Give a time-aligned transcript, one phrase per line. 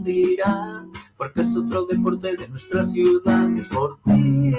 [0.00, 0.84] dirá,
[1.16, 4.54] porque es otro deporte de nuestra ciudad, es por ti.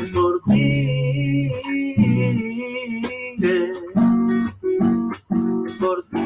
[0.00, 1.50] Es por ti.
[5.66, 6.18] Es por ti.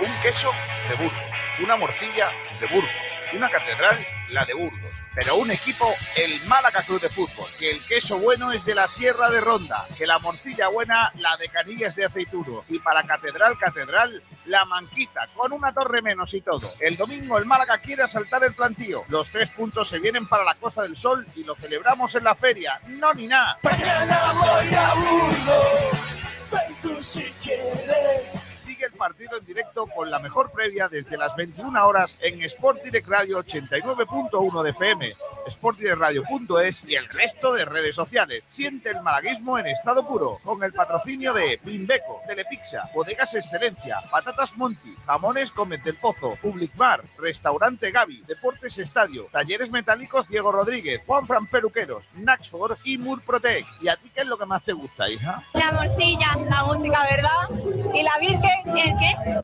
[0.00, 0.50] Un queso
[0.88, 2.90] de Burgos, una morcilla de Burgos,
[3.34, 3.96] una catedral,
[4.30, 4.77] la de Burgos,
[5.14, 8.88] pero un equipo, el Málaga Club de Fútbol, que el queso bueno es de la
[8.88, 13.58] Sierra de Ronda, que la morcilla buena, la de Canillas de Aceituno, y para catedral,
[13.58, 16.72] catedral, la Manquita, con una torre menos y todo.
[16.80, 19.04] El domingo el Málaga quiere asaltar el plantío.
[19.08, 22.34] Los tres puntos se vienen para la Costa del Sol y lo celebramos en la
[22.34, 22.80] feria.
[22.86, 23.58] No ni nada.
[23.62, 24.94] Mañana voy a
[26.82, 28.42] tú si quieres.
[28.80, 33.08] El partido en directo con la mejor previa desde las 21 horas en Sport Direct
[33.08, 35.16] Radio 89.1 de FM,
[35.48, 38.44] sportdirectradio.es y el resto de redes sociales.
[38.46, 44.56] Siente el malaguismo en estado puro con el patrocinio de Bimbeco, Telepizza, Bodegas Excelencia, Patatas
[44.56, 51.02] Monti, Jamones Comet del Pozo, Public Bar, Restaurante Gaby, Deportes Estadio, Talleres Metálicos Diego Rodríguez,
[51.04, 53.66] Juan Fran Peluqueros, Naxford y Murprotec.
[53.80, 55.42] ¿Y a ti qué es lo que más te gusta, hija?
[55.54, 57.48] La morcilla, la música, ¿verdad?
[57.94, 59.42] Y la Virgen, ¿y el qué?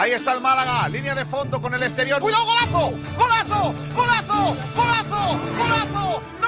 [0.00, 2.22] Ahí está el Málaga, línea de fondo con el exterior.
[2.22, 2.90] ¡Cuidado, golazo!
[3.18, 3.74] ¡Golazo!
[3.94, 4.56] ¡Golazo!
[4.74, 5.40] ¡Golazo!
[5.58, 6.39] ¡Golazo!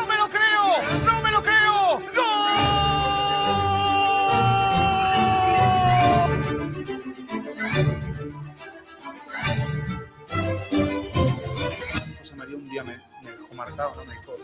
[12.72, 14.04] Día me, me marcado, ¿no?
[14.04, 14.34] me dijo,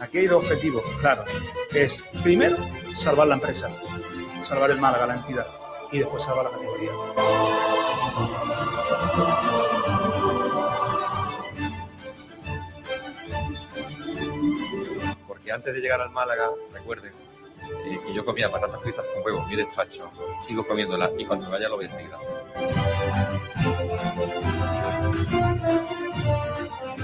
[0.00, 1.24] aquí hay dos objetivos, claro,
[1.70, 2.56] que es primero
[2.94, 3.68] salvar la empresa,
[4.42, 5.46] salvar el Málaga, la entidad,
[5.92, 6.90] y después salvar la categoría.
[15.28, 17.12] porque antes de llegar al Málaga, recuerden,
[17.84, 20.10] eh, que yo comía patatas fritas con huevos mi despacho,
[20.40, 22.10] sigo comiéndolas y cuando vaya lo voy a seguir.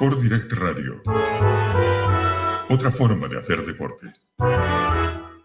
[0.00, 1.02] Sport Direct Radio.
[2.70, 4.06] Otra forma de hacer deporte.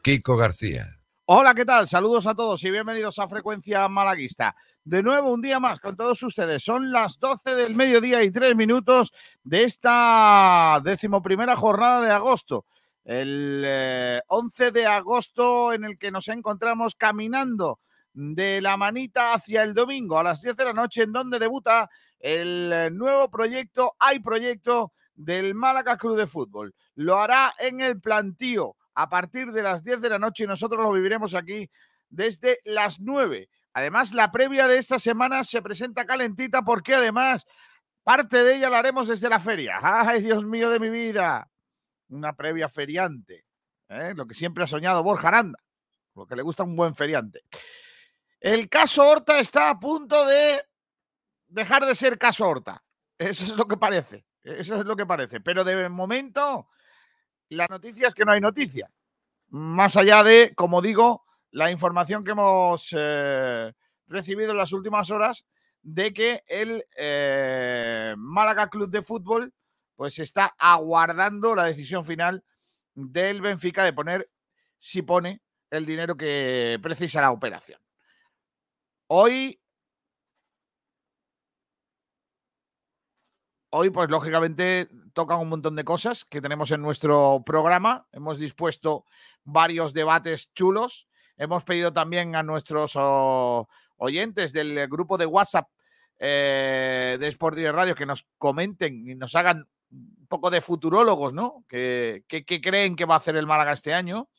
[0.01, 0.97] Kiko García.
[1.25, 1.89] Hola, ¿qué tal?
[1.89, 4.55] Saludos a todos y bienvenidos a Frecuencia Malaguista.
[4.85, 6.63] De nuevo, un día más con todos ustedes.
[6.63, 9.11] Son las 12 del mediodía y 3 minutos
[9.43, 12.65] de esta decimoprimera jornada de agosto.
[13.03, 17.81] El eh, 11 de agosto en el que nos encontramos caminando
[18.13, 21.89] de la manita hacia el domingo a las 10 de la noche en donde debuta
[22.19, 26.75] el eh, nuevo proyecto, hay proyecto del Málaga Club de Fútbol.
[26.95, 30.81] Lo hará en el plantío a partir de las 10 de la noche y nosotros
[30.81, 31.69] lo viviremos aquí
[32.09, 33.49] desde las 9.
[33.73, 37.45] Además, la previa de esta semana se presenta calentita porque además
[38.03, 39.79] parte de ella la haremos desde la feria.
[39.81, 41.49] ¡Ay, Dios mío de mi vida!
[42.09, 43.45] Una previa feriante.
[43.89, 44.13] ¿eh?
[44.15, 45.59] Lo que siempre ha soñado Borja Aranda,
[46.15, 47.41] lo que le gusta un buen feriante.
[48.39, 50.63] El caso Horta está a punto de
[51.55, 52.83] dejar de ser caso Horta.
[53.17, 54.25] Eso es lo que parece.
[54.43, 55.39] Eso es lo que parece.
[55.39, 56.67] Pero de momento,
[57.49, 58.91] la noticia es que no hay noticia.
[59.47, 63.73] Más allá de, como digo, la información que hemos eh,
[64.07, 65.45] recibido en las últimas horas
[65.81, 69.53] de que el eh, Málaga Club de Fútbol
[69.95, 72.43] pues está aguardando la decisión final
[72.93, 74.29] del Benfica de poner,
[74.77, 77.79] si pone, el dinero que precisa la operación.
[79.07, 79.61] Hoy
[83.77, 88.07] Hoy, pues lógicamente, tocan un montón de cosas que tenemos en nuestro programa.
[88.13, 89.03] Hemos dispuesto
[89.43, 91.09] varios debates chulos.
[91.35, 93.67] Hemos pedido también a nuestros oh,
[93.97, 95.67] oyentes del grupo de WhatsApp
[96.19, 101.33] eh, de Sport y Radio que nos comenten y nos hagan un poco de futurólogos,
[101.33, 101.65] ¿no?
[101.67, 104.29] ¿Qué que creen que va a hacer el Málaga este año?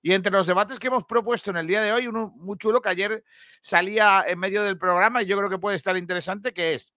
[0.00, 2.80] Y entre los debates que hemos propuesto en el día de hoy, uno muy chulo
[2.80, 3.24] que ayer
[3.60, 6.94] salía en medio del programa y yo creo que puede estar interesante, que es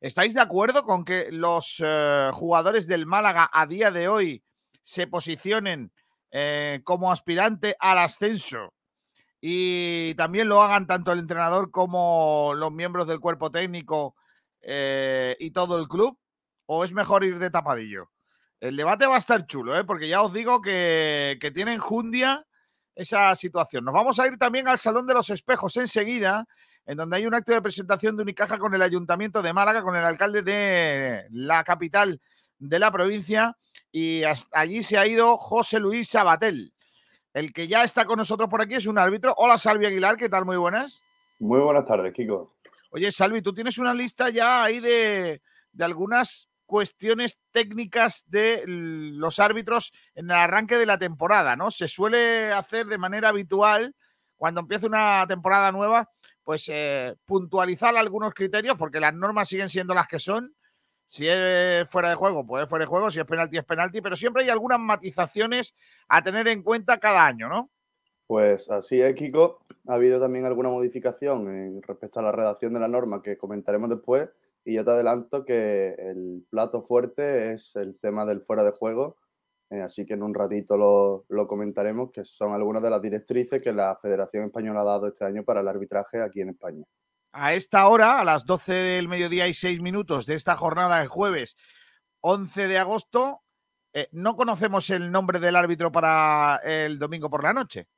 [0.00, 4.44] ¿Estáis de acuerdo con que los eh, jugadores del Málaga a día de hoy
[4.82, 5.92] se posicionen
[6.30, 8.74] eh, como aspirante al ascenso
[9.40, 14.14] y también lo hagan tanto el entrenador como los miembros del cuerpo técnico
[14.60, 16.18] eh, y todo el club?
[16.66, 18.10] ¿O es mejor ir de tapadillo?
[18.60, 22.44] El debate va a estar chulo, porque ya os digo que, que tiene enjundia
[22.94, 23.84] esa situación.
[23.84, 26.46] Nos vamos a ir también al Salón de los Espejos enseguida,
[26.88, 29.94] en donde hay un acto de presentación de Unicaja con el Ayuntamiento de Málaga, con
[29.94, 32.18] el alcalde de la capital
[32.58, 33.58] de la provincia,
[33.92, 36.72] y hasta allí se ha ido José Luis Sabatel.
[37.34, 39.34] El que ya está con nosotros por aquí es un árbitro.
[39.36, 40.46] Hola, Salvi Aguilar, ¿qué tal?
[40.46, 41.02] Muy buenas.
[41.38, 42.56] Muy buenas tardes, Kiko.
[42.90, 45.42] Oye, Salvi, tú tienes una lista ya ahí de,
[45.72, 51.70] de algunas cuestiones técnicas de los árbitros en el arranque de la temporada, ¿no?
[51.70, 53.94] Se suele hacer de manera habitual
[54.36, 56.08] cuando empieza una temporada nueva,
[56.48, 60.54] pues eh, puntualizar algunos criterios, porque las normas siguen siendo las que son.
[61.04, 64.00] Si es fuera de juego, pues es fuera de juego, si es penalti, es penalti,
[64.00, 65.74] pero siempre hay algunas matizaciones
[66.08, 67.70] a tener en cuenta cada año, ¿no?
[68.26, 69.58] Pues así es, Kiko.
[69.88, 73.90] Ha habido también alguna modificación en respecto a la redacción de la norma que comentaremos
[73.90, 74.30] después
[74.64, 79.17] y yo te adelanto que el plato fuerte es el tema del fuera de juego,
[79.70, 83.60] eh, así que en un ratito lo, lo, comentaremos, que son algunas de las directrices
[83.62, 86.84] que la Federación Española ha dado este año para el arbitraje aquí en España.
[87.32, 91.06] A esta hora, a las 12 del mediodía y 6 minutos de esta jornada de
[91.06, 91.56] jueves
[92.20, 93.42] 11 de agosto,
[93.92, 97.88] eh, no conocemos el nombre del árbitro para el domingo por la noche.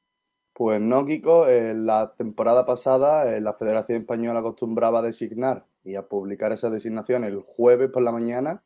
[0.53, 1.49] Pues no, Kiko.
[1.49, 6.69] En la temporada pasada, eh, la Federación Española acostumbraba a designar y a publicar esa
[6.71, 8.63] designación el jueves por la mañana.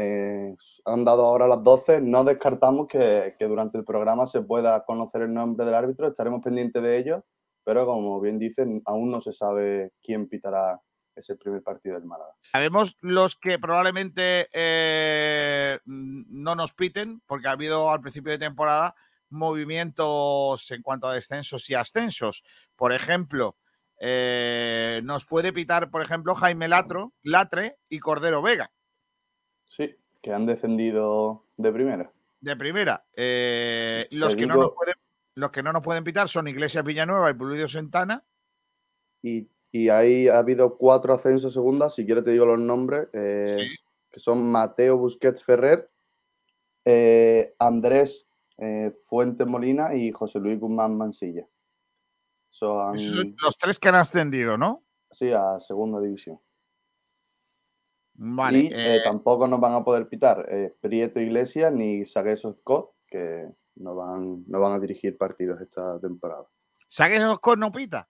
[0.00, 0.54] Eh,
[0.84, 2.00] han dado ahora las 12.
[2.00, 6.06] No descartamos que, durante el programa se pueda conocer el nombre del árbitro.
[6.06, 7.24] Estaremos pendientes de ello.
[7.64, 10.80] Pero como bien dicen, aún no se sabe quién pitará
[11.16, 12.30] ese primer partido del Málaga.
[12.42, 18.94] Sabemos los que probablemente eh, no nos piten, porque ha habido al principio de temporada
[19.30, 22.44] movimientos en cuanto a descensos y ascensos.
[22.76, 23.56] Por ejemplo,
[24.00, 28.70] eh, nos puede pitar, por ejemplo, Jaime Latro, Latre y Cordero Vega.
[29.68, 32.10] Sí, que han descendido de primera.
[32.40, 33.04] De primera.
[33.14, 34.54] Eh, los, que digo...
[34.54, 34.94] no nos pueden,
[35.34, 38.24] los que no nos pueden pitar son Iglesias Villanueva y Pulido Santana.
[39.22, 43.56] Y, y, ahí ha habido cuatro ascensos segundas, si quieres te digo los nombres, eh,
[43.58, 43.76] sí.
[44.10, 45.90] que son Mateo Busquets Ferrer,
[46.84, 48.26] eh, Andrés
[49.04, 51.46] Fuente Molina y José Luis Guzmán Mansilla.
[52.48, 54.84] Son, son los tres que han ascendido, ¿no?
[55.10, 56.40] Sí, a segunda división.
[58.20, 62.52] Vale, y eh, eh, tampoco nos van a poder pitar eh, Prieto Iglesias ni Sagueso
[62.52, 66.44] Scott, que no van, no van a dirigir partidos esta temporada.
[66.88, 68.08] ¿Sagueso Scott no pita?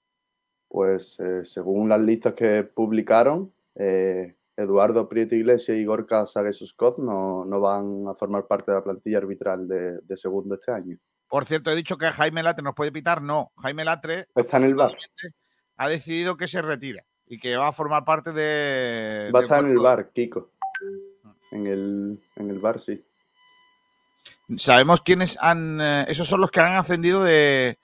[0.66, 7.60] Pues según las listas que publicaron, Eduardo Prieto Iglesias y Gorka Sagueso Scott no, no,
[7.60, 10.96] van a formar parte de la plantilla arbitral de, de segundo este año.
[11.26, 13.20] Por cierto, he dicho que Jaime Latre nos puede pitar.
[13.20, 14.92] No, Jaime Latre está en el bar.
[15.76, 19.30] Ha decidido que se retira y que va a formar parte de.
[19.34, 20.50] Va a estar en el bar, Kiko.
[21.50, 23.04] En el, en el bar, sí.
[24.56, 25.80] Sabemos quiénes han.
[25.80, 27.78] Eh, esos son los que han ascendido de.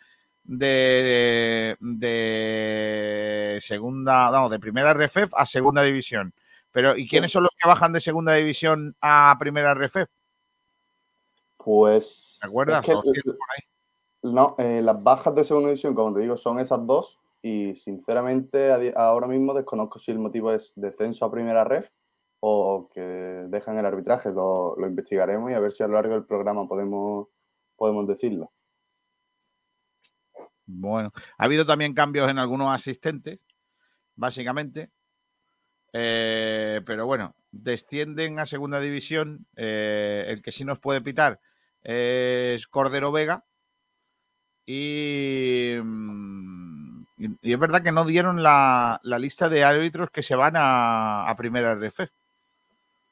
[0.47, 6.35] De, de segunda, no, de primera RFEF a segunda división.
[6.71, 10.11] Pero, ¿y quiénes son los que bajan de segunda división a primera RFEF?
[11.57, 12.39] Pues.
[12.43, 12.87] ¿Te acuerdas?
[12.87, 13.33] Es que,
[14.25, 17.21] no, eh, las bajas de segunda división, como te digo, son esas dos.
[17.47, 21.91] Y sinceramente, ahora mismo desconozco si el motivo es descenso a primera ref
[22.41, 24.31] o que dejan el arbitraje.
[24.31, 27.29] Lo, lo, investigaremos y a ver si a lo largo del programa podemos,
[27.77, 28.51] podemos decirlo.
[30.65, 33.47] Bueno, ha habido también cambios en algunos asistentes,
[34.15, 34.91] básicamente.
[35.93, 39.47] Eh, pero bueno, descienden a segunda división.
[39.55, 41.41] Eh, el que sí nos puede pitar
[41.83, 43.45] es Cordero Vega.
[44.65, 45.79] Y, y,
[47.43, 51.29] y, es verdad que no dieron la, la, lista de árbitros que se van a,
[51.29, 52.01] a primera RF.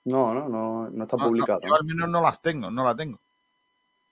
[0.04, 1.60] No, no, no, no está no, publicado.
[1.62, 3.18] No, yo al menos no las tengo, no la tengo.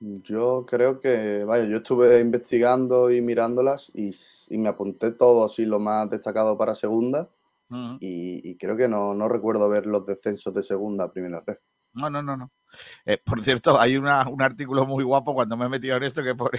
[0.01, 4.11] Yo creo que, vaya, yo estuve investigando y mirándolas y,
[4.49, 7.29] y me apunté todo así lo más destacado para segunda.
[7.69, 7.99] Uh -huh.
[8.01, 11.59] y, y, creo que no, no recuerdo ver los descensos de segunda a primera red.
[11.93, 12.51] No, no, no, no.
[13.05, 16.23] Eh, por cierto, hay una, un artículo muy guapo cuando me he metido en esto
[16.23, 16.51] que por,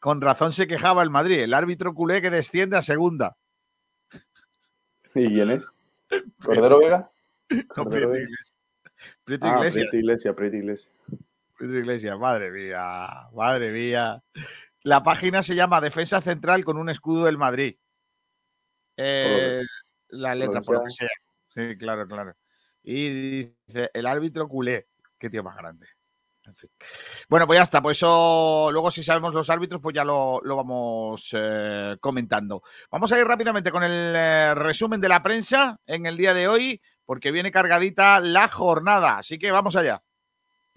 [0.00, 3.36] con razón se quejaba el Madrid, el árbitro culé que desciende a segunda.
[5.14, 5.70] ¿Y quién es?
[6.44, 7.10] ¿Cordero Vega?
[7.76, 8.54] No, Prieto Iglesias.
[9.24, 9.72] Prieto ah, Iglesias.
[9.88, 10.90] Prieto Iglesias, Iglesias.
[11.56, 14.22] Prieto Iglesias, madre mía, madre mía.
[14.82, 17.76] La página se llama Defensa Central con un escudo del Madrid.
[18.96, 19.62] Eh,
[20.08, 21.08] la letra, por lo que sea.
[21.48, 22.34] Sí, claro, claro.
[22.82, 24.88] Y dice, el árbitro culé.
[25.18, 25.86] Qué tío más grande.
[26.48, 26.70] En fin.
[27.28, 27.82] Bueno, pues ya está.
[27.82, 32.62] Pues eso, luego si sabemos los árbitros, pues ya lo, lo vamos eh, comentando.
[32.90, 36.48] Vamos a ir rápidamente con el eh, resumen de la prensa en el día de
[36.48, 39.18] hoy, porque viene cargadita la jornada.
[39.18, 40.02] Así que vamos allá.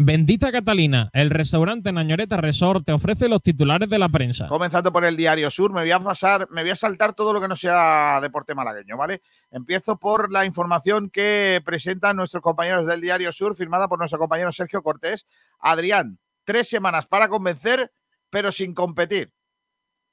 [0.04, 4.48] Bendita Catalina, el restaurante Nañoreta Resort te ofrece los titulares de la prensa.
[4.48, 7.40] Comenzando por el Diario Sur, me voy a pasar, me voy a saltar todo lo
[7.40, 9.22] que no sea deporte malagueño, ¿vale?
[9.52, 14.52] Empiezo por la información que presentan nuestros compañeros del Diario Sur, firmada por nuestro compañero
[14.52, 15.28] Sergio Cortés.
[15.60, 17.92] Adrián, tres semanas para convencer,
[18.32, 19.32] pero sin competir.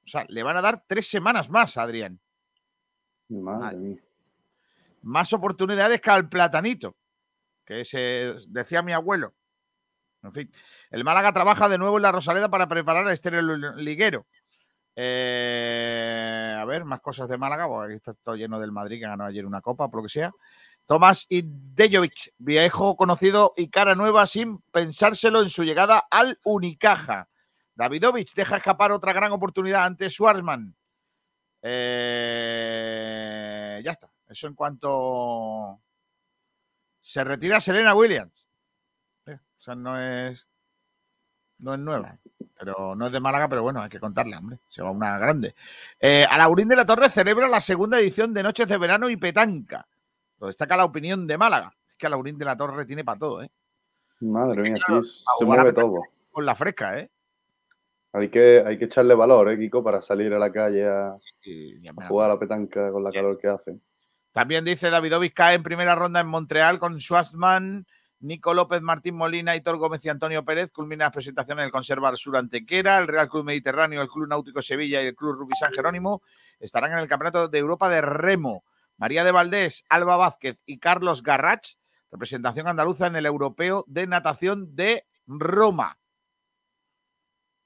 [0.04, 2.20] O sea, le van a dar tres semanas más a Adrián.
[3.30, 3.96] Madre mía.
[5.00, 6.94] Más oportunidades que al platanito,
[7.64, 9.32] que se decía mi abuelo.
[10.22, 10.52] En fin,
[10.90, 13.42] el Málaga trabaja de nuevo en la Rosaleda para preparar el estéreo
[13.76, 14.26] liguero.
[14.96, 19.24] Eh, a ver, más cosas de Málaga, porque aquí está lleno del Madrid que ganó
[19.24, 20.32] ayer una copa, por lo que sea.
[20.86, 27.28] Tomás Idejovic, viejo conocido y cara nueva sin pensárselo en su llegada al Unicaja.
[27.76, 30.74] Davidovich deja escapar otra gran oportunidad ante Schwarzman.
[31.62, 32.50] Eh,
[33.84, 34.10] ya está.
[34.28, 35.80] Eso en cuanto
[37.00, 38.47] se retira Serena Williams.
[39.58, 40.46] O sea, no es
[41.58, 42.16] no es nueva,
[42.58, 44.58] pero no es de Málaga, pero bueno, hay que contarle, hombre.
[44.68, 45.54] Se va una grande.
[45.98, 49.86] Eh, Alaurín de la Torre celebra la segunda edición de Noches de Verano y Petanca.
[50.38, 51.74] Lo destaca la opinión de Málaga.
[51.90, 53.50] Es que Alaurín de la Torre tiene para todo, ¿eh?
[54.20, 56.02] Madre mía, claro, sí, se mueve todo.
[56.30, 57.10] Con la fresca, ¿eh?
[58.12, 59.82] Hay que, hay que echarle valor, ¿eh, Kiko?
[59.82, 61.16] Para salir a la calle a,
[62.08, 63.78] jugar a la petanca con la calor que hace.
[64.32, 67.86] También dice Davidovich cae en primera ronda en Montreal con Schwarzman,
[68.20, 70.70] Nico López, Martín Molina, Hitor Gómez y Antonio Pérez.
[70.70, 75.02] Culmina las presentaciones del Conservar Sur Antequera, el Real Club Mediterráneo, el Club Náutico Sevilla
[75.02, 76.22] y el Club Rugby San Jerónimo
[76.58, 78.64] estarán en el Campeonato de Europa de Remo.
[78.96, 81.74] María de Valdés, Alba Vázquez y Carlos Garrach,
[82.10, 85.98] representación andaluza en el Europeo de Natación de Roma.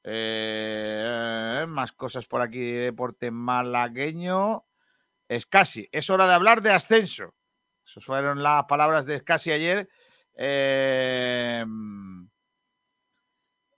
[0.05, 4.67] Eh, más cosas por aquí de deporte malagueño.
[5.29, 7.35] Escasi, es hora de hablar de ascenso.
[7.87, 9.89] Esas fueron las palabras de Escasi ayer
[10.35, 11.65] eh,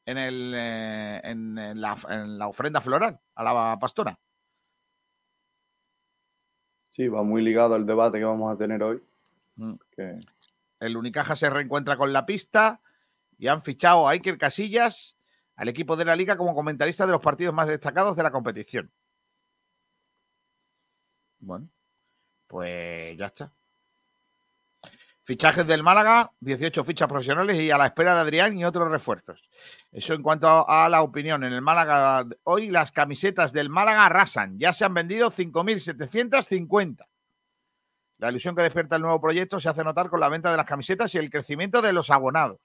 [0.06, 4.18] en, el, eh, en, en la, en la ofrenda floral a la pastora.
[6.90, 9.02] Sí, va muy ligado al debate que vamos a tener hoy.
[9.56, 9.74] Mm.
[9.96, 10.20] que-
[10.80, 12.80] El Unicaja se reencuentra con la pista
[13.38, 15.16] y han fichado a Iker Casillas
[15.56, 18.92] al equipo de la liga como comentarista de los partidos más destacados de la competición.
[21.38, 21.68] Bueno,
[22.46, 23.52] pues ya está.
[25.26, 29.42] Fichajes del Málaga, 18 fichas profesionales y a la espera de Adrián y otros refuerzos.
[29.90, 31.44] Eso en cuanto a la opinión.
[31.44, 34.58] En el Málaga, hoy las camisetas del Málaga arrasan.
[34.58, 37.06] Ya se han vendido 5.750.
[38.18, 40.66] La ilusión que despierta el nuevo proyecto se hace notar con la venta de las
[40.66, 42.60] camisetas y el crecimiento de los abonados.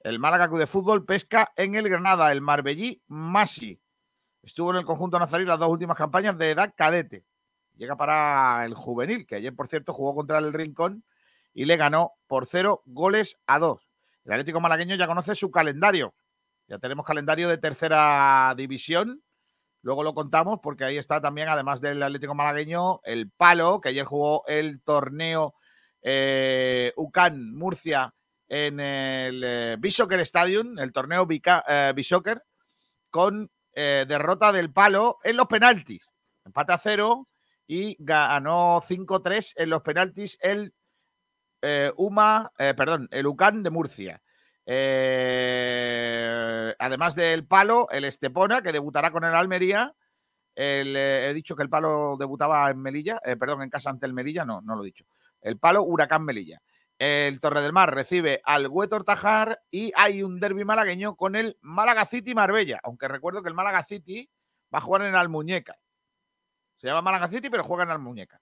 [0.00, 3.78] El Málaga Club de Fútbol pesca en el Granada, el Marbellí Masi.
[4.42, 7.24] Estuvo en el conjunto nazarí las dos últimas campañas de edad cadete.
[7.76, 11.04] Llega para el juvenil, que ayer, por cierto, jugó contra el Rincón
[11.52, 13.88] y le ganó por cero goles a dos.
[14.24, 16.14] El Atlético Malagueño ya conoce su calendario.
[16.68, 19.22] Ya tenemos calendario de tercera división.
[19.82, 24.06] Luego lo contamos porque ahí está también, además del Atlético Malagueño, el Palo, que ayer
[24.06, 25.54] jugó el torneo
[26.00, 28.14] eh, UCAN Murcia
[28.48, 32.42] en el eh, Bishoker Stadium, el torneo Bica- eh, Bishoker,
[33.10, 36.14] con eh, derrota del Palo en los penaltis.
[36.44, 37.28] Empate a cero
[37.66, 40.74] y ganó 5-3 en los penaltis el
[41.62, 44.20] eh, UMA, eh, perdón, el UCAN de Murcia.
[44.66, 45.54] Eh,
[46.78, 49.94] además del Palo, el Estepona, que debutará con el Almería.
[50.54, 54.60] He dicho que el Palo debutaba en Melilla, perdón, en casa ante el Melilla, no,
[54.60, 55.04] no lo he dicho.
[55.40, 56.60] El Palo, Huracán Melilla.
[56.98, 61.58] El Torre del Mar recibe al Huetor Tajar y hay un derby malagueño con el
[61.60, 64.30] Málaga City Marbella, aunque recuerdo que el Málaga City
[64.72, 65.76] va a jugar en Almuñeca.
[66.76, 68.40] Se llama Málaga City, pero juega en Almuñeca.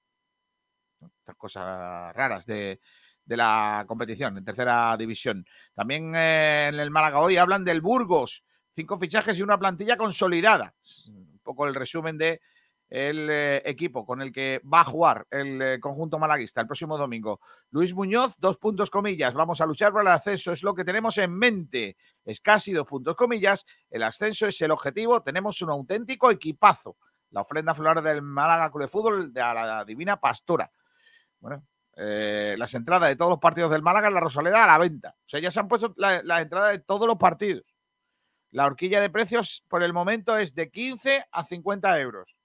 [1.01, 1.11] ¿no?
[1.19, 2.81] Estas cosas raras de,
[3.25, 5.47] de la competición en tercera división.
[5.75, 8.45] También eh, en el Málaga hoy hablan del Burgos.
[8.75, 10.75] Cinco fichajes y una plantilla consolidada.
[11.09, 12.41] Un poco el resumen de
[12.89, 16.99] el eh, equipo con el que va a jugar el eh, conjunto malaguista el próximo
[16.99, 17.41] domingo.
[17.71, 19.33] Luis Muñoz, dos puntos comillas.
[19.33, 21.97] Vamos a luchar por el ascenso, es lo que tenemos en mente.
[22.23, 23.65] Es casi dos puntos comillas.
[23.91, 25.23] El ascenso es el objetivo.
[25.23, 26.99] Tenemos un auténtico equipazo.
[27.33, 30.71] La ofrenda floral del Málaga Club de Fútbol a la Divina Pastora.
[31.41, 34.79] Bueno, eh, las entradas de todos los partidos del Málaga en la Rosaleda a la
[34.79, 35.11] venta.
[35.19, 37.65] O sea, ya se han puesto la- las entradas de todos los partidos.
[38.51, 42.37] La horquilla de precios por el momento es de 15 a 50 euros.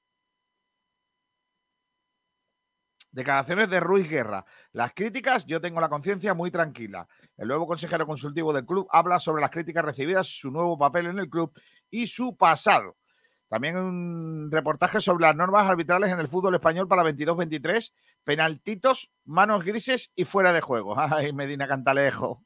[3.12, 4.46] Declaraciones de Ruiz Guerra.
[4.74, 7.08] Las críticas, yo tengo la conciencia muy tranquila.
[7.36, 11.20] El nuevo consejero consultivo del club habla sobre las críticas recibidas, su nuevo papel en
[11.20, 11.51] el club
[11.89, 12.96] y su pasado.
[13.50, 19.63] También un reportaje sobre las normas arbitrales en el fútbol español para 22-23, penaltitos, manos
[19.63, 20.96] grises y fuera de juego.
[21.00, 22.44] Ay, Medina Cantalejo.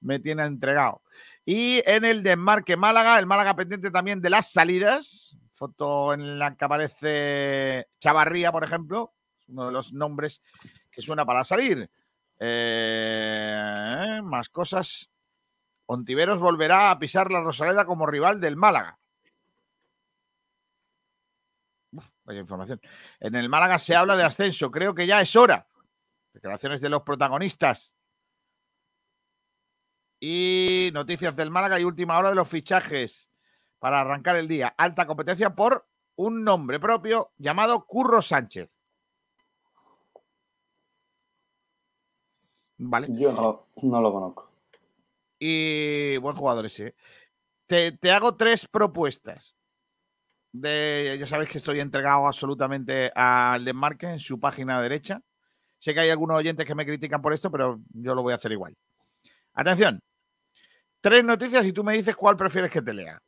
[0.00, 1.02] Me tiene entregado.
[1.44, 5.36] Y en el desmarque Málaga, el Málaga pendiente también de las salidas.
[5.52, 9.14] Foto en la que aparece Chavarría, por ejemplo,
[9.48, 10.40] uno de los nombres
[10.92, 11.90] que suena para salir.
[12.38, 15.10] Eh, más cosas.
[15.86, 18.98] Ontiveros volverá a pisar la Rosaleda como rival del Málaga.
[21.98, 22.80] Uf, vaya información.
[23.18, 24.70] En el Málaga se habla de ascenso.
[24.70, 25.66] Creo que ya es hora.
[26.32, 27.96] Declaraciones de los protagonistas.
[30.20, 33.32] Y noticias del Málaga y última hora de los fichajes
[33.80, 34.68] para arrancar el día.
[34.76, 35.86] Alta competencia por
[36.16, 38.70] un nombre propio llamado Curro Sánchez.
[42.76, 43.08] Vale.
[43.10, 44.52] Yo no, no lo conozco.
[45.40, 46.94] Y buen jugador ese.
[47.66, 49.57] Te, te hago tres propuestas.
[50.52, 55.20] De, ya sabéis que estoy entregado absolutamente al desmarque en su página derecha.
[55.78, 58.36] Sé que hay algunos oyentes que me critican por esto, pero yo lo voy a
[58.36, 58.74] hacer igual.
[59.54, 60.00] Atención.
[61.00, 63.20] Tres noticias y tú me dices cuál prefieres que te lea.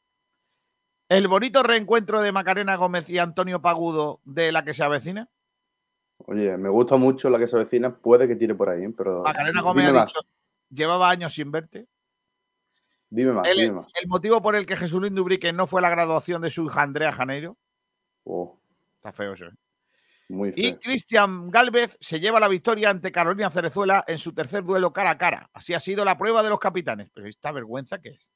[1.08, 5.28] El bonito reencuentro de Macarena Gómez y Antonio Pagudo de la que se avecina.
[6.26, 9.22] Oye, me gusta mucho la que se avecina, puede que tire por ahí, pero.
[9.22, 10.20] Macarena Gómez ha dicho,
[10.68, 11.86] llevaba años sin verte.
[13.10, 13.92] Dime más, El, dime más.
[14.00, 16.82] el motivo por el que Jesús Dubrique no fue a la graduación de su hija
[16.82, 17.56] Andrea Janeiro.
[18.24, 18.58] Oh,
[18.96, 19.46] Está feo eso.
[19.46, 19.52] ¿eh?
[20.28, 20.80] muy Y feo.
[20.80, 25.18] Cristian Galvez se lleva la victoria ante Carolina Cerezuela en su tercer duelo cara a
[25.18, 25.50] cara.
[25.52, 27.10] Así ha sido la prueba de los capitanes.
[27.12, 28.30] Pero esta vergüenza que es.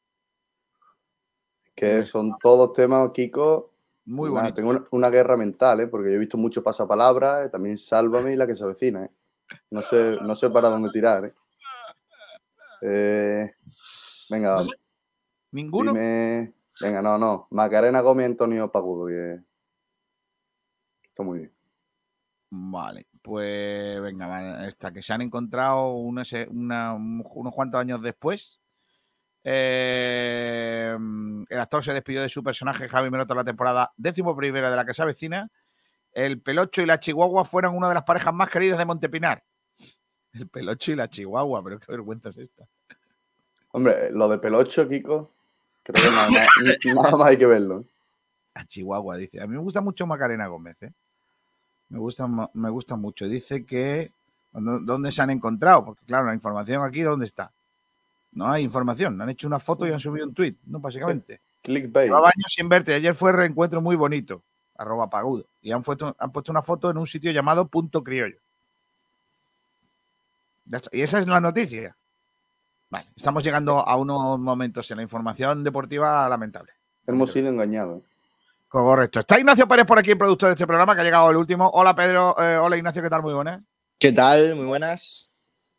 [1.75, 3.73] Que son todos temas, Kiko.
[4.07, 4.55] Muy bonito.
[4.55, 5.87] tengo una, una guerra mental, ¿eh?
[5.87, 9.05] porque yo he visto mucho pasapalabras, eh, también Sálvame y la que se avecina.
[9.05, 9.11] ¿eh?
[9.71, 11.33] No, sé, no sé para dónde tirar.
[12.83, 13.55] ¿eh?
[14.35, 14.71] Venga, No sé,
[15.53, 15.93] Ninguno.
[15.93, 16.53] dime.
[16.81, 17.47] Venga, no, no.
[17.53, 19.07] Macarena Gómez Antonio Pagudo.
[19.07, 19.41] que
[21.09, 21.53] Está muy bien.
[22.51, 28.61] Vale, pues venga, va, esta que se han encontrado unos, una- unos cuantos años después.
[29.45, 30.97] Eh,
[31.49, 34.77] el actor se despidió de su personaje Javi Meroto en la temporada décimo primera de
[34.77, 35.51] la que se avecina.
[36.13, 39.43] El Pelocho y la Chihuahua fueron una de las parejas más queridas de Montepinar.
[40.33, 42.65] El Pelocho y la Chihuahua, pero qué vergüenza es esta.
[43.77, 45.33] Hombre, lo de Pelocho, Kiko,
[45.83, 46.49] creo que nada, más-
[46.95, 47.85] nada más hay que verlo.
[48.55, 49.41] A Chihuahua, dice.
[49.41, 50.93] A mí me gusta mucho Macarena Gómez, ¿eh?
[51.89, 53.27] Me gusta, me gusta mucho.
[53.27, 54.13] Dice que.
[54.53, 55.85] ¿dó- ¿Dónde se han encontrado?
[55.87, 57.51] Porque, claro, la información aquí, ¿dónde está?
[58.31, 59.21] No hay información.
[59.21, 60.79] Han hecho una foto y han subido un tuit, ¿no?
[60.79, 61.41] Básicamente.
[61.63, 62.07] Clickbait.
[62.07, 62.95] Llevaba años sin verte.
[62.95, 64.41] Ayer fue reencuentro muy bonito.
[64.79, 65.47] Arroba pagudo.
[65.63, 68.37] Y han, puesto- han puesto una foto en un sitio llamado Punto Criollo.
[70.93, 71.97] Y esa es la noticia.
[72.91, 76.73] Vale, estamos llegando a unos momentos en la información deportiva lamentable.
[77.07, 78.03] Hemos sido engañados.
[78.03, 78.07] ¿eh?
[78.69, 79.21] Correcto.
[79.21, 81.69] Está Ignacio Pérez por aquí, el productor de este programa, que ha llegado el último.
[81.75, 82.35] Hola, Pedro.
[82.41, 83.23] Eh, hola, Ignacio, ¿qué tal?
[83.23, 83.63] Muy buenas.
[83.99, 84.55] ¿Qué tal?
[84.57, 85.31] Muy buenas.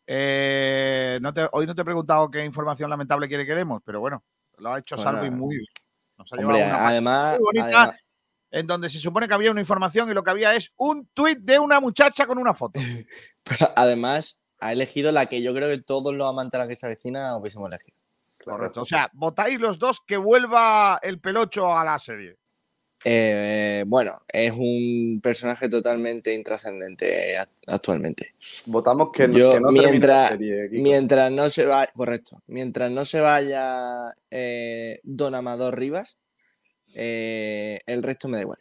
[0.07, 3.99] Eh, no te- hoy no te he preguntado qué información lamentable quiere que demos, pero
[3.99, 4.23] bueno,
[4.57, 5.65] lo ha hecho Bueno, Salvi muy bien.
[6.17, 7.95] Nos ha Hombre, llevado una además, muy bonita además-
[8.51, 11.39] en donde se supone que había una información y lo que había es un tuit
[11.39, 12.79] de una muchacha con una foto.
[13.43, 16.75] pero además ha elegido la que yo creo que todos los amantes de la que
[16.75, 17.97] se avecina hubiésemos elegido.
[18.43, 18.81] Correcto.
[18.81, 22.37] O sea, votáis los dos que vuelva el pelocho a la serie.
[23.03, 28.33] Eh, bueno, es un personaje totalmente intrascendente act- actualmente.
[28.67, 30.81] Votamos que, no- Yo, que no termine la mientras, serie, Kiko.
[30.81, 36.17] mientras no se vaya, correcto, mientras no se vaya eh, Don Amador Rivas,
[36.95, 38.59] eh, el resto me da igual.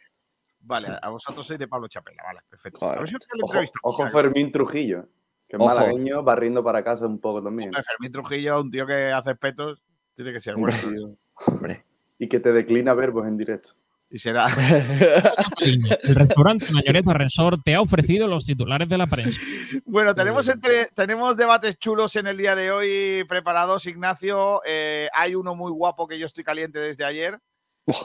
[0.59, 2.79] Vale, a vosotros sois de Pablo Chapela, vale, perfecto.
[2.79, 2.97] Joder.
[2.97, 3.79] A ver si os Ojo, entrevista.
[3.83, 5.07] ojo Fermín Trujillo,
[5.47, 5.73] que es Ojo.
[5.73, 7.69] malagueño, barriendo para casa un poco también.
[7.69, 10.75] Hombre, Fermín Trujillo, un tío que hace petos, tiene que ser bueno.
[10.83, 10.95] Hombre.
[10.95, 11.17] tío.
[11.47, 11.85] Hombre.
[12.17, 13.69] Y que te declina verbos en directo.
[14.09, 14.47] Y será.
[16.03, 19.41] El restaurante Mayoreta Resort te ha ofrecido los titulares de la prensa.
[19.85, 24.61] Bueno, tenemos, entre, tenemos debates chulos en el día de hoy preparados, Ignacio.
[24.65, 27.39] Eh, hay uno muy guapo que yo estoy caliente desde ayer.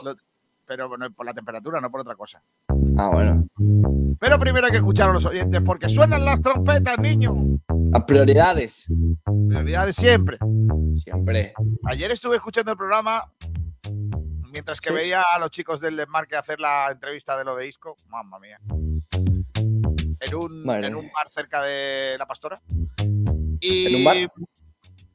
[0.03, 0.15] Lo-
[0.71, 2.41] pero bueno, por la temperatura, no por otra cosa.
[2.97, 3.45] Ah, bueno.
[4.21, 7.35] Pero primero hay que escuchar a los oyentes porque suenan las trompetas, niño.
[7.91, 8.85] Las prioridades.
[9.49, 10.37] Prioridades siempre.
[10.93, 11.51] Siempre.
[11.83, 13.29] Ayer estuve escuchando el programa
[14.49, 14.95] mientras que Sí.
[14.95, 17.97] veía a los chicos del Desmarque hacer la entrevista de lo de Isco.
[18.07, 18.57] Mamma mía.
[20.21, 22.61] En un, Madre en un bar cerca de La Pastora.
[23.59, 24.15] Y, ¿En un bar?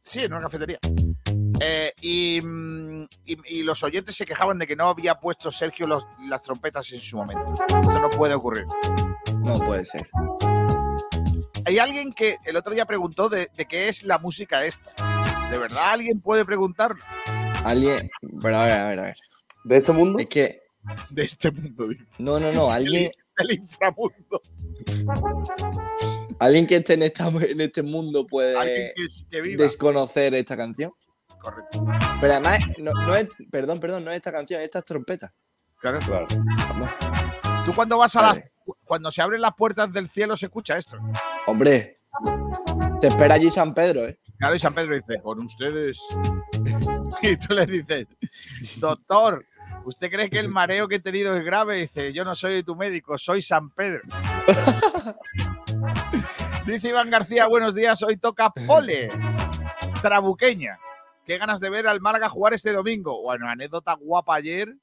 [0.03, 0.79] Sí, en una cafetería.
[1.61, 2.96] Eh, y, mm,
[3.27, 6.91] y- y los oyentes se quejaban de que no había puesto Sergio los- las trompetas
[6.93, 7.53] en su momento.
[7.53, 8.65] Esto no puede ocurrir.
[9.45, 10.07] No puede ser.
[11.65, 14.93] Hay alguien que el otro día preguntó de, de qué es la música esta.
[15.51, 17.03] ¿De verdad alguien puede preguntarlo?
[17.65, 18.09] Alguien.
[18.41, 19.17] Pero a ver, a ver, a ver.
[19.65, 20.19] ¿De este mundo?
[20.21, 20.61] Es que.
[21.11, 22.05] De este mundo, digo.
[22.19, 22.71] No, no, no.
[22.71, 24.41] Alguien, Del inframundo.
[26.39, 28.93] alguien que esté en, esta, en este mundo puede que,
[29.31, 30.93] que desconocer esta canción.
[31.47, 31.87] Correcto.
[32.21, 33.29] Pero además, no, no es.
[33.53, 35.33] Perdón, perdón, no es esta canción, estas trompetas.
[35.81, 36.01] Claro.
[36.01, 36.27] Claro.
[36.69, 36.91] Vamos.
[37.65, 38.53] Tú cuando vas a la, Vale.
[38.85, 40.99] cuando se abren las puertas del cielo se escucha esto.
[41.47, 42.01] Hombre,
[43.01, 44.19] te espera allí San Pedro, ¿eh?
[44.39, 46.01] Claro, y San Pedro dice, con ustedes.
[47.23, 48.09] Y tú le dices,
[48.79, 49.47] doctor,
[49.85, 51.77] ¿usted cree que el mareo que he tenido es grave?
[51.77, 54.03] dice, yo no soy tu médico, soy San Pedro.
[56.67, 59.09] Dice Iván García, buenos días, hoy toca pole.
[60.03, 60.77] Trabuqueña.
[61.27, 63.21] Qué ganas de ver al Málaga jugar este domingo.
[63.21, 64.77] Bueno, anécdota guapa ayer,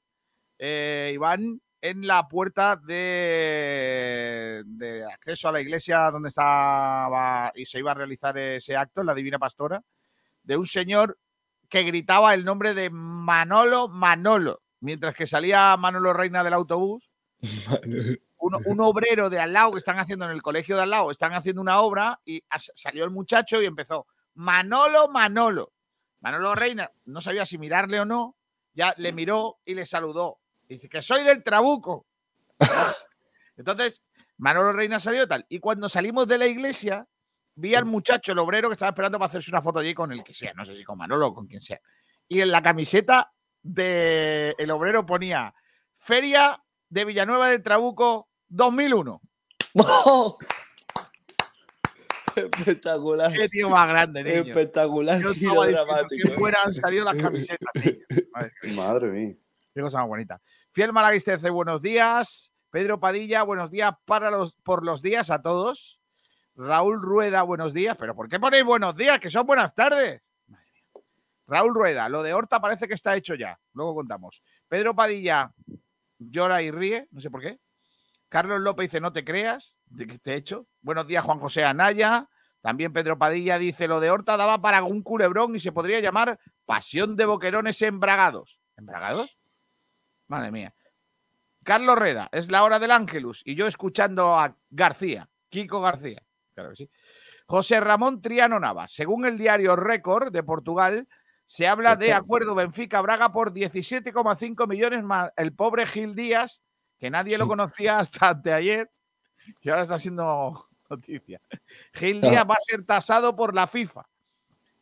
[0.58, 7.78] eh, Iván, en la puerta de, de acceso a la iglesia donde estaba y se
[7.78, 9.82] iba a realizar ese acto, en la Divina Pastora,
[10.42, 11.18] de un señor
[11.70, 17.10] que gritaba el nombre de Manolo Manolo, mientras que salía Manolo Reina del autobús.
[18.36, 21.10] Un, un obrero de al lado que están haciendo en el colegio de al lado,
[21.10, 25.73] están haciendo una obra y salió el muchacho y empezó Manolo Manolo.
[26.24, 28.34] Manolo Reina no sabía si mirarle o no,
[28.72, 30.38] ya le miró y le saludó.
[30.66, 32.06] Dice que soy del Trabuco.
[33.58, 34.02] Entonces,
[34.38, 35.44] Manolo Reina salió tal.
[35.50, 37.06] Y cuando salimos de la iglesia,
[37.56, 40.24] vi al muchacho, el obrero, que estaba esperando para hacerse una foto allí con el
[40.24, 41.78] que sea, no sé si con Manolo o con quien sea.
[42.26, 43.30] Y en la camiseta
[43.62, 45.54] del el obrero ponía
[45.92, 46.58] Feria
[46.88, 49.20] de Villanueva del Trabuco 2001.
[52.36, 53.32] Espectacular.
[53.32, 54.36] Qué tío más grande, niño.
[54.36, 56.28] Espectacular Yo giro dramático.
[56.30, 57.98] qué buenas han salido las camisetas, niño.
[58.32, 58.74] Madre mía.
[58.76, 59.34] Madre mía.
[59.74, 60.40] Qué cosa más bonita.
[60.70, 62.52] Fiel Malaguista dice buenos días.
[62.70, 66.00] Pedro Padilla, buenos días para los, por los días a todos.
[66.56, 67.96] Raúl Rueda, buenos días.
[67.98, 69.18] ¿Pero por qué ponéis buenos días?
[69.20, 70.22] Que son buenas tardes.
[70.46, 71.02] Madre mía.
[71.46, 73.58] Raúl Rueda, lo de Horta parece que está hecho ya.
[73.74, 74.42] Luego contamos.
[74.68, 75.52] Pedro Padilla
[76.18, 77.58] llora y ríe, no sé por qué.
[78.34, 80.66] Carlos López dice, no te creas, de que esté hecho.
[80.82, 82.28] Buenos días, Juan José Anaya.
[82.60, 86.40] También Pedro Padilla dice, lo de Horta daba para un culebrón y se podría llamar
[86.64, 88.58] Pasión de Boquerones Embragados.
[88.76, 89.38] ¿Embragados?
[90.26, 90.74] Madre mía.
[91.62, 96.20] Carlos Reda, es la hora del Ángelus y yo escuchando a García, Kiko García.
[96.54, 96.90] Claro que sí.
[97.46, 101.06] José Ramón Triano Navas, según el diario Récord de Portugal,
[101.46, 106.64] se habla de acuerdo Benfica-Braga por 17,5 millones más el pobre Gil Díaz,
[107.04, 108.90] que nadie lo conocía hasta anteayer,
[109.60, 111.38] y ahora está siendo noticia.
[111.92, 114.08] Gil Díaz va a ser tasado por la FIFA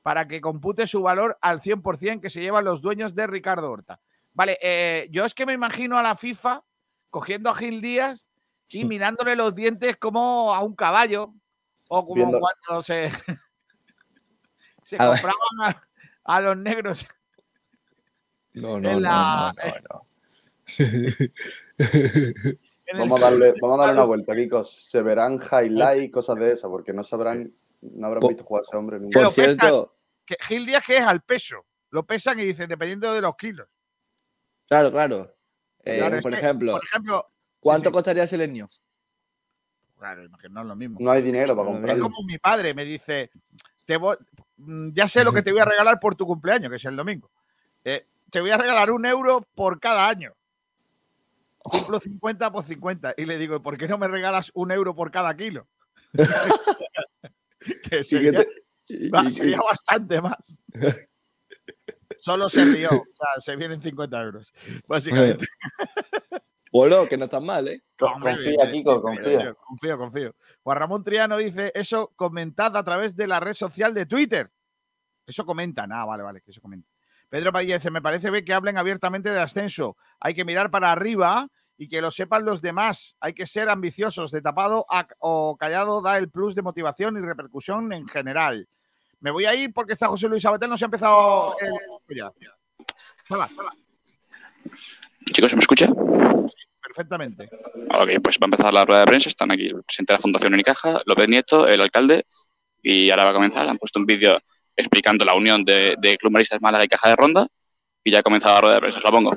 [0.03, 3.99] para que compute su valor al 100% que se llevan los dueños de Ricardo Horta.
[4.35, 6.63] Vale, eh, yo es que me imagino a la FIFA
[7.11, 8.25] cogiendo a Gil Díaz
[8.69, 11.35] y mirándole los dientes como a un caballo
[11.89, 13.11] o como Viendo- cuando se,
[14.85, 15.83] se A compraban a,
[16.37, 17.05] a los negros.
[18.55, 20.07] No, no, en no, la- no, no, no.
[22.99, 24.65] Vamos a darle, vamos a darle una vuelta, Kiko.
[24.65, 28.67] Se verán highlights y cosas de esas, porque no sabrán, no habrán visto jugar a
[28.69, 29.19] ese hombre nunca.
[29.23, 31.65] Por cierto, que Gil Díaz que es al peso.
[31.91, 33.67] Lo pesan y dicen, dependiendo de los kilos.
[34.69, 35.35] claro, claro.
[35.85, 37.27] Eh, Claro, por ejemplo, por ejemplo,
[37.61, 37.93] ¿cuánto sí.
[37.95, 38.69] costaría Selenio?
[39.99, 40.99] claro, imagino, no es lo mismo.
[41.01, 42.05] No hay dinero para no, Es comprarlo.
[42.05, 43.31] como mi padre me dice,
[43.87, 44.17] te voy-
[44.57, 46.97] mm, ya sé lo que te voy a regalar por tu cumpleaños, que es el
[46.97, 47.31] domingo.
[47.85, 50.35] Eh, te voy a regalar un euro por cada año.
[51.63, 53.15] Cumplo 50 por 50.
[53.17, 55.69] Y le digo, ¿por qué no me regalas un euro por cada kilo?
[57.91, 58.49] que Y sería, que te-
[58.89, 60.59] y- va- y- sería bastante más.
[62.19, 62.89] Solo se rió.
[62.91, 64.53] O sea, se vienen 50 euros.
[64.89, 65.47] Básicamente.
[66.73, 67.83] Bueno, que no estás mal, ¿eh?
[67.99, 69.55] Confía, bien, Kiko, bien, confía.
[69.55, 70.35] Confío, confío, confío.
[70.63, 74.51] Juan Ramón Triano dice, eso comentad a través de la red social de Twitter.
[75.27, 75.93] Eso comentan.
[75.93, 76.89] Ah, vale, vale, que eso comenta.
[77.33, 79.97] Pedro Padilla dice, me parece bien que hablen abiertamente de ascenso.
[80.21, 83.17] Hay que mirar para arriba y que lo sepan los demás.
[83.21, 84.31] Hay que ser ambiciosos.
[84.31, 88.69] De tapado a- o callado da el plus de motivación y repercusión en general.
[89.21, 91.73] Me voy a ir porque está José Luis Abatel, no se ha empezado el...
[92.15, 92.31] Ya.
[93.27, 93.49] Se va.
[95.33, 95.89] Chicos, ¿se me escucha?
[96.83, 97.49] Perfectamente.
[97.95, 99.31] Ok, pues va a empezar la rueda de prensa.
[99.31, 102.27] Están aquí el presidente de la Fundación Unicaja, López Nieto, el alcalde,
[102.83, 103.67] y ahora va a comenzar.
[103.67, 104.39] Han puesto un vídeo
[104.77, 107.47] explicando la unión de, de Club Maristas Málaga y Caja de Ronda,
[108.05, 108.99] y ya ha comenzado la rueda de prensa.
[108.99, 109.33] Os la pongo.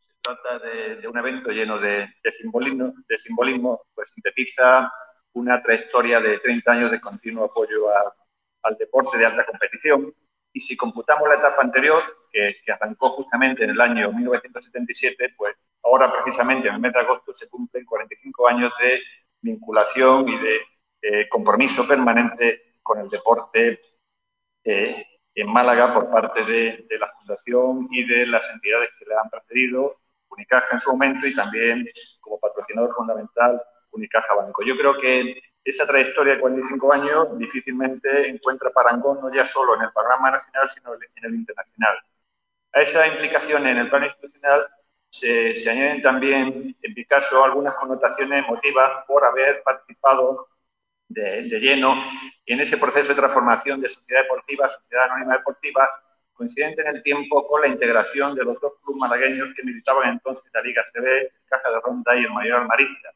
[0.00, 4.90] Se trata de, de un evento lleno de, de simbolismo, de simbolismo, pues sintetiza
[5.34, 8.14] una trayectoria de 30 años de continuo apoyo a-
[8.62, 10.12] al deporte de alta competición.
[10.52, 15.54] Y si computamos la etapa anterior, que, que arrancó justamente en el año 1977, pues
[15.84, 19.00] ahora precisamente en el mes de agosto se cumplen 45 años de
[19.42, 20.60] vinculación y de
[21.08, 23.80] eh, compromiso permanente con el deporte
[24.64, 29.14] eh, en Málaga por parte de, de, la Fundación y de las entidades que le
[29.14, 31.88] han precedido, Unicaja en su momento y también
[32.18, 34.64] como patrocinador fundamental Unicaja Banco.
[34.64, 39.82] Yo creo que esa trayectoria de 45 años difícilmente encuentra parangón no ya solo en
[39.82, 41.98] el programa nacional, sino en el internacional.
[42.72, 44.66] A esa implicación en el plano institucional
[45.08, 50.48] se, se, añaden también, en mi caso, algunas connotaciones emotivas por haber participado
[51.08, 51.96] de, de, lleno
[52.44, 55.88] en ese proceso de transformación de sociedad deportiva, sociedad anónima deportiva,
[56.32, 60.44] coincidente en el tiempo con la integración de los dos clubes malagueños que militaban entonces
[60.52, 63.10] la Liga CB, Caja de Ronda y el Mayor Almarista.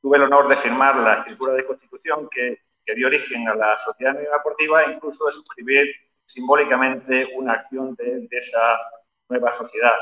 [0.00, 3.78] Tuve el honor de firmar la escritura de constitución que, que dio origen a la
[3.84, 5.94] sociedad anónima deportiva e incluso de suscribir
[6.26, 8.80] simbólicamente una acción de, de esa
[9.28, 9.96] nueva sociedad.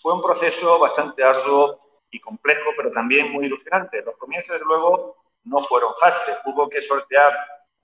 [0.00, 4.02] Fue un proceso bastante arduo y complejo, pero también muy ilusionante.
[4.02, 6.38] Los comienzos, desde luego, no fueron fáciles.
[6.44, 7.32] Hubo que sortear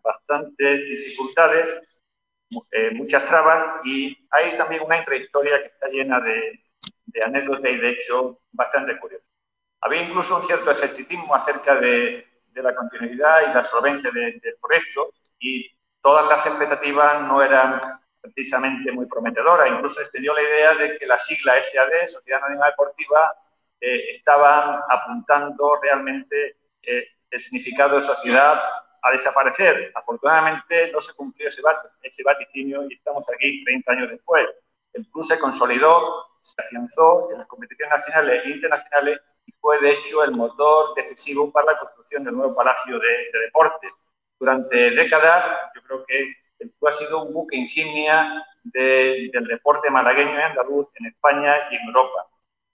[0.03, 1.83] bastantes dificultades,
[2.73, 6.63] eh, muchas trabas, y hay también una intrahistoria que está llena de,
[7.07, 9.27] de anécdotas y de hechos bastante curiosos.
[9.81, 14.57] Había incluso un cierto escepticismo acerca de, de la continuidad y la solvencia de, del
[14.61, 17.81] proyecto, y todas las expectativas no eran
[18.21, 19.69] precisamente muy prometedora.
[19.69, 23.35] Incluso se dio la idea de que la sigla SAD, Sociedad Anónima Deportiva,
[23.81, 28.63] eh, estaban apuntando realmente eh, el significado de sociedad
[29.03, 29.93] a desaparecer.
[29.95, 31.61] Afortunadamente no se cumplió ese,
[32.25, 34.47] vaticinio y estamos aquí 30 años después.
[34.93, 39.91] El club se consolidó, se afianzó en las competiciones nacionales e internacionales y fue de
[39.91, 43.91] hecho el motor decisivo para la construcción del nuevo Palacio de, de Deportes.
[44.39, 49.91] Durante décadas, yo creo que el club ha sido un buque insignia de, del deporte
[49.91, 52.29] malagueño y andaluz en España y en Europa.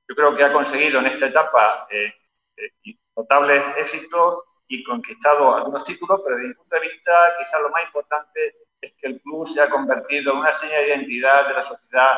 [0.07, 2.13] Yo creo que ha conseguido en esta etapa eh,
[2.57, 7.71] eh, notables éxitos y conquistado algunos títulos, pero desde mi punto de vista quizás lo
[7.71, 11.55] más importante es que el club se ha convertido en una señal de identidad de
[11.55, 12.11] la sociedad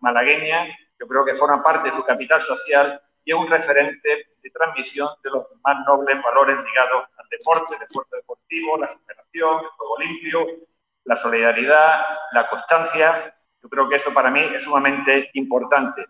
[0.00, 0.74] malagueña.
[0.98, 5.08] Yo creo que forma parte de su capital social y es un referente de transmisión
[5.22, 9.98] de los más nobles valores ligados al deporte, el deporte deportivo, la superación, el juego
[9.98, 10.46] limpio,
[11.04, 13.36] la solidaridad, la constancia.
[13.62, 16.06] Yo creo que eso para mí es sumamente importante.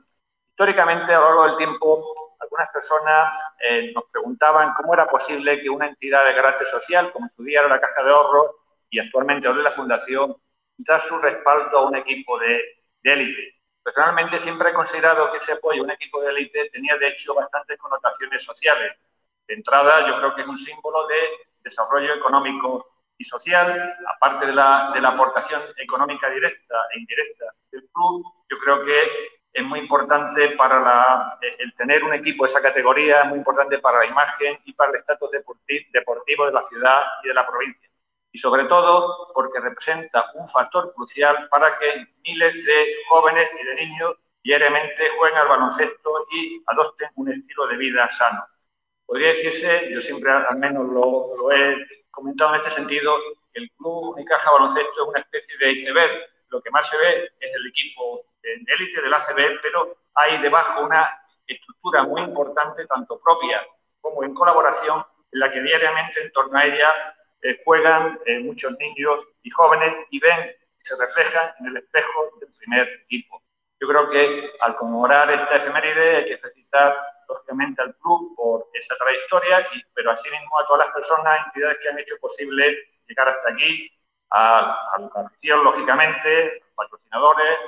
[0.59, 5.71] Históricamente, a lo largo del tiempo, algunas personas eh, nos preguntaban cómo era posible que
[5.71, 8.57] una entidad de carácter social, como en su día era la Caja de Ahorros
[8.91, 10.37] y actualmente ahora es la Fundación,
[10.79, 12.61] da su respaldo a un equipo de,
[13.05, 13.61] élite.
[13.85, 17.37] Personalmente siempre he considerado que ese apoyo a un equipo de élite tenía de hecho
[17.37, 18.99] bastantes connotaciones sociales.
[19.47, 21.21] De entrada, yo creo que es un símbolo de
[21.61, 22.85] desarrollo económico
[23.17, 28.59] y social, aparte de la, de la aportación económica directa e indirecta del club, yo
[28.59, 33.29] creo que es muy importante para la, el tener un equipo de esa categoría, es
[33.29, 35.31] muy importante para la imagen y para el estatus
[35.93, 37.91] deportivo de la ciudad y de la provincia.
[38.31, 43.75] Y sobre todo porque representa un factor crucial para que miles de jóvenes y de
[43.75, 48.47] niños diariamente jueguen al baloncesto y adopten un estilo de vida sano.
[49.07, 51.77] Podría decirse, yo siempre al menos lo, lo he
[52.11, 53.17] comentado en este sentido,
[53.55, 56.13] el Club Unicaja Baloncesto es una especie de iceberg.
[56.51, 58.25] Lo que más se ve es el equipo
[58.67, 63.67] élite del ACB, pero hay debajo una estructura muy importante, tanto propia
[64.01, 66.89] como en colaboración, en la que diariamente en torno a ella
[67.43, 72.31] eh, juegan eh, muchos niños y jóvenes y ven y se reflejan en el espejo
[72.41, 73.43] del primer equipo.
[73.81, 76.97] Yo creo que al conmemorar esta efeméride hay que felicitar
[77.29, 81.89] lógicamente al club por esa trayectoria, y, pero asimismo a todas las personas, entidades que
[81.89, 83.91] han hecho posible llegar hasta aquí,
[84.31, 87.59] a, a la lógicamente, a los patrocinadores,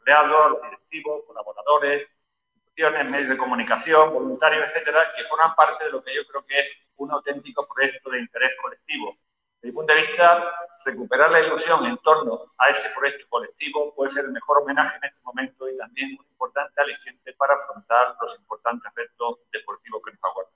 [0.00, 2.08] empleados, a los directivos, colaboradores,
[2.54, 6.58] instituciones, medios de comunicación, voluntarios, etcétera, que forman parte de lo que yo creo que
[6.58, 9.16] es un auténtico proyecto de interés colectivo.
[9.60, 10.52] Desde mi punto de vista,
[10.84, 15.04] recuperar la ilusión en torno a ese proyecto colectivo puede ser el mejor homenaje en
[15.04, 20.24] este momento y también un importante aliciente para afrontar los importantes retos deportivos que nos
[20.24, 20.54] aguardan.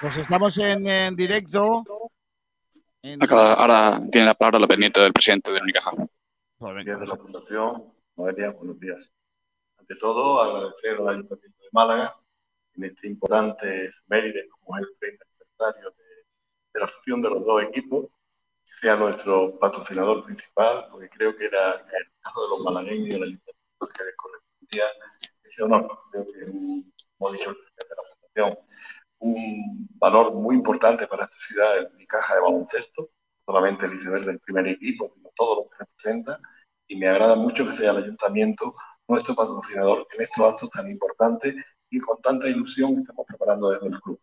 [0.00, 1.84] Pues estamos en directo.
[3.04, 5.90] Acá, ahora tiene la palabra López Nieto, del presidente de Unicaja.
[6.58, 7.92] Buenos días de la Fundación.
[8.14, 9.10] Noelia, buenos días.
[9.76, 12.14] Ante todo, agradecer al Ayuntamiento de Málaga
[12.74, 16.04] en este importante méride como es el 30 aniversario de,
[16.74, 18.06] de, la fusión de los dos equipos,
[18.64, 23.14] que sea nuestro patrocinador principal, porque creo que era el caso de los malagueños y
[23.14, 24.84] el ayuntamiento que les correspondía
[25.42, 25.98] ese honor.
[26.12, 26.52] Creo que,
[27.18, 28.66] como ha dicho el presidente de la Fundación,
[29.22, 33.10] un valor muy importante para esta ciudad en mi caja de baloncesto,
[33.46, 36.38] solamente el iceberg del primer equipo, sino todo lo que representa,
[36.88, 38.74] y me agrada mucho que sea el ayuntamiento
[39.06, 41.54] nuestro patrocinador en estos actos tan importantes
[41.90, 44.20] y con tanta ilusión que estamos preparando desde el club.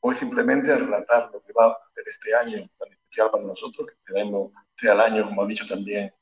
[0.00, 3.86] Voy simplemente a relatar lo que va a hacer este año tan especial para nosotros,
[3.86, 6.12] que esperemos sea el año, como ha dicho también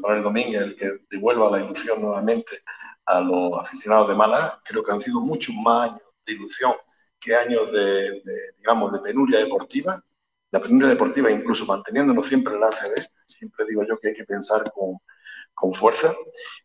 [0.00, 2.62] Manuel Domínguez, el que devuelva la ilusión nuevamente
[3.04, 4.60] a los aficionados de Málaga.
[4.64, 6.72] Creo que han sido muchos más años de ilusión
[7.22, 8.22] que años de,
[8.58, 10.02] digamos, de penuria deportiva.
[10.50, 14.24] La penuria deportiva, incluso manteniéndonos siempre en la ACB, siempre digo yo que hay que
[14.24, 14.98] pensar con,
[15.54, 16.14] con fuerza.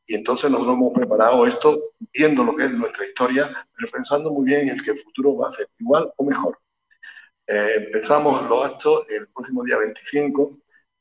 [0.06, 4.46] Y entonces nosotros hemos preparado esto viendo lo que es nuestra historia, pero pensando muy
[4.46, 6.60] bien en el que el futuro va a ser igual o mejor.
[7.46, 10.58] Eh, empezamos los actos el próximo día 25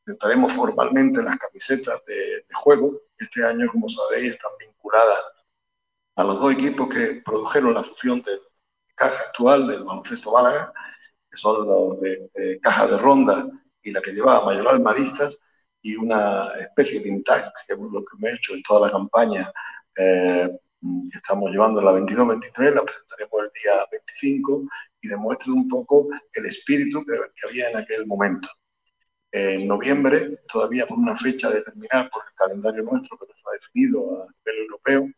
[0.07, 3.01] Estaremos formalmente las camisetas de, juego.
[3.19, 5.19] Este año, como sabéis, están vinculadas
[6.15, 8.39] a los dos equipos que produjeron la fusión de
[8.97, 10.73] caja actual del baloncesto Málaga,
[11.31, 13.47] que son los de, caja de ronda
[13.83, 15.39] y la que llevaba Mayoral Maristas,
[15.83, 18.93] y una especie de vintage, que es lo que me he hecho en toda la
[18.93, 19.53] campaña
[19.97, 24.63] eh, que estamos llevando la 22-23, la presentaremos el día 25
[25.01, 28.49] y demuestre un poco el espíritu que había en aquel momento.
[29.31, 34.23] En noviembre, todavía por una fecha determinada por el calendario nuestro que nos ha definido
[34.23, 35.09] a nivel europeo,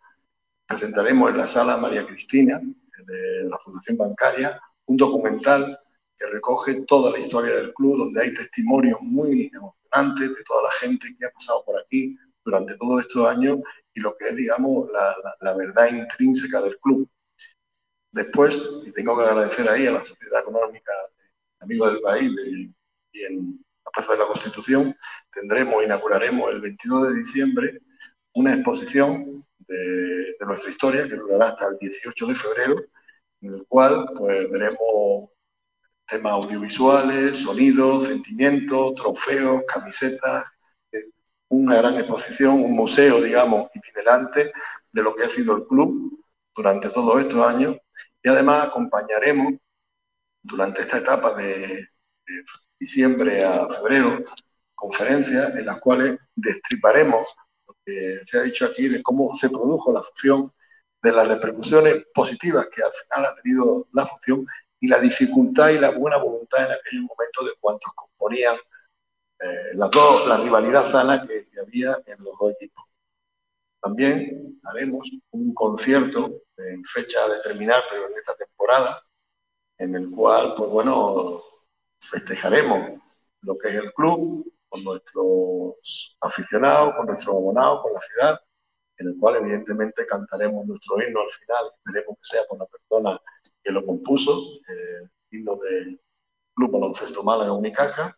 [0.67, 2.61] presentaremos en la sala María Cristina
[3.05, 5.79] de la Fundación Bancaria un documental
[6.17, 10.73] que recoge toda la historia del club, donde hay testimonios muy emocionantes de toda la
[10.81, 13.59] gente que ha pasado por aquí durante todos estos años
[13.95, 17.09] y lo que es, digamos, la, la verdad intrínseca del club.
[18.13, 20.93] Después, y tengo que agradecer ahí a la Sociedad Económica
[21.61, 22.73] Amigos del País de,
[23.13, 24.97] y en Plaza de la Constitución,
[25.33, 27.81] tendremos, inauguraremos el 22 de diciembre
[28.35, 29.38] una exposición
[29.69, 32.85] de, nuestra historia que durará hasta el 18 de febrero,
[33.43, 35.31] en el cual pues, veremos
[36.07, 40.47] temas audiovisuales, sonidos, sentimientos, trofeos, camisetas,
[40.93, 41.05] eh,
[41.49, 44.53] una gran exposición, un museo, digamos, itinerante
[44.93, 47.77] de lo que ha sido el club durante todos estos años.
[48.23, 49.55] Y además acompañaremos
[50.43, 51.89] durante esta etapa de
[52.79, 54.25] diciembre a febrero
[54.75, 57.35] conferencias en las cuales destriparemos
[57.89, 60.53] que se ha dicho aquí de cómo se produjo la fusión,
[61.03, 64.47] de las repercusiones positivas que al final ha tenido la fusión
[64.81, 68.57] y la dificultad y la buena voluntad en aquel momento de cuantos componían
[69.41, 72.85] eh, las dos, la rivalidad sana que, había en los dos equipos.
[73.81, 79.03] También haremos un concierto en fecha a determinar, pero en esta temporada,
[79.79, 81.43] en el cual, pues bueno,
[82.01, 83.01] festejaremos
[83.43, 88.41] lo que es el club con nuestros aficionados, con nuestros abonados, con la ciudad,
[88.99, 93.21] en el cual evidentemente cantaremos nuestro himno al final, esperemos que sea con la persona
[93.63, 94.33] que lo compuso,
[94.69, 96.01] eh, himno del
[96.55, 98.17] Club Baloncesto Málaga Unicaja,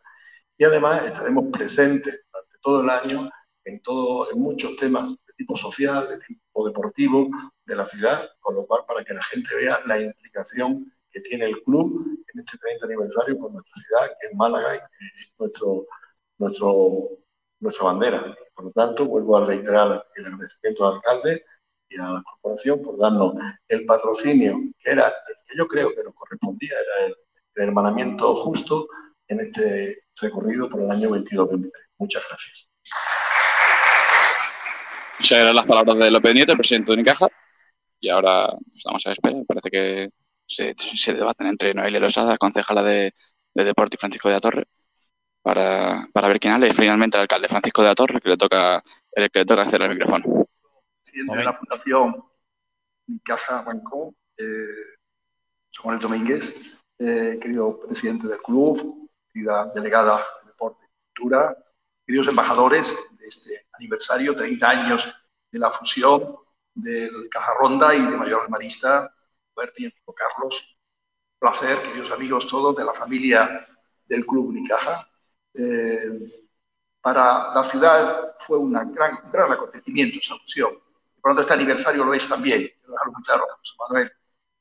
[0.57, 3.29] y además estaremos presentes durante todo el año
[3.65, 7.29] en, todo, en muchos temas de tipo social, de tipo deportivo
[7.65, 11.45] de la ciudad, con lo cual para que la gente vea la implicación que tiene
[11.45, 14.85] el club en este 30 aniversario con nuestra ciudad, que es Málaga y que
[15.19, 15.87] es nuestro,
[16.41, 17.09] nuestro,
[17.59, 18.35] nuestra bandera.
[18.53, 21.45] Por lo tanto, vuelvo a reiterar el agradecimiento al alcalde
[21.87, 23.33] y a la corporación por darnos
[23.67, 27.15] el patrocinio que era el que yo creo que nos correspondía, era el,
[27.53, 28.87] hermanamiento justo
[29.27, 31.69] en este recorrido por el año 22-23.
[31.97, 32.67] Muchas gracias.
[35.19, 37.27] Muchas gracias las palabras de López Nieto, el presidente de Unicaja.
[37.99, 39.35] Y ahora estamos a espera.
[39.45, 40.09] Parece que
[40.47, 43.13] se, debaten entre Noelia Losada, concejala de,
[43.53, 44.65] de Deporte, y Francisco de la Torre,
[45.41, 48.37] para, para ver quién habla y finalmente el alcalde Francisco de la Torre, que le
[48.37, 50.47] toca, el que le toca hacer el micrófono.
[51.03, 52.23] Presidente de la Fundación
[53.23, 54.97] Caja Banco, eh,
[55.71, 56.55] Samuel Domínguez,
[56.99, 61.57] eh, querido presidente del club, querida delegada de Deporte y Cultura,
[62.05, 65.13] queridos embajadores de este aniversario, 30 años
[65.51, 66.35] de la fusión
[66.73, 69.13] del Caja Ronda y de Mayor Marista,
[70.15, 70.77] Carlos.
[71.39, 73.65] Placer, queridos amigos todos de la familia
[74.05, 75.07] del Club Unicaja.
[75.53, 76.47] Eh,
[77.01, 80.71] para la ciudad fue una gran, un gran acontecimiento esa fusión.
[81.21, 84.11] Por lo tanto, este aniversario lo es también, dejarlo muy claro, José Manuel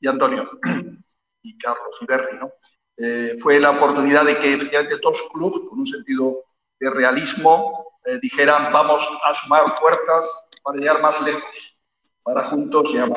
[0.01, 0.51] y Antonio
[1.43, 2.51] y Carlos y Berry, ¿no?
[2.97, 6.45] Eh, fue la oportunidad de que efectivamente los clubes, con un sentido
[6.79, 10.29] de realismo, eh, dijeran vamos a sumar fuerzas
[10.63, 11.77] para llegar más lejos,
[12.23, 13.11] para juntos llegar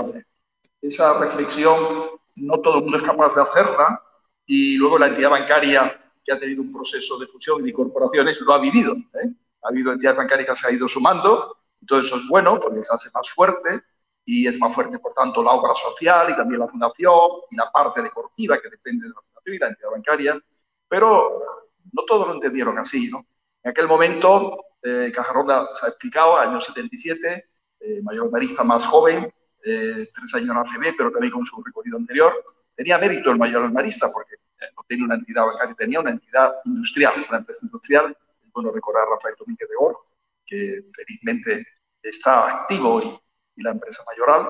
[0.84, 1.78] esa reflexión
[2.36, 4.02] no todo el mundo es capaz de hacerla
[4.46, 8.40] y luego la entidad bancaria que ha tenido un proceso de fusión y de incorporaciones
[8.42, 8.94] lo ha vivido.
[8.94, 9.30] ¿eh?
[9.64, 12.94] Ha habido entidades bancarias que se ha ido sumando, todo eso es bueno porque se
[12.94, 13.82] hace más fuerte
[14.26, 17.20] y es más fuerte, por tanto, la obra social y también la fundación
[17.52, 20.42] y la parte deportiva que depende de la fundación y la entidad bancaria,
[20.88, 21.42] pero
[21.92, 23.10] no todos lo entendieron así.
[23.10, 23.26] ¿no?
[23.64, 27.50] En aquel momento Eh, Cajarronda se ha explicado, año 77,
[27.80, 29.32] eh, mayor marista más joven,
[29.64, 32.34] eh, tres años en ACB, pero también con su recorrido anterior.
[32.76, 34.36] Tenía mérito el mayor marista porque
[34.76, 38.18] no tenía una entidad bancaria, tenía una entidad industrial, una empresa industrial.
[38.46, 39.98] Es bueno recordar a Rafael Domínguez de Gor,
[40.46, 41.66] que felizmente
[42.02, 43.20] está activo y,
[43.56, 44.50] y la empresa mayoral,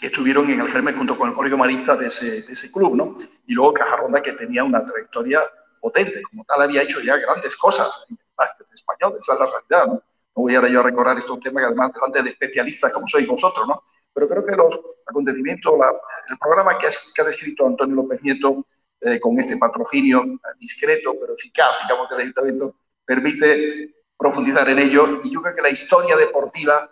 [0.00, 2.94] que estuvieron en el germen junto con el colegio marista de ese, de ese club,
[2.94, 3.16] ¿no?
[3.46, 5.42] Y luego Cajarronda, que tenía una trayectoria
[5.80, 9.46] potente, como tal había hecho ya grandes cosas en el básquet español, esa es la
[9.46, 9.94] realidad, ¿no?
[9.94, 10.02] No
[10.42, 13.82] voy ahora yo a recordar estos temas además delante de especialistas como sois vosotros, ¿no?
[14.12, 15.92] Pero creo que los acontecimientos, la-
[16.30, 18.64] el programa que, has- que ha descrito Antonio López Nieto
[19.00, 20.24] eh, con este patrocinio
[20.58, 22.74] discreto pero eficaz, digamos, del ayuntamiento,
[23.04, 26.90] permite profundizar en ello y yo creo que la historia deportiva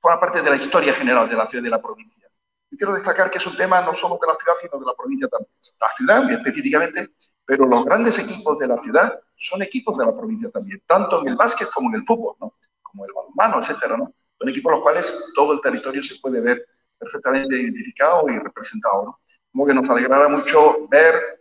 [0.00, 2.28] forma parte de la historia general de la ciudad y de la provincia.
[2.70, 4.94] Y quiero destacar que es un tema no solo de la ciudad, sino de la
[4.94, 5.50] provincia también.
[5.80, 7.08] La ciudad específicamente,
[7.44, 11.28] pero los grandes equipos de la ciudad son equipos de la provincia también, tanto en
[11.28, 12.54] el básquet como en el fútbol, ¿no?
[12.82, 14.12] como el balonmano, etcétera, ¿no?
[14.38, 16.64] Son equipos los cuales todo el territorio se puede ver
[16.98, 19.20] perfectamente identificado y representado, ¿no?
[19.52, 21.37] Como que nos alegrará mucho ver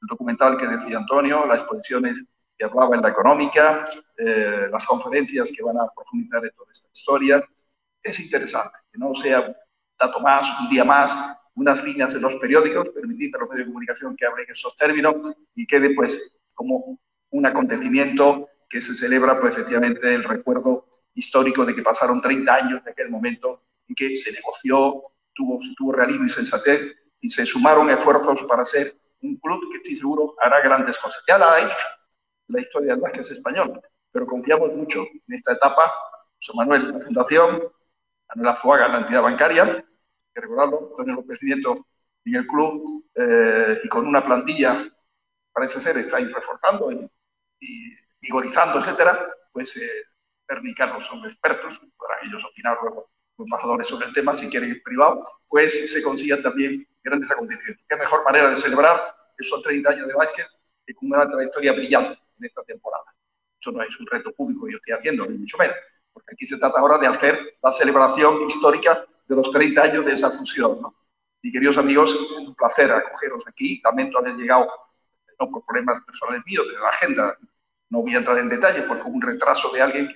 [0.00, 2.24] el documental que decía Antonio, las exposiciones
[2.56, 6.88] que hablaba en la económica, eh, las conferencias que van a profundizar en toda esta
[6.92, 7.44] historia.
[8.02, 9.54] Es interesante, que no sea
[9.98, 11.14] dato más, un día más,
[11.54, 15.16] unas líneas en los periódicos, permitir a los medios de comunicación que hablen esos términos
[15.54, 16.98] y quede pues como
[17.30, 22.84] un acontecimiento que se celebra pues efectivamente el recuerdo histórico de que pasaron 30 años
[22.84, 25.02] de aquel momento en que se negoció,
[25.34, 28.94] tuvo, tuvo realismo y sensatez y se sumaron esfuerzos para ser
[29.28, 31.22] un club que estoy seguro hará grandes cosas.
[31.26, 31.76] Ya la ha hecho
[32.48, 33.80] la historia del básquet español,
[34.12, 35.92] pero confiamos mucho en esta etapa.
[36.38, 37.62] José Manuel, la Fundación,
[38.28, 39.84] Manuel Azuaga, la entidad bancaria, hay
[40.34, 41.86] que recordarlo, Antonio López Nieto
[42.24, 44.84] en el club eh, y con una plantilla,
[45.52, 47.08] parece ser, está ahí reforzando y,
[47.60, 50.06] y vigorizando, etcétera, pues eh,
[51.08, 55.22] son expertos, podrán ellos opinar luego como embajadores sobre el tema, si quieren en privado,
[55.48, 57.84] pues se consigan también grandes acontecimientos.
[57.88, 60.46] Qué mejor manera de celebrar esos 30 años de básquet
[60.86, 63.04] que con una trayectoria brillante en esta temporada.
[63.60, 65.76] Eso no es un reto público que yo estoy haciendo, ni mucho menos,
[66.12, 70.12] porque aquí se trata ahora de hacer la celebración histórica de los 30 años de
[70.12, 70.80] esa fusión.
[70.80, 70.94] ¿no?
[71.42, 73.80] Y queridos amigos, es un placer acogeros aquí.
[73.84, 74.68] Lamento haber llegado,
[75.40, 77.36] no por problemas personales míos, de la agenda,
[77.90, 80.06] no voy a entrar en detalles porque un retraso de alguien,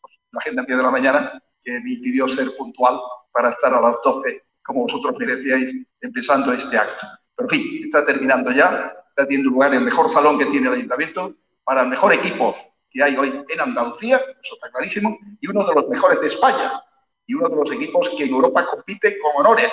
[0.00, 2.98] pues, la agenda a pie de la mañana, que me pidió ser puntual
[3.32, 7.06] para estar a las 12, como vosotros me decíais, empezando este acto.
[7.40, 10.74] Pero en fin, está terminando ya, está teniendo lugar el mejor salón que tiene el
[10.74, 11.34] ayuntamiento
[11.64, 12.54] para el mejor equipo
[12.90, 16.82] que hay hoy en Andalucía, eso está clarísimo, y uno de los mejores de España,
[17.26, 19.72] y uno de los equipos que en Europa compite con honores,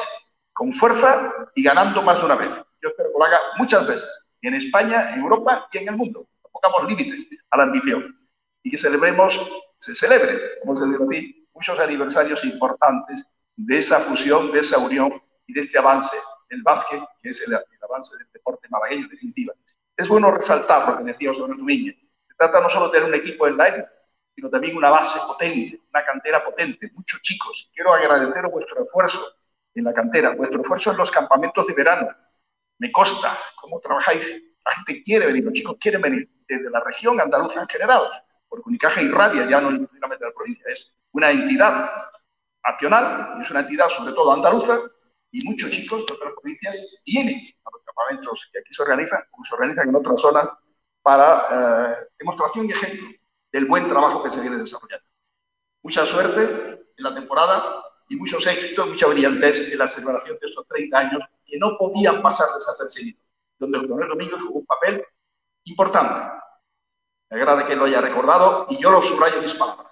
[0.54, 2.52] con fuerza y ganando más de una vez.
[2.82, 4.08] Yo espero que lo haga muchas veces,
[4.42, 6.28] en España, en Europa y en el mundo.
[6.44, 8.16] No pongamos límites a la ambición
[8.64, 9.42] y que celebremos,
[9.78, 15.22] se celebre, como se dice aquí, muchos aniversarios importantes de esa fusión, de esa unión
[15.48, 16.16] y de este avance
[16.50, 19.54] del básquet, que es el, el avance del deporte malagueño en definitiva.
[19.96, 21.96] Es bueno resaltar lo que decía Manuel Domínguez.
[22.28, 23.90] Se trata no solo de tener un equipo en la élite,
[24.36, 27.72] sino también una base potente, una cantera potente, muchos chicos.
[27.74, 29.20] Quiero agradeceros vuestro esfuerzo
[29.74, 32.08] en la cantera, vuestro esfuerzo en los campamentos de verano.
[32.78, 34.44] Me consta cómo trabajáis.
[34.64, 38.02] La gente quiere venir, los chicos quieren venir desde la región andaluza en general,
[38.48, 41.90] porque Unicaja irradia ya no únicamente la provincia, es una entidad
[42.64, 44.80] nacional, es una entidad sobre todo andaluza,
[45.32, 49.46] y muchos chicos de otras provincias vienen a los campamentos que aquí se organizan, como
[49.46, 50.50] se organizan en otras zonas,
[51.02, 53.08] para eh, demostración y ejemplo
[53.52, 55.06] del buen trabajo que se viene desarrollando.
[55.84, 56.42] Mucha suerte
[56.98, 61.24] en la temporada y muchos éxitos, mucha brillantez en la celebración de estos 30 años
[61.46, 63.22] que no podían pasar desapercibidos,
[63.58, 65.06] donde el coronel Domínguez jugó un papel
[65.66, 66.22] importante.
[67.30, 69.88] Me agrada que lo haya recordado y yo lo subrayo mis palabras.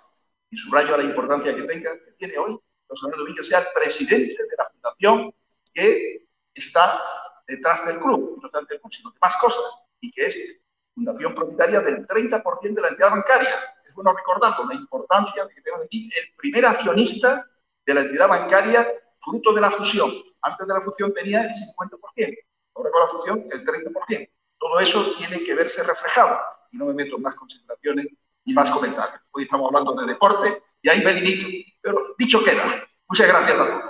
[0.50, 2.58] Y subrayo la importancia que tenga, que tiene hoy,
[2.88, 5.34] José Domínguez sea el presidente de la fundación
[5.74, 7.02] que está
[7.48, 9.64] detrás del club, no tanto del club, sino de más cosas,
[10.00, 10.64] y que es
[10.94, 13.56] fundación propietaria del 30% de la entidad bancaria.
[13.88, 17.46] Es bueno recordarlo, la importancia de que tenemos aquí el primer accionista
[17.86, 18.88] de la entidad bancaria
[19.22, 20.12] fruto de la fusión.
[20.42, 22.38] Antes de la fusión tenía el 50%,
[22.76, 24.30] ahora con la fusión el 30%.
[24.58, 26.40] Todo eso tiene que verse reflejado.
[26.72, 28.08] Y no me meto en más consideraciones
[28.46, 29.22] ni más comentarios.
[29.32, 31.48] Hoy estamos hablando de deporte y ahí me limito.
[31.86, 32.64] Pero dicho queda.
[33.08, 33.84] Muchas gracias a todos.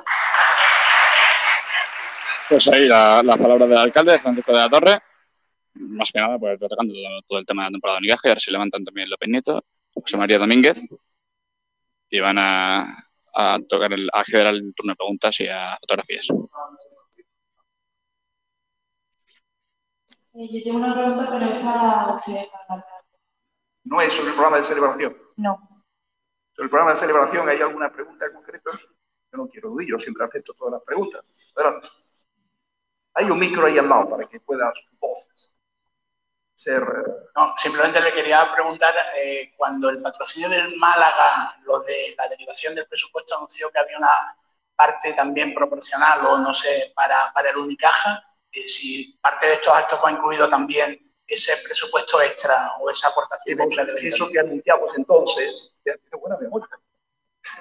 [2.50, 5.00] Pues ahí la, la palabra del alcalde, Francisco de la Torre.
[5.76, 6.93] Más que nada, pues tocando
[7.26, 10.18] todo el tema de la temporada de y ahora se levantan también López Nieto, José
[10.18, 10.78] María Domínguez
[12.10, 16.28] y van a, a tocar el, a acceder al turno de preguntas y a fotografías.
[20.34, 23.20] Eh, yo tengo una pregunta, pero es para usted, para el alcalde.
[23.86, 25.18] No es sobre el programa de celebración.
[25.38, 25.74] No.
[26.56, 28.72] Sobre el programa de celebración, ¿hay alguna pregunta concreta?
[28.72, 31.22] Yo no quiero oír, yo siempre acepto todas las preguntas.
[31.53, 31.89] Adelante.
[33.14, 35.53] Hay un micro ahí al lado para que puedas voces
[36.53, 36.82] ser...
[36.82, 42.30] eh, No, simplemente le quería preguntar, eh, cuando el patrocinio del Málaga, lo de la
[42.30, 44.38] derivación del presupuesto anunció que había una
[44.78, 49.99] parte también proporcional o no sé, para, el Unicaja, eh, si parte de estos actos
[50.01, 55.78] va incluido también ese presupuesto extra o esa aportación extra de eso que anunciamos entonces,
[55.86, 56.69] ya tiene buena memoria,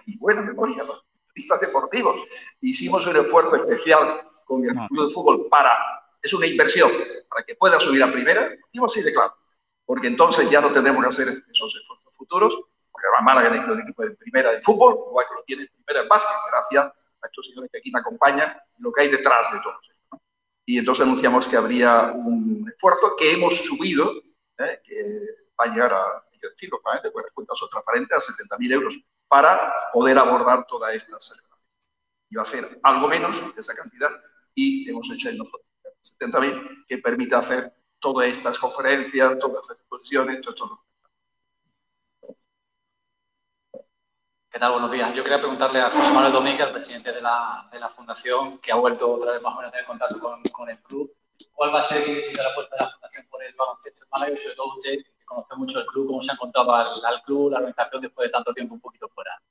[0.06, 2.26] y buena memoria, los periodistas deportivos.
[2.60, 5.72] Hicimos un esfuerzo especial con el club de fútbol para,
[6.22, 6.90] es una inversión,
[7.28, 9.34] para que pueda subir a primera, dimos así de claro,
[9.86, 12.54] porque entonces ya no tendremos que hacer esos esfuerzos futuros,
[12.90, 15.68] porque además Málaga necesita un equipo de primera de fútbol, igual que lo tiene en
[15.84, 16.84] primera en básquet, gracias
[17.22, 19.88] a estos señores que aquí me acompañan, lo que hay detrás de todo esto.
[19.88, 19.93] ¿no?
[20.66, 24.12] Y entonces anunciamos que habría un esfuerzo que hemos subido,
[24.58, 24.80] ¿eh?
[24.84, 25.20] que
[25.58, 26.24] va a llegar a,
[27.12, 28.94] porque las cuentas son transparentes, a 70.000 euros,
[29.28, 31.54] para poder abordar toda esta celebración.
[32.36, 34.10] Va a ser algo menos de esa cantidad,
[34.54, 35.62] y hemos hecho ahí nosotros
[36.20, 40.84] 70.000, que permite hacer todas estas conferencias, todas estas exposiciones, todo esto.
[44.54, 44.70] ¿Qué tal?
[44.70, 45.12] Buenos días.
[45.16, 48.70] Yo quería preguntarle a José Manuel Domínguez, el presidente de la, de la Fundación, que
[48.70, 50.20] ha vuelto otra vez más o menos a tener contacto
[50.52, 51.12] con, el club.
[51.52, 54.32] ¿Cuál va a ser si la apuesta de la Fundación por el baloncesto en Málaga
[54.32, 57.22] y sobre todo usted, que conoce mucho el club, cómo se ha encontrado al, al
[57.22, 59.42] club, la organización después de tanto tiempo un poquito fuera?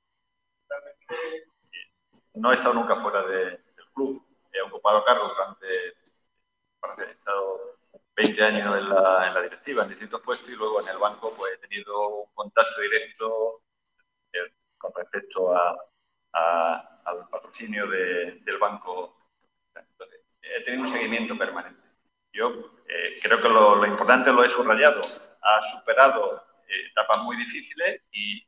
[2.36, 4.26] No he estado nunca fuera de- del club.
[4.54, 5.68] He ocupado cargos durante,
[7.06, 7.60] he estado
[8.16, 11.34] 20 años en la, en la directiva, en distintos puestos, y luego en el banco
[11.36, 13.64] pues, he tenido un contacto directo
[14.32, 15.76] eh, con respecto a,
[16.34, 19.16] a- al patrocinio de- del banco.
[19.76, 21.82] Entonces, he tenido un seguimiento permanente.
[22.34, 22.50] Yo
[22.88, 25.02] eh, creo que lo, lo importante lo he subrayado.
[25.42, 28.46] Ha superado eh, etapas muy difíciles y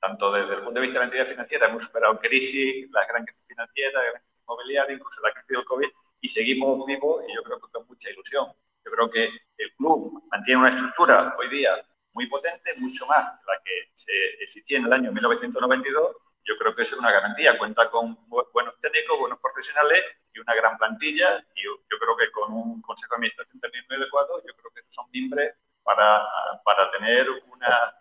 [0.00, 3.24] tanto desde el punto de vista de la entidad financiera hemos superado crisis, la gran
[3.24, 5.88] crisis financiera, la gran crisis inmobiliaria, incluso la crisis del COVID,
[6.20, 8.46] y seguimos vivos y yo creo que con mucha ilusión.
[8.84, 9.24] Yo creo que
[9.58, 11.74] el club mantiene una estructura hoy día
[12.16, 14.12] muy potente, mucho más que la que se
[14.42, 16.16] existía en el año 1992.
[16.44, 17.58] Yo creo que eso es una garantía.
[17.58, 20.02] Cuenta con bu- buenos técnicos, buenos profesionales
[20.32, 21.38] y una gran plantilla.
[21.56, 24.70] Y yo, yo creo que con un consejo de administración también muy adecuado, yo creo
[24.74, 25.54] que esos son mimbres
[25.84, 26.24] para,
[26.64, 27.94] para tener una,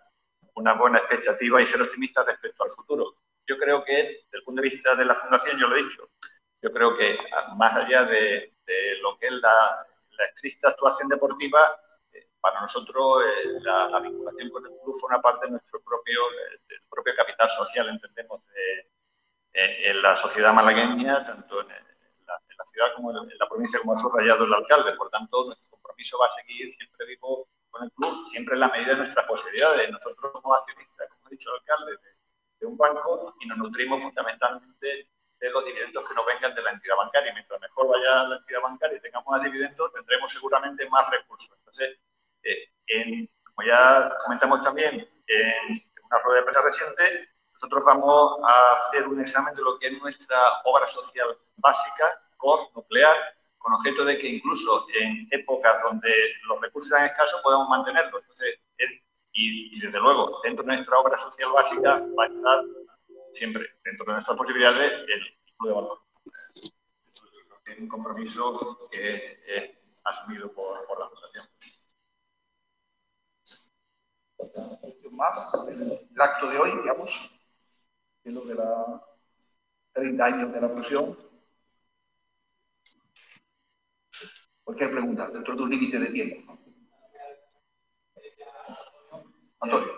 [0.56, 3.18] una buena expectativa y ser optimistas respecto al futuro.
[3.48, 6.10] Yo creo que, desde el punto de vista de la Fundación, yo lo he dicho,
[6.62, 7.18] yo creo que
[7.58, 9.86] más allá de, de lo que es la,
[10.18, 11.85] la estricta actuación deportiva, eh,
[12.46, 16.60] para nosotros eh, la, la vinculación con el club forma parte de nuestro propio, eh,
[16.70, 18.92] del propio capital social, entendemos, de-
[19.54, 23.98] eh, en la sociedad malagueña, tanto en, la, ciudad como en, la provincia, como ha
[23.98, 24.94] subrayado el alcalde.
[24.94, 28.68] Por tanto, nuestro compromiso va a seguir siempre vivo con el club, siempre en la
[28.70, 29.90] medida de nuestras posibilidades.
[29.90, 32.10] Nosotros somos accionistas, como ha dicho el alcalde, de,
[32.60, 36.72] de un banco y nos nutrimos fundamentalmente de los dividendos que nos vengan de la
[36.72, 37.34] entidad bancaria.
[37.34, 41.52] Mientras mejor vaya la entidad bancaria y tengamos más dividendos, tendremos seguramente más recursos.
[41.58, 41.98] Entonces,
[42.46, 49.08] eh, como ya comentamos también en una rueda de prensa reciente, nosotros vamos a hacer
[49.08, 52.06] un examen de lo que es nuestra obra social básica,
[52.38, 53.16] core, nuclear,
[53.58, 56.12] con objeto de que incluso en épocas donde
[56.48, 58.24] los recursos sean escasos podamos mantenerlos.
[59.38, 62.64] Y, desde luego, dentro de nuestra obra social básica va a estar
[63.34, 66.00] siempre, dentro de nuestras posibilidades, el club de valor.
[67.66, 68.54] Es un compromiso
[68.92, 69.72] que es, es
[70.06, 71.55] asumido por la Fundación.
[75.12, 77.10] Más, el, acto de hoy, digamos,
[78.22, 79.02] que es lo de la
[79.94, 81.18] 30 años de la fusión.
[84.64, 86.58] Cualquier pregunta, dentro de un límite de tiempo.
[89.62, 89.98] Antonio.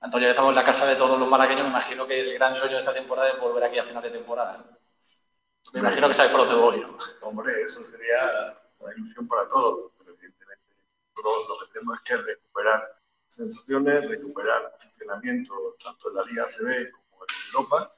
[0.00, 1.64] Antonio, ya estamos en la casa de todos los malagueños.
[1.64, 4.10] Me imagino que el gran sueño de esta temporada es volver aquí a final de
[4.10, 4.58] temporada.
[4.58, 4.76] ¿no?
[5.72, 6.80] Me imagino que sabes por dónde voy.
[6.80, 6.98] ¿no?
[7.22, 9.92] Hombre, eso sería una ilusión para todos,
[11.16, 16.90] nosotros lo que tenemos es que recuperar sensaciones, recuperar funcionamiento tanto en la Liga ACB
[16.92, 17.94] como en Europa.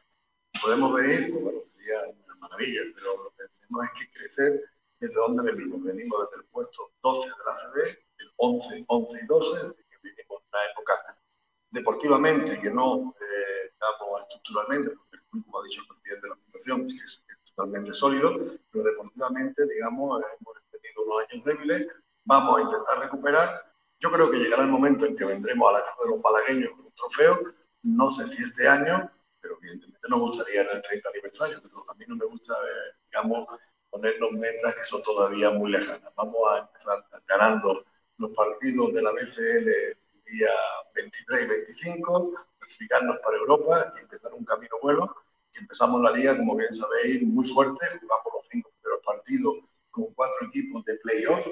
[0.62, 4.64] Podemos venir, bueno, sería una maravilla, pero lo que tenemos es que crecer
[5.00, 5.82] desde donde venimos.
[5.82, 7.76] Venimos desde el puesto 12 de la ACB,
[8.18, 11.18] del 11, 11 y 12, desde que vivimos una época
[11.70, 16.36] deportivamente que no eh, estamos estructuralmente, porque el como ha dicho el presidente de la
[16.36, 18.38] Fundación, que es, es totalmente sólido,
[18.70, 21.88] pero deportivamente, digamos, hemos tenido unos años débiles,
[22.24, 23.72] vamos a intentar recuperar.
[24.00, 26.70] Yo creo que llegará el momento en que vendremos a la casa de los malagueños
[26.72, 27.40] con un trofeo,
[27.82, 29.10] no sé si este año,
[29.40, 32.96] pero evidentemente nos gustaría en el 30 aniversario, pero a mí no me gusta, eh,
[33.10, 33.46] digamos,
[33.90, 36.12] ponernos metas que son todavía muy lejanas.
[36.16, 37.84] Vamos a empezar ganando
[38.18, 39.68] los partidos de la BCL
[40.24, 40.50] día
[40.94, 45.14] 23 y 25, clasificarnos para Europa y empezar un camino bueno.
[45.52, 49.54] Y empezamos la liga, como bien sabéis, muy fuerte, jugamos los cinco primeros partidos
[49.90, 51.46] con cuatro equipos de playoff,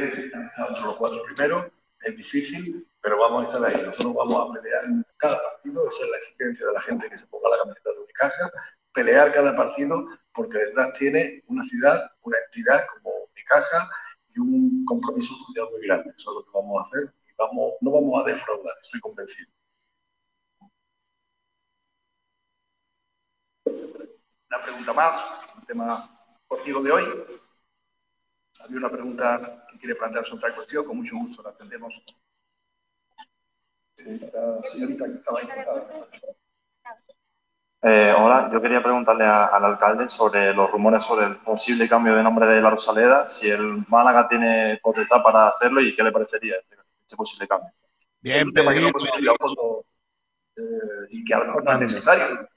[0.00, 1.66] entre los cuatro primeros,
[2.02, 3.86] es difícil, pero vamos a estar ahí.
[3.86, 4.84] Nosotros vamos a pelear
[5.18, 7.98] cada partido, esa es la exigencia de la gente que se ponga la camiseta de
[8.00, 8.50] Unicaja,
[8.92, 13.90] pelear cada partido porque detrás tiene una ciudad, una entidad como Unicaja
[14.28, 16.10] y un compromiso social muy grande.
[16.16, 19.50] Eso es lo que vamos a hacer y vamos, no vamos a defraudar, estoy convencido.
[23.66, 25.16] Una pregunta más,
[25.56, 27.41] un tema deportivo de hoy.
[28.64, 31.94] Había una pregunta que quiere plantearse otra cuestión, con mucho gusto la atendemos.
[33.98, 35.40] Eh, la señorita que estaba.
[37.84, 42.14] Eh, hola, yo quería preguntarle a- al alcalde sobre los rumores sobre el posible cambio
[42.14, 46.12] de nombre de la Rosaleda, si el Málaga tiene potestad para hacerlo y qué le
[46.12, 47.70] parecería este, este posible cambio.
[48.20, 48.98] Bien, un tema que no Pedro.
[49.00, 49.84] hemos estudiado a fondo
[50.56, 52.48] eh, y que a lo mejor no es necesario, desde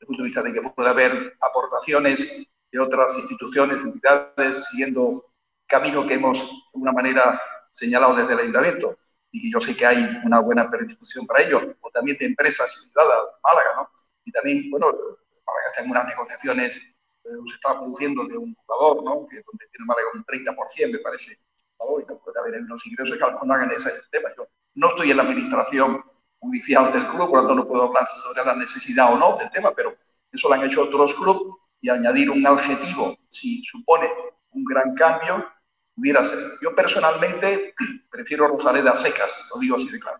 [0.00, 5.24] el punto de vista de que puede haber aportaciones de otras instituciones, entidades, siguiendo
[5.64, 8.98] camino que hemos de alguna manera señalado desde el ayuntamiento
[9.30, 13.24] y yo sé que hay una buena predisposición para ello, o también de empresas privadas,
[13.44, 13.90] Málaga, ¿no?
[14.24, 19.04] Y también, bueno, Málaga está en unas negociaciones, eh, se está produciendo de un jugador,
[19.04, 19.26] ¿no?
[19.28, 21.36] Que donde tiene Málaga un 30%, me parece,
[21.76, 24.30] jugador, y no puede haber unos ingresos que no hagan ese tema.
[24.36, 26.04] Yo no estoy en la administración
[26.40, 29.50] judicial del club, por lo tanto no puedo hablar sobre la necesidad o no del
[29.50, 29.96] tema, pero
[30.32, 34.08] eso lo han hecho otros clubes y añadir un adjetivo, si supone
[34.52, 35.44] un gran cambio,
[35.94, 36.38] pudiera ser.
[36.62, 37.74] Yo personalmente
[38.10, 40.18] prefiero Rosaleda secas, lo digo así de claro.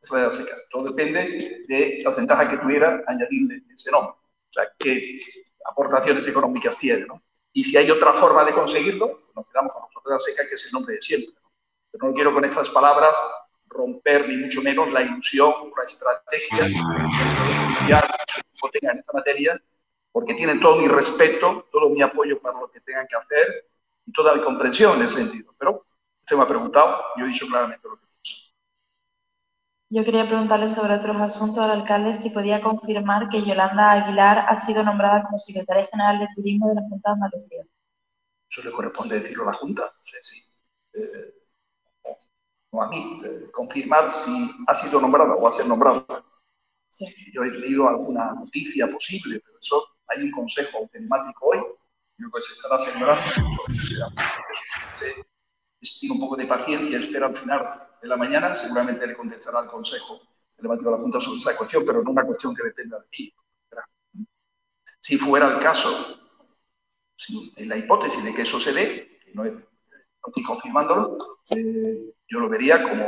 [0.00, 0.66] Rosaleda secas.
[0.70, 4.14] Todo depende de las ventajas que tuviera añadirle ese nombre.
[4.14, 5.20] O sea, qué
[5.66, 7.22] aportaciones económicas tiene, ¿no?
[7.52, 10.72] Y si hay otra forma de conseguirlo, nos quedamos con Rosaleda secas, que es el
[10.72, 11.34] nombre de siempre.
[11.42, 11.52] ¿no?
[11.92, 13.14] Pero no quiero con estas palabras
[13.68, 18.00] romper ni mucho menos la ilusión, la estrategia que ya
[18.72, 19.62] tengan en esta materia,
[20.16, 23.66] porque tienen todo mi respeto, todo mi apoyo para lo que tengan que hacer
[24.06, 25.52] y toda mi comprensión en ese sentido.
[25.58, 25.84] Pero
[26.22, 28.06] usted me ha preguntado, yo he dicho claramente lo que
[29.90, 34.64] Yo quería preguntarle sobre otros asuntos al alcalde si podía confirmar que Yolanda Aguilar ha
[34.64, 37.62] sido nombrada como secretaria general de Turismo de la Junta de Andalucía.
[38.50, 39.82] eso le corresponde decirlo a la Junta.
[39.84, 40.40] No sé si,
[40.94, 41.34] eh,
[42.04, 42.18] o-
[42.70, 46.04] o a mí, eh, confirmar si ha sido nombrada o va a ser nombrada.
[47.32, 51.58] Yo he leído alguna noticia posible, pero eso hay un consejo automático hoy,
[52.16, 53.22] creo que se estará celebrando.
[54.94, 55.26] Se-
[55.82, 59.60] se tiene un poco de paciencia, espera al final de la mañana, seguramente le contestará
[59.60, 60.20] al consejo
[60.56, 63.32] telemático de la Junta sobre esa cuestión, pero no una cuestión que dependa de mí.
[65.00, 66.18] Si fuera el caso,
[67.56, 69.62] en la hipótesis de que eso se dé, que no, es- no
[70.28, 71.18] estoy confirmándolo,
[71.50, 73.06] eh, yo lo vería como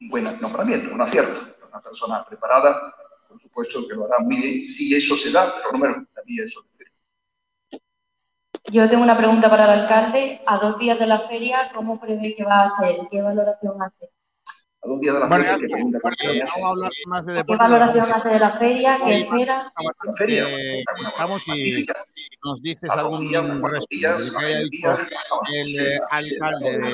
[0.00, 1.46] un buen nombramiento, un acierto.
[1.68, 2.94] Una persona preparada,
[3.30, 6.44] por supuesto que lo hará muy bien, si eso se da, pero no me gustaría
[6.44, 6.88] eso decir.
[8.72, 10.40] Yo tengo una pregunta para el alcalde.
[10.46, 12.96] A dos días de la feria, ¿cómo prevé que va a ser?
[13.10, 14.10] ¿Qué valoración hace?
[14.82, 17.44] A dos días de la Bueno, feria, está, pregunta qué vamos a hablar más de
[17.44, 18.98] ¿Qué valoración hace de la feria?
[19.04, 19.72] ¿Qué espera?
[20.04, 21.86] La feria, Eh, estamos y
[22.44, 23.52] nos dices A algún días, a
[23.90, 24.98] días, a que haya dicho
[25.52, 26.90] el eh, alcalde de,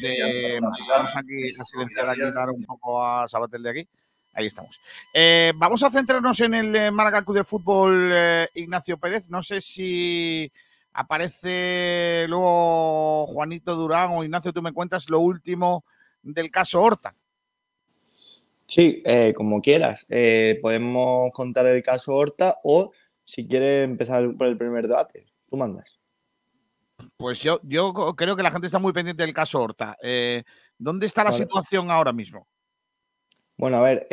[0.00, 3.88] de- vamos aquí a silenciar aquí dar un poco a Sabatel de aquí
[4.34, 4.80] ahí estamos
[5.14, 9.42] Eh, vamos a centrarnos en el eh, Málaga Club de Fútbol eh, Ignacio Pérez no
[9.42, 10.50] sé si
[10.92, 15.84] aparece luego Juanito Durán o Ignacio tú me cuentas lo último
[16.22, 17.14] del caso Horta
[18.70, 20.06] Sí, eh, como quieras.
[20.60, 22.92] Podemos contar el caso Horta o
[23.24, 25.24] si quieres empezar por el primer debate.
[25.48, 25.98] Tú mandas.
[27.16, 29.96] Pues yo, yo creo que la gente está muy pendiente del caso Horta.
[30.76, 31.44] ¿Dónde está la Vale.
[31.44, 32.46] situación ahora mismo?
[33.58, 34.06] Bueno, a ver,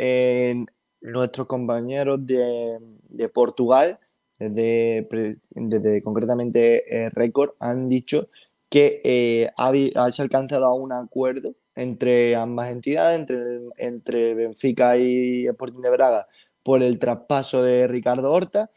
[1.00, 2.78] nuestros compañeros de,
[3.08, 3.98] de Portugal,
[4.38, 5.06] desde,
[5.50, 8.28] desde concretamente eh, Record, han dicho
[8.68, 14.96] que eh, ha, ha- se ha alcanzado un acuerdo entre ambas entidades, entre, entre Benfica
[14.98, 16.26] y Sporting de Braga,
[16.62, 18.70] por el traspaso de Ricardo Horta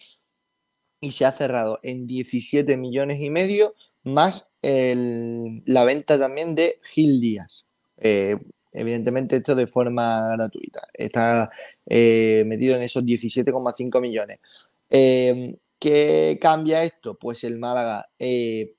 [1.02, 6.80] y se ha cerrado en 17 millones y medio más el- la venta también de
[6.84, 7.66] Gil Díaz.
[7.98, 8.38] Eh,
[8.72, 10.88] evidentemente esto de forma gratuita.
[10.94, 11.50] Está
[11.86, 14.40] eh, metido en esos 17,5 millones.
[14.90, 17.18] Eh, ¿Qué cambia esto?
[17.18, 18.76] Pues el Málaga eh,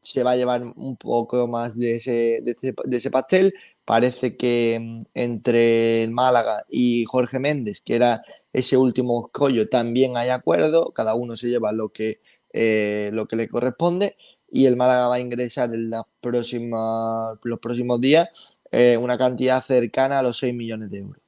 [0.00, 2.56] se va a llevar un poco más de ese, de
[2.96, 3.54] ese, pastel.
[3.84, 8.22] Parece que mm, entre el Málaga y Jorge Méndez, que era
[8.52, 10.92] ese último escollo, también hay acuerdo.
[10.92, 12.20] Cada uno se lleva lo que,
[12.52, 14.16] eh, lo que le corresponde.
[14.48, 19.62] Y el Málaga va a ingresar en las próximas, los próximos días eh, una cantidad
[19.62, 21.22] cercana a los 6 millones de euros.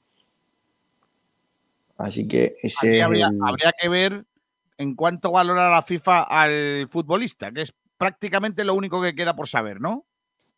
[1.96, 4.24] Así que ese Aquí habría, el- habría que ver
[4.76, 9.48] en cuánto valora la FIFA al futbolista, que es prácticamente lo único que queda por
[9.48, 10.04] saber, ¿no?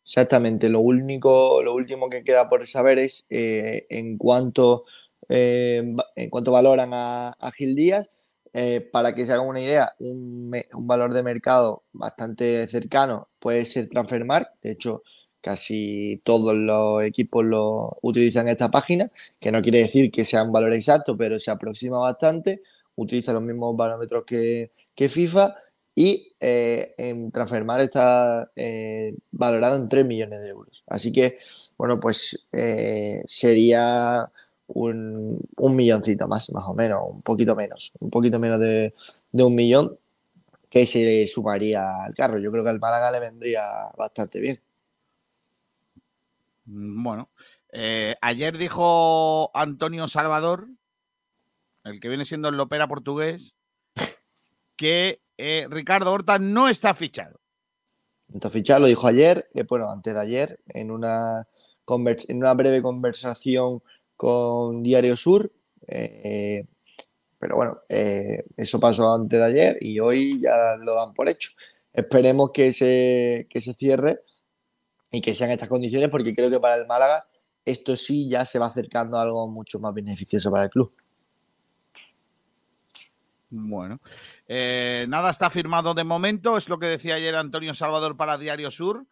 [0.03, 4.85] Exactamente, lo único, lo último que queda por saber es eh, en cuánto
[5.29, 8.07] eh, en cuánto valoran a, a Gil Díaz.
[8.53, 10.51] Eh, para que se hagan una idea, un
[10.81, 14.61] valor de mercado bastante cercano puede ser Transfermarkt.
[14.61, 15.03] De hecho,
[15.41, 20.51] casi todos los equipos lo utilizan esta página, que no quiere decir que sea un
[20.51, 22.61] valor exacto, pero se aproxima bastante.
[22.95, 25.55] Utiliza los mismos parámetros que, que FIFA
[25.95, 30.83] y eh, en Transfermarkt está eh, valorado en 3 millones de euros.
[30.87, 31.39] Así que,
[31.77, 34.31] bueno, pues eh, sería
[34.67, 38.93] un, un milloncito más, más o menos, un poquito menos, un poquito menos de,
[39.31, 39.97] de un millón
[40.69, 42.39] que se sumaría al carro.
[42.39, 43.63] Yo creo que al Málaga le vendría
[43.97, 44.59] bastante bien.
[46.65, 47.29] Mm, Bueno,
[47.71, 50.67] eh, ayer dijo Antonio Salvador,
[51.83, 53.55] el que viene siendo el Lopera portugués,
[54.75, 57.39] que eh, Ricardo Horta no está fichado.
[58.33, 61.47] Entonces, fichar lo dijo ayer, eh, bueno, antes de ayer, en una,
[62.55, 63.83] breve conversación
[64.15, 65.51] con Diario Sur.
[67.39, 71.51] pero bueno, eso pasó antes de ayer y hoy ya lo dan por hecho.
[71.91, 74.21] Esperemos que se, que se cierre
[75.11, 77.25] y que sean estas condiciones, porque creo que para el Málaga
[77.65, 80.93] esto sí ya se va acercando a algo mucho más beneficioso para el club.
[83.53, 83.99] Bueno,
[84.47, 88.71] eh, nada está firmado de momento, es lo que decía ayer Antonio Salvador para Diario
[88.71, 89.05] Sur.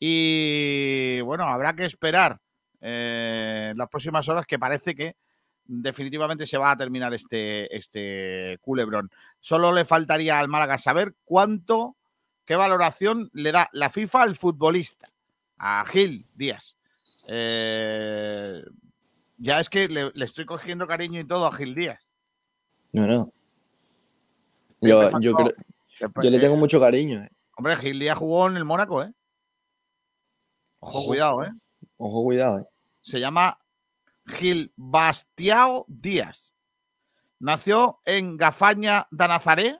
[0.00, 2.40] Y bueno, habrá que esperar
[2.80, 5.16] eh, las próximas horas que parece que
[5.64, 9.10] definitivamente se va a terminar este, este culebrón.
[9.40, 11.96] Solo le faltaría al Málaga saber cuánto,
[12.44, 15.10] qué valoración le da la FIFA al futbolista,
[15.58, 16.76] a Gil Díaz.
[17.28, 18.62] Eh,
[19.38, 22.08] ya es que le, le estoy cogiendo cariño y todo a Gil Díaz.
[22.92, 23.32] No, no.
[24.80, 25.54] Yo, yo, creo-
[26.22, 27.22] yo le tengo mucho cariño.
[27.22, 27.30] eh.
[27.56, 29.12] Hombre, Gil Díaz jugó en el Mónaco, ¿eh?
[30.80, 31.06] Ojo, Ojo.
[31.08, 31.50] cuidado, ¿eh?
[31.96, 32.58] Ojo, cuidado.
[32.60, 32.64] eh.
[33.00, 33.58] Se llama
[34.26, 36.54] Gil Bastiao Díaz.
[37.38, 39.78] Nació en Gafaña de Nazaré,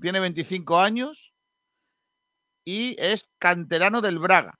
[0.00, 1.32] tiene 25 años
[2.64, 4.58] y es canterano del Braga.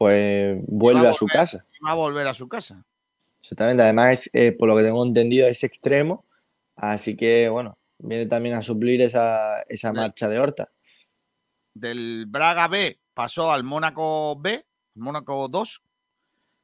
[0.00, 1.66] Pues vuelve a su volver- casa.
[1.86, 2.86] Va a volver a su casa.
[3.38, 6.24] Exactamente, además, eh, por lo que tengo entendido, es extremo,
[6.74, 10.72] así que bueno, viene también a suplir esa, esa marcha de Horta.
[11.74, 15.82] Del Braga B pasó al Mónaco B, Mónaco 2,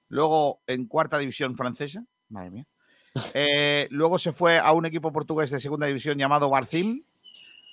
[0.08, 2.66] luego en cuarta división francesa, madre mía.
[3.34, 7.02] Eh, luego se fue a un equipo portugués de segunda división llamado Barcim,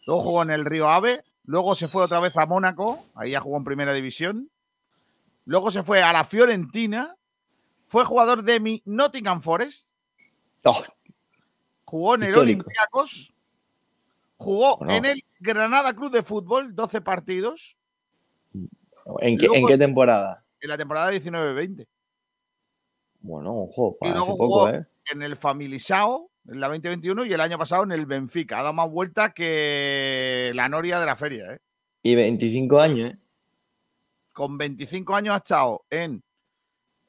[0.08, 3.40] luego jugó en el Río Ave, luego se fue otra vez a Mónaco, ahí ya
[3.40, 4.50] jugó en primera división,
[5.46, 7.16] luego se fue a la Fiorentina,
[7.88, 9.90] fue jugador de mi Nottingham Forest,
[11.86, 12.64] jugó en el Histórico.
[12.66, 13.34] Olympiacos,
[14.38, 17.78] jugó en el Granada Club de Fútbol, 12 partidos,
[19.20, 20.46] ¿En qué, ¿En Luego- qué temporada?
[20.62, 21.86] en la temporada 19-20.
[23.20, 24.86] Bueno, ojo, Y hace luego poco, jugó ¿eh?
[25.12, 28.60] en el Familisao en la 2021 y el año pasado en el Benfica.
[28.60, 31.54] Ha dado más vuelta que la noria de la feria.
[31.54, 31.60] ¿eh?
[32.02, 33.18] Y 25 años, ¿eh?
[34.34, 36.24] Con 25 años ha estado en.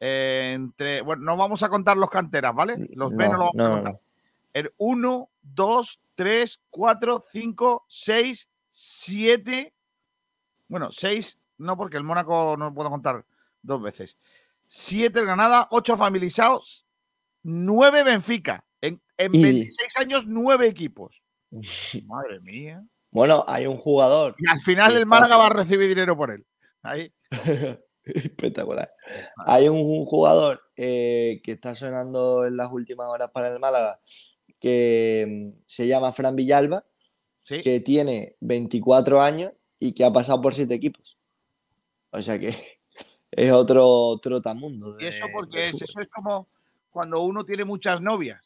[0.01, 2.77] eh, entre, bueno, no vamos a contar los canteras, ¿vale?
[2.95, 4.01] Los B no, No, los vamos no, a no, contar.
[4.53, 9.75] El 1, 2, 3, 4, 5, 6, 7.
[10.69, 13.25] Bueno, 6, no, porque el Mónaco no lo puedo contar
[13.63, 14.17] dos veces.
[14.69, 16.85] 7 el Granada, 8 familiarizados,
[17.43, 18.65] 9 Benfica.
[18.81, 21.23] En, en Y- 26 años, 9 equipos.
[22.07, 22.85] Madre mía.
[23.11, 24.35] Bueno, hay un jugador.
[24.39, 26.45] Y al final el Málaga va a recibir dinero por él.
[26.85, 27.13] Ahí.
[28.05, 28.93] Espectacular.
[29.47, 34.01] Hay un, un jugador eh, que está sonando en las últimas horas para el Málaga
[34.61, 35.27] que
[35.57, 36.85] mm, se llama Fran Villalba,
[37.43, 37.61] Sí.
[37.61, 41.19] que tiene 24 años y que ha pasado por siete equipos.
[42.11, 42.49] O sea que
[43.31, 44.99] es otro trotamundo.
[44.99, 46.49] Y de- eso porque es, eso es como
[46.91, 48.41] cuando uno tiene muchas novias.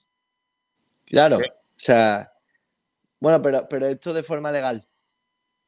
[1.05, 1.45] Claro, Sí.
[1.49, 2.33] o sea,
[3.21, 4.85] bueno, pero, pero esto de forma legal,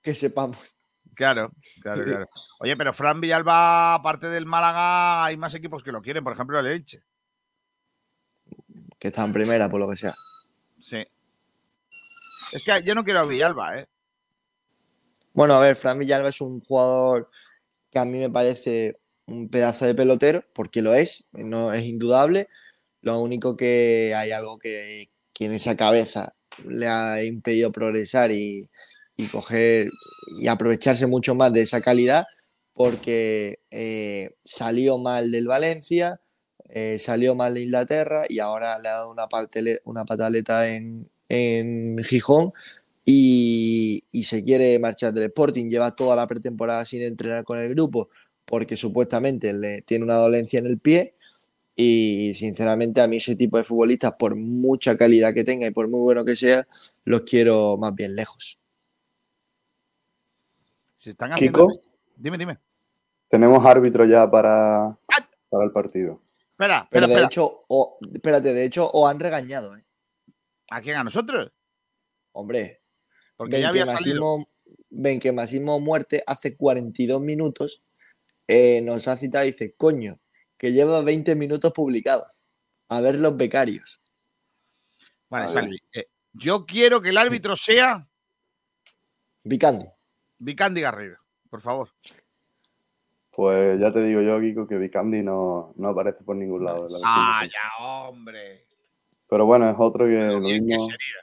[0.03, 0.77] que sepamos.
[1.15, 1.53] Claro,
[1.83, 2.27] claro, claro.
[2.61, 6.25] Oye, pero Fran Villalba, aparte del Málaga, hay más equipos que lo quieren.
[6.25, 7.03] Por ejemplo, el Elche.
[8.99, 10.15] que está en primera, por lo que sea.
[10.79, 11.07] Sí.
[12.53, 13.89] Es que yo no quiero a Villalba, ¿eh?
[15.33, 17.31] Bueno, a ver, Fran Villalba es un jugador
[17.91, 22.49] que a mí me parece un pedazo de pelotero, porque lo es, no es indudable.
[23.01, 26.35] Lo único que hay algo que, que en esa cabeza
[26.67, 28.69] le ha impedido progresar y,
[29.21, 29.89] y coger
[30.41, 32.27] y aprovecharse mucho más de esa calidad,
[32.75, 36.21] porque eh, salió mal del Valencia,
[36.69, 42.53] eh, salió mal de Inglaterra y ahora le ha dado una, pataleta en, en Gijón
[43.05, 45.67] y, y se quiere marchar del Sporting.
[45.69, 48.09] Lleva toda la pretemporada sin entrenar con el grupo
[48.45, 51.15] porque supuestamente le tiene una dolencia en el pie.
[51.77, 55.89] Y sinceramente a mí ese tipo de futbolistas, por mucha calidad que tenga y por
[55.89, 56.67] muy bueno que sea,
[57.05, 58.60] los quiero más bien lejos.
[61.01, 61.67] Se están haciendo.
[61.67, 61.81] Kiko,
[62.15, 62.59] Dime, dime.
[63.31, 64.99] tenemos árbitro ya para,
[65.49, 66.21] para el partido.
[66.51, 67.27] Espera, Pero espera, de espera.
[67.27, 69.85] hecho, o, espérate, de hecho, os han regañado, ¿eh?
[70.69, 70.97] ¿A quién?
[70.99, 71.51] ¿A nosotros?
[72.33, 72.83] Hombre,
[73.35, 73.95] Porque ven ya que, había.
[73.95, 74.49] Masimo,
[74.91, 77.83] ven que Masimo Muerte hace 42 minutos
[78.47, 80.21] eh, nos ha citado y dice, coño,
[80.59, 82.27] que lleva 20 minutos publicados.
[82.91, 84.03] A ver los becarios.
[85.31, 85.49] Vale.
[85.49, 85.79] Salvi.
[85.95, 88.07] eh, yo quiero que el árbitro sea
[89.45, 89.87] Vicandi.
[90.41, 91.17] Vicandi Garrido,
[91.49, 91.89] por favor.
[93.33, 96.87] Pues ya te digo yo, Kiko, que Vicandi no, no aparece por ningún lado.
[96.89, 98.67] la Ah, ya, hombre.
[99.29, 101.17] Pero bueno, es otro que lo Bien, ¿qué mismo, sería?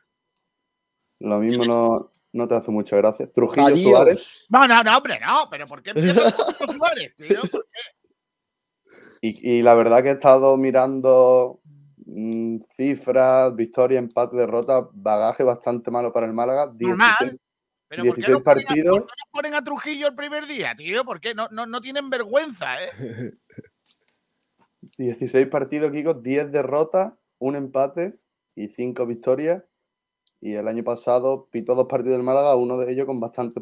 [1.20, 3.30] lo mismo no, no te hace mucha gracia.
[3.32, 3.82] Trujillo Adiós.
[3.92, 4.46] Suárez.
[4.50, 5.48] No, no, no, hombre, no.
[5.52, 5.92] Pero ¿por qué
[6.78, 7.42] Suárez, tío?
[7.42, 7.80] ¿Por qué?
[9.22, 11.60] Y, y la verdad que he estado mirando
[12.06, 16.72] mm, cifras, victoria, empate, derrota, bagaje bastante malo para el Málaga.
[16.74, 17.34] 16,
[17.90, 19.00] Pero ¿por qué, 16 no ponen a, partidos.
[19.00, 21.06] por qué no ponen a Trujillo el primer día, tío?
[21.06, 21.34] ¿Por qué?
[21.34, 22.90] No, no, no tienen vergüenza, ¿eh?
[24.98, 28.20] 16 partidos, Kiko, 10 derrotas, un empate
[28.56, 29.64] y 5 victorias.
[30.40, 33.60] Y el año pasado pitó dos partidos del Málaga, uno de ellos con bastante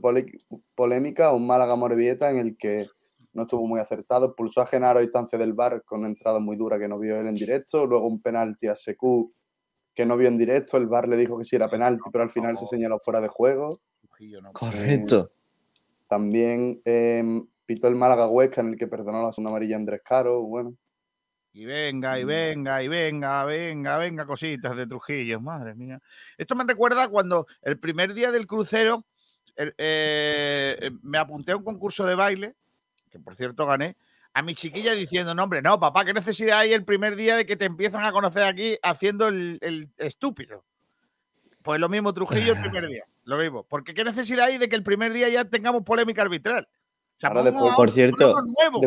[0.75, 2.85] polémica, un Málaga Morevieta en el que
[3.31, 4.25] no estuvo muy acertado.
[4.27, 7.17] Expulsó a Genaro a distancia del bar con una entrada muy dura que no vio
[7.17, 7.85] él en directo.
[7.85, 9.33] Luego un penalti a Secu
[9.93, 10.75] que no vio en directo.
[10.75, 13.29] El bar le dijo que sí era penalti, pero al final se señaló fuera de
[13.29, 13.79] juego.
[14.15, 14.51] Trujillo, no.
[14.53, 15.31] Correcto.
[16.07, 17.23] También eh,
[17.65, 20.41] pitó el Málaga Huesca en el que perdonó la segunda amarilla Andrés Caro.
[20.43, 20.75] Bueno,
[21.53, 26.01] Y venga, y venga, y venga, venga, venga, cositas de Trujillo, madre mía.
[26.37, 29.03] Esto me recuerda cuando el primer día del crucero
[29.55, 32.55] el- eh, eh, me apunté a un concurso de baile,
[33.09, 33.95] que por cierto gané,
[34.33, 37.45] a mi chiquilla diciendo, no, hombre, no, papá, ¿qué necesidad hay el primer día de
[37.45, 40.65] que te empiezan a conocer aquí haciendo el, el estúpido?
[41.63, 43.63] Pues lo mismo, Trujillo el primer día, lo mismo.
[43.67, 46.67] Porque ¿qué necesidad hay de que el primer día ya tengamos polémica arbitral?
[46.67, 48.35] O sea, Ahora después- Por cierto,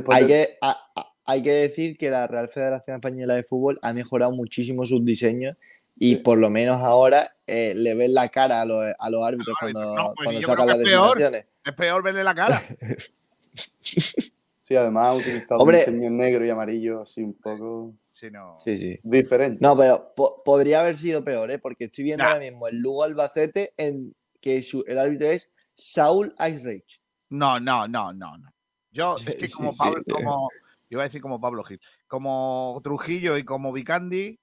[0.09, 3.79] hay de- que, a- a- hay que decir que la Real Federación Española de Fútbol
[3.83, 5.57] ha mejorado muchísimo sus diseños
[5.99, 9.57] y por lo menos ahora eh, le ven la cara a los, a los árbitros
[9.61, 11.21] cuando, No, pues cuando sacan las es peor.
[11.65, 12.63] Es peor verle la cara.
[13.83, 15.85] sí, además ha utilizado Hombre.
[15.87, 18.57] un diseño negro y amarillo así un poco Sí, no.
[18.65, 18.99] Sí, sí.
[19.05, 19.59] diferente.
[19.61, 21.59] No, pero po- podría haber sido peor, ¿eh?
[21.61, 22.31] Porque estoy viendo Nah.
[22.33, 24.13] ahora mismo el Lugo Albacete en
[24.49, 27.01] que su- el árbitro es Saul Ice Rage.
[27.31, 28.53] No, no, no, no, no.
[28.91, 30.13] Yo, es que como sí, Pablo, sí.
[30.13, 30.49] como,
[30.89, 34.41] iba a decir como Pablo Gil, como Trujillo y como Vicandi,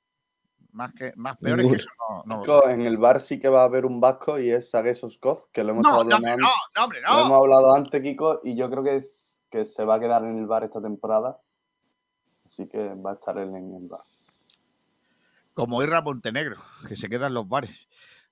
[0.71, 1.89] más que más peores que eso
[2.25, 5.17] no, no en el bar sí que va a haber un vasco y es Saguesos
[5.17, 6.37] Koz, que lo hemos No, no, antes.
[6.37, 7.35] no, hombre, Lo hemos no.
[7.35, 10.45] hablado antes, Kiko, y yo creo que, es, que se va a quedar en el
[10.47, 11.39] bar esta temporada.
[12.45, 14.03] Así que va a estar él en el bar.
[15.53, 17.87] Como Irra Montenegro, que se quedan los bares.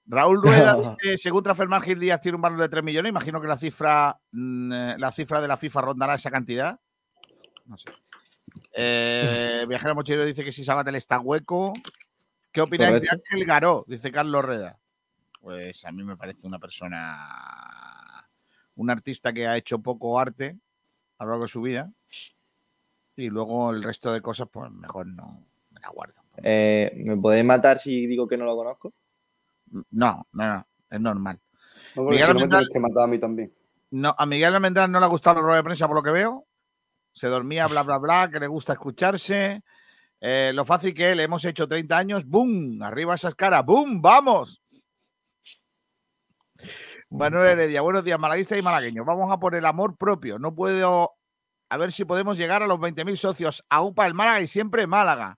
[0.05, 3.47] Raúl Rueda dice, según Transferman Gil Díaz tiene un valor de 3 millones, imagino que
[3.47, 6.79] la cifra, mm, eh, la cifra de la FIFA rondará esa cantidad.
[7.65, 7.89] No sé.
[8.73, 11.73] Eh, Viajero Mochilero dice que si Sabatel está hueco.
[12.51, 13.07] ¿Qué opináis de.
[13.09, 13.83] Ángel Garó?
[13.87, 14.79] Dice Carlos Reda.
[15.41, 18.27] Pues a mí me parece una persona,
[18.75, 20.57] un artista que ha hecho poco arte
[21.17, 21.91] a lo largo de su vida.
[23.15, 25.27] Y luego el resto de cosas, pues mejor no
[25.71, 26.21] me la guardo.
[26.37, 28.93] Eh, ¿Me podéis matar si digo que no lo conozco?
[29.91, 31.39] No, no, no, es normal.
[31.95, 33.53] No, Miguel si no me Almendral- que a mí también.
[33.91, 36.11] No, a Miguel Almendral no le ha gustado la rueda de prensa por lo que
[36.11, 36.45] veo.
[37.11, 39.63] Se dormía, bla, bla, bla, que le gusta escucharse.
[40.19, 42.81] Eh, lo fácil que le hemos hecho 30 años, ¡boom!
[42.81, 44.01] Arriba esas caras, ¡boom!
[44.01, 44.61] ¡Vamos!
[47.09, 49.05] Manuel Heredia, buenos días, malaguistas y malagueños.
[49.05, 50.39] Vamos a por el amor propio.
[50.39, 51.11] No puedo.
[51.69, 53.63] A ver si podemos llegar a los 20.000 socios.
[53.69, 55.37] Aún para el Málaga y siempre Málaga.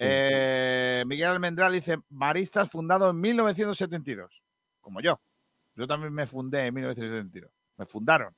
[0.00, 4.42] Eh, Miguel Almendral dice: Maristas fundado en 1972.
[4.80, 5.20] Como yo.
[5.74, 7.50] Yo también me fundé en 1972.
[7.76, 8.34] Me fundaron.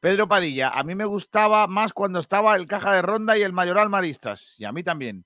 [0.00, 3.52] Pedro Padilla, a mí me gustaba más cuando estaba el Caja de Ronda y el
[3.52, 4.58] Mayoral Maristas.
[4.58, 5.24] Y a mí también.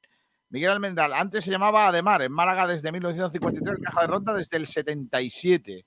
[0.49, 4.57] Miguel Almendral, antes se llamaba Ademar, en Málaga desde 1953, el Caja de Ronda desde
[4.57, 5.85] el 77.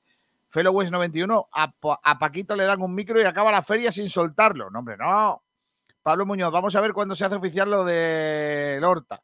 [0.49, 3.91] Felo West 91, a, Pa- a Paquito le dan un micro y acaba la feria
[3.91, 4.69] sin soltarlo.
[4.69, 5.43] No, no.
[6.01, 9.21] Pablo Muñoz, vamos a ver cuándo se hace oficial lo de Horta.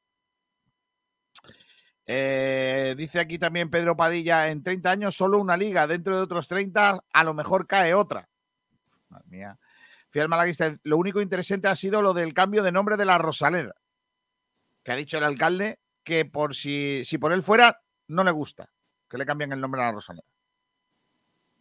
[2.07, 6.47] Eh, dice aquí también Pedro Padilla, en 30 años solo una liga, dentro de otros
[6.47, 8.29] 30 a lo mejor cae otra.
[9.09, 9.59] Madre mía.
[10.09, 13.75] fiel malaguista, lo único interesante ha sido lo del cambio de nombre de la Rosaleda.
[14.83, 18.69] Que ha dicho el alcalde que por si, si por él fuera, no le gusta
[19.09, 20.27] que le cambien el nombre a la Rosaleda.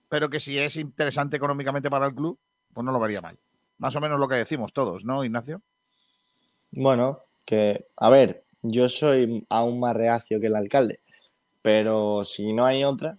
[0.08, 2.38] Pero que si es interesante económicamente para el club,
[2.72, 3.38] pues no lo vería mal.
[3.78, 5.62] Más o menos lo que decimos todos, ¿no, Ignacio?
[6.70, 11.00] Bueno, que, a ver, yo soy aún más reacio que el alcalde,
[11.60, 13.18] pero si no hay otra.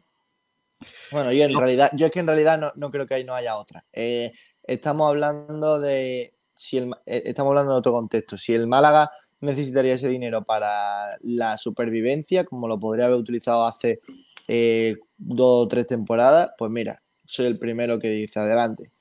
[1.11, 3.35] Bueno, yo en realidad, yo es que en realidad no, no creo que ahí no
[3.35, 3.85] haya otra.
[3.93, 4.33] Eh,
[4.63, 6.33] estamos hablando de.
[6.55, 8.37] Si el, eh, estamos hablando de otro contexto.
[8.37, 13.99] Si el Málaga necesitaría ese dinero para la supervivencia, como lo podría haber utilizado hace
[14.47, 18.91] eh, dos o tres temporadas, pues mira, soy el primero que dice adelante.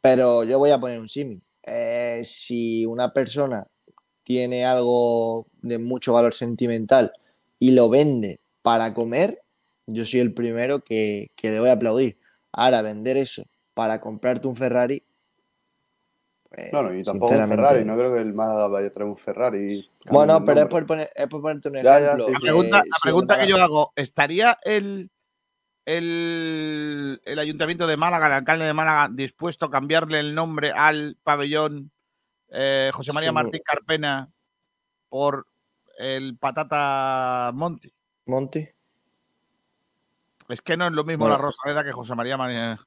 [0.00, 1.42] Pero yo voy a poner un símil.
[2.22, 3.66] Si una persona
[4.26, 7.12] tiene algo de mucho valor sentimental
[7.60, 9.40] y lo vende para comer,
[9.86, 12.18] yo soy el primero que, que le voy a aplaudir.
[12.50, 15.04] Ahora, vender eso para comprarte un Ferrari,
[16.50, 17.84] pues, No, no, y tampoco un Ferrari.
[17.84, 19.88] No creo que el Málaga vaya a traer un Ferrari.
[20.10, 22.26] Bueno, pero es por, poner, es por ponerte un Ya, ya, ejemplo.
[22.26, 25.08] sí, La pregunta, Eh, la pregunta que yo hago, ¿estaría el,
[25.84, 31.16] el, el ayuntamiento de Málaga, el alcalde de Málaga, dispuesto a cambiarle el nombre al
[31.22, 31.92] pabellón
[32.50, 34.28] eh, José María Sí, Martín Carpena
[35.08, 35.46] por
[35.98, 37.92] el Patata Monti?
[38.26, 38.68] Monty.
[40.48, 41.36] Es que no es lo mismo Bueno.
[41.36, 42.78] la Rosaleda que José María Mar-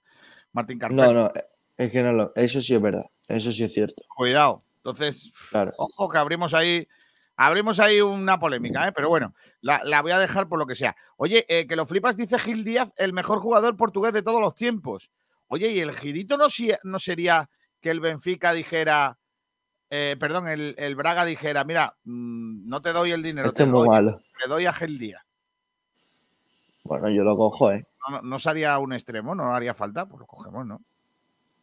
[0.53, 1.07] Martín Carpena.
[1.07, 1.31] No, no,
[1.77, 2.31] es que no lo.
[2.35, 3.05] Eso sí es verdad.
[3.27, 4.01] Eso sí es cierto.
[4.15, 4.63] Cuidado.
[4.77, 5.73] Entonces, Claro.
[5.77, 6.87] ojo que abrimos ahí,
[7.35, 8.91] abrimos ahí una polémica, ¿eh?
[8.93, 10.95] pero bueno, la, la voy a dejar por lo que sea.
[11.17, 14.55] Oye, eh, que lo flipas, dice Gil Díaz, el mejor jugador portugués de todos los
[14.55, 15.11] tiempos.
[15.47, 17.49] Oye, ¿y el girito no, si- no sería
[17.81, 19.17] que el Benfica dijera,
[19.89, 23.69] eh, perdón, el, el Braga dijera, mira, mm, no te doy el dinero, Este te,
[23.69, 24.21] es muy doy, malo.
[24.43, 25.23] te doy a Gil Díaz.
[26.83, 27.85] Bueno, yo lo cojo, ¿eh?
[28.09, 30.81] No, no- sería un extremo, no haría falta, pues lo cogemos, ¿no?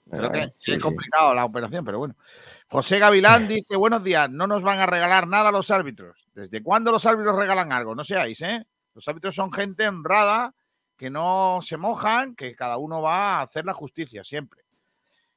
[0.08, 0.78] Creo que sí, es sí.
[0.78, 2.14] complicado la operación, pero bueno.
[2.68, 6.28] José Gavilán dice, buenos días, no nos van a regalar nada los árbitros.
[6.32, 7.94] ¿Desde cuándo los árbitros regalan algo?
[7.96, 8.64] No seáis, ¿eh?
[8.94, 10.54] Los árbitros son gente honrada,
[10.96, 14.62] que no se mojan, que cada uno va a hacer la justicia siempre.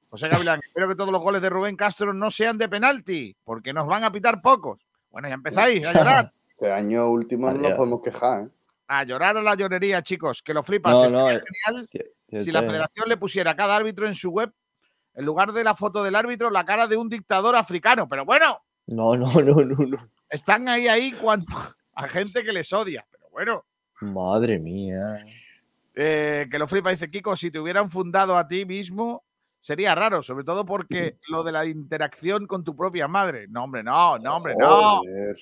[0.10, 3.74] José Gavilán, espero que todos los goles de Rubén Castro no sean de penalti, porque
[3.74, 4.80] nos van a pitar pocos.
[5.12, 6.34] Bueno, ya empezáis a llorar.
[6.60, 8.47] Este año último no nos podemos quejar, ¿eh?
[8.88, 10.91] A llorar a la llorería, chicos, que lo flipas.
[10.93, 11.99] No, no, genial Sí,
[12.43, 14.51] si la federación le pusiera a cada árbitro en su web,
[15.14, 18.10] en lugar de la foto del árbitro, la cara de un dictador africano.
[18.10, 20.10] Pero bueno, No, no, no, no, no.
[20.30, 21.53] están ahí ahí cuanto
[21.93, 23.05] a gente que les odia.
[23.10, 23.66] Pero bueno,
[24.01, 25.24] Madre mía.
[25.95, 29.24] eh, que lo flipa, dice Kiko, si te hubieran fundado a ti mismo,
[29.60, 33.47] sería raro, sobre todo porque lo de la interacción con tu propia madre.
[33.49, 34.99] No, hombre, no, no, hombre, no.
[34.99, 35.38] Joder.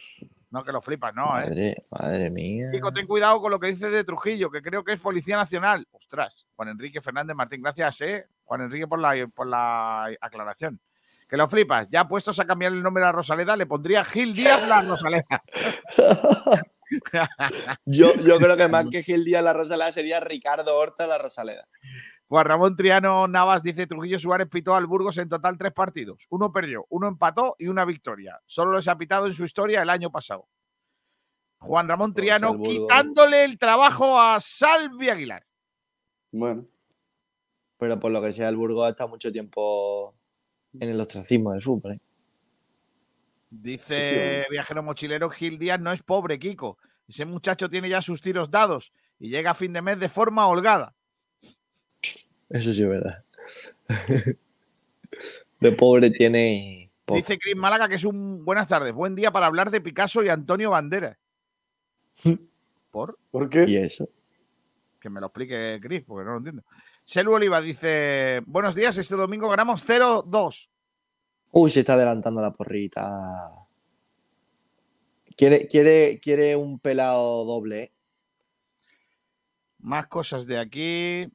[0.50, 1.46] No, que lo flipas, no, eh.
[1.46, 2.70] Madre, madre mía.
[2.72, 5.86] Kiko, ten cuidado con lo que dices de Trujillo, que creo que es Policía Nacional.
[5.92, 8.28] Ostras, Juan Enrique Fernández Martín, gracias, eh.
[8.46, 10.80] Juan Enrique por la, por la aclaración.
[11.28, 14.70] Que lo flipas, ya puestos a cambiar el nombre a Rosaleda, le pondría Gil Díaz
[14.70, 15.44] la Rosaleda.
[17.86, 21.68] Yo, yo creo que más que Gil Díaz la Rosaleda sería Ricardo Horta la Rosaleda.
[22.30, 26.28] Juan Ramón Triano Navas dice Trujillo Suárez pitó al Burgos en total tres partidos.
[26.30, 28.42] Uno perdió, uno empató y una victoria.
[28.46, 30.48] Solo los ha pitado en su historia el año pasado.
[31.60, 35.46] Juan Ramón Triano quitándole el trabajo a Salvi Aguilar.
[36.32, 36.68] Bueno,
[37.78, 40.14] Pero por lo que sea, el Burgos ha estado mucho tiempo
[40.74, 41.94] en el ostracismo del fútbol.
[41.94, 42.02] ¿eh?
[43.50, 46.78] Dice viajero mochilero Gil Díaz no es pobre, Kiko.
[47.08, 50.46] Ese muchacho tiene ya sus tiros dados y llega a fin de mes de forma
[50.48, 50.97] holgada.
[52.50, 53.24] Eso sí es verdad.
[55.60, 56.92] De pobre tiene.
[57.06, 57.18] poco.
[57.18, 60.30] Dice Chris Málaga que es un buenas tardes, buen día para hablar de Picasso y
[60.30, 61.18] Antonio Banderas.
[62.92, 63.18] ¿Por?
[63.32, 63.66] ¿por qué?
[63.68, 64.10] ¿Y eso?
[65.00, 66.64] Que me lo explique Chris, porque no lo entiendo.
[67.06, 70.70] Selu Oliva dice, buenos días, este domingo ganamos 0-2.
[71.52, 73.52] Uy, se está adelantando la porrita.
[75.36, 77.92] Quiere, quiere, quiere un pelado doble, ¿eh?
[79.80, 81.32] Más cosas de aquí.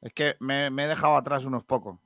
[0.00, 1.98] Es que me, me he dejado atrás unos pocos.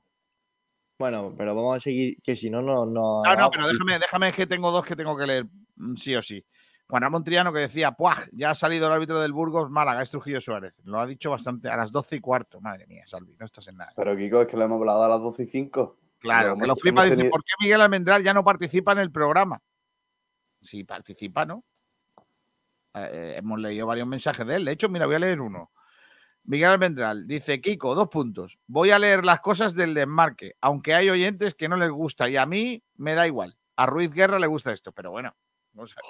[0.99, 2.85] Bueno, pero vamos a seguir, que si no, no.
[2.85, 6.15] No, No, no, pero déjame, déjame que tengo dos que tengo que leer mm, sí
[6.15, 6.45] o sí.
[6.87, 8.27] Juan Ramón Triano que decía, ¡puaj!
[8.31, 10.79] Ya ha salido el árbitro del Burgos Málaga, es Trujillo Suárez.
[10.83, 12.61] Lo ha dicho bastante a las 12 y cuarto.
[12.61, 13.91] Madre mía, Salvi, no estás en nada.
[13.95, 15.97] Pero Kiko, es que lo hemos hablado a las 12 y 5.
[16.19, 18.99] Claro, Hemos- que lo flipa, dice, tenido- ¿por qué Miguel Almendral ya no participa en
[18.99, 19.59] el programa?
[20.61, 21.63] Sí, participa, ¿no?
[22.93, 24.65] Eh, hemos leído varios mensajes de él.
[24.65, 25.71] De hecho, mira, voy a leer uno.
[26.45, 28.59] Miguel Almendral dice, Kiko, dos puntos.
[28.67, 32.37] Voy a leer las cosas del desmarque, aunque hay oyentes que no les gusta y
[32.37, 33.57] a mí me da igual.
[33.75, 35.35] A Ruiz Guerra le gusta esto, pero bueno.
[35.75, 36.01] o sea,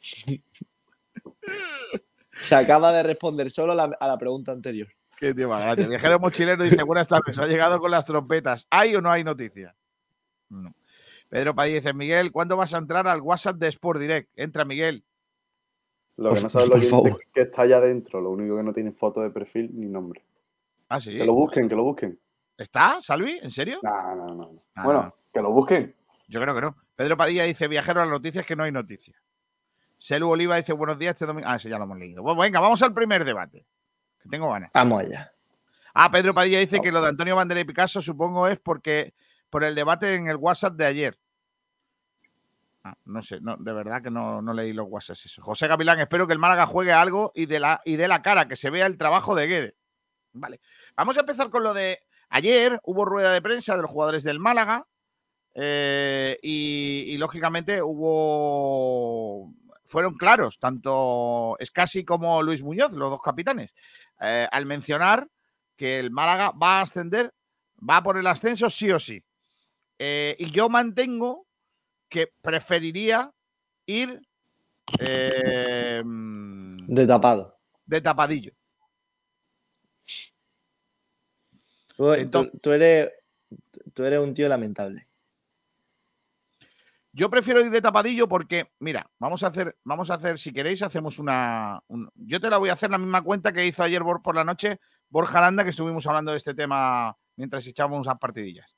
[2.40, 4.88] Se acaba de responder solo a la, a la pregunta anterior.
[5.18, 5.88] Qué tío más grande.
[5.88, 8.66] Viajero mochilero dice, buenas tardes, ha llegado con las trompetas.
[8.70, 9.76] ¿Hay o no hay noticia?
[10.48, 10.74] No.
[11.28, 14.30] Pedro Padilla dice, Miguel, ¿cuándo vas a entrar al WhatsApp de Sport Direct?
[14.34, 15.04] Entra, Miguel.
[16.22, 18.72] Lo que no sabe los oyentes es que está allá adentro, lo único que no
[18.72, 20.24] tiene foto de perfil ni nombre.
[20.88, 21.16] Ah, sí.
[21.16, 22.18] Que lo busquen, que lo busquen.
[22.56, 23.38] ¿Está, Salvi?
[23.42, 23.80] ¿En serio?
[23.82, 24.62] No, no, no.
[24.74, 25.14] Ah, bueno, no.
[25.32, 25.94] que lo busquen.
[26.28, 26.76] Yo creo que no.
[26.94, 29.16] Pedro Padilla dice, viajero, las noticias que no hay noticias.
[29.98, 31.48] Selu Oliva dice, buenos días, este domingo.
[31.48, 32.22] Ah, ese ya lo hemos leído.
[32.22, 33.66] Bueno, venga, vamos al primer debate.
[34.22, 34.70] Que tengo ganas.
[34.74, 35.32] Vamos allá.
[35.94, 39.14] Ah, Pedro Padilla dice que lo de Antonio Bandera y Picasso supongo es porque
[39.50, 41.18] por el debate en el WhatsApp de ayer.
[42.84, 45.42] Ah, no sé, no, de verdad que no, no leí los WhatsApps eso.
[45.42, 48.48] José Gavilán, espero que el Málaga juegue algo y de la, y de la cara,
[48.48, 49.76] que se vea el trabajo de Guede.
[50.32, 50.60] Vale.
[50.96, 52.80] Vamos a empezar con lo de ayer.
[52.84, 54.86] Hubo rueda de prensa de los jugadores del Málaga.
[55.54, 59.52] eh, y, lógicamente hubo.
[59.84, 63.74] Fueron claros, tanto Escasi como Luis Muñoz, los dos capitanes,
[64.20, 65.28] eh, al mencionar
[65.76, 67.34] que el Málaga va a ascender,
[67.78, 69.22] va por el ascenso sí o sí.
[69.98, 71.46] Eh, y yo mantengo
[72.12, 73.32] que preferiría
[73.86, 74.20] ir
[75.00, 77.58] eh, De tapado.
[77.86, 78.52] de tapadillo.
[81.96, 83.10] Tú, tú- tú eres,
[83.94, 85.08] tú eres un tío lamentable.
[87.14, 90.82] Yo prefiero ir de tapadillo porque, mira, vamos a hacer, vamos a hacer, si queréis,
[90.82, 91.80] hacemos una.
[91.88, 94.44] un- yo te la voy a hacer la misma cuenta que hizo ayer por la
[94.44, 98.76] noche Borja Aranda, que estuvimos hablando de este tema mientras echábamos unas partidillas.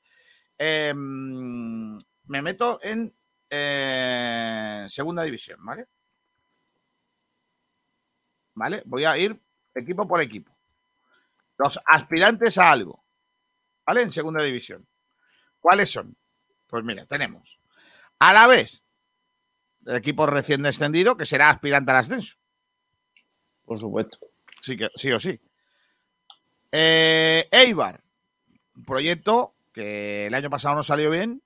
[0.59, 3.15] Em, me meto en
[3.57, 5.87] eh, segunda división, ¿vale?
[8.55, 8.83] ¿Vale?
[8.87, 9.41] Voy a ir
[9.75, 10.57] equipo por equipo.
[11.59, 13.05] Los aspirantes a algo,
[13.87, 14.03] ¿vale?
[14.03, 14.87] En segunda división.
[15.61, 16.17] ¿Cuáles son?
[16.67, 17.61] Pues mira, tenemos
[18.19, 18.85] a la vez
[19.87, 22.37] el equipo recién descendido que será aspirante al ascenso.
[23.65, 24.19] Por supuesto.
[24.61, 25.39] Sí, que, sí o sí.
[26.73, 28.03] Eh, Eibar,
[28.77, 31.43] un proyecto que el año pasado no salió bien,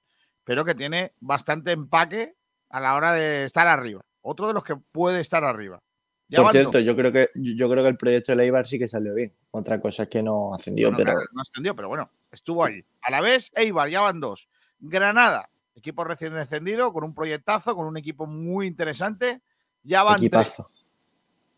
[0.49, 2.34] pero que tiene bastante empaque
[2.70, 4.01] a la hora de estar arriba.
[4.22, 5.82] Otro de los que puede estar arriba.
[6.26, 8.88] Ya Por cierto, yo creo que yo creo que el proyecto de Leibar sí que
[8.88, 9.30] salió bien.
[9.51, 12.82] Otra cosa es que no ascendió, Bueno, pero no ascendió, pero bueno, estuvo ahí.
[13.03, 14.49] A la vez, Eibar, ya van dos.
[14.78, 19.42] Granada, equipo recién descendido, con un proyectazo, con un equipo muy interesante.
[19.82, 20.28] Ya van tres.
[20.28, 20.70] equipazo.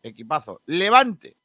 [0.02, 0.62] Equipazo.
[0.66, 1.36] Levante,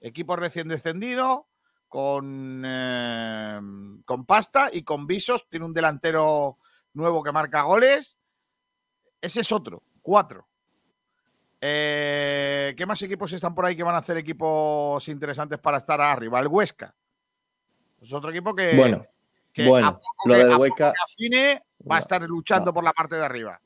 [0.00, 1.48] equipo recién descendido,
[1.90, 3.60] con, eh,
[4.06, 5.46] con pasta y con visos.
[5.50, 6.56] Tiene un delantero
[6.94, 8.16] nuevo que marca goles.
[9.20, 10.46] Ese es otro, cuatro.
[11.60, 16.00] Eh, ¿Qué más equipos están por ahí que van a hacer equipos interesantes para estar
[16.00, 16.40] arriba?
[16.40, 16.94] El Huesca.
[18.00, 19.04] Es otro equipo que, Bueno,
[19.52, 22.22] que bueno, a poco lo que- del a poco Huesca- que afine, va a estar
[22.22, 23.60] luchando por la parte de arriba.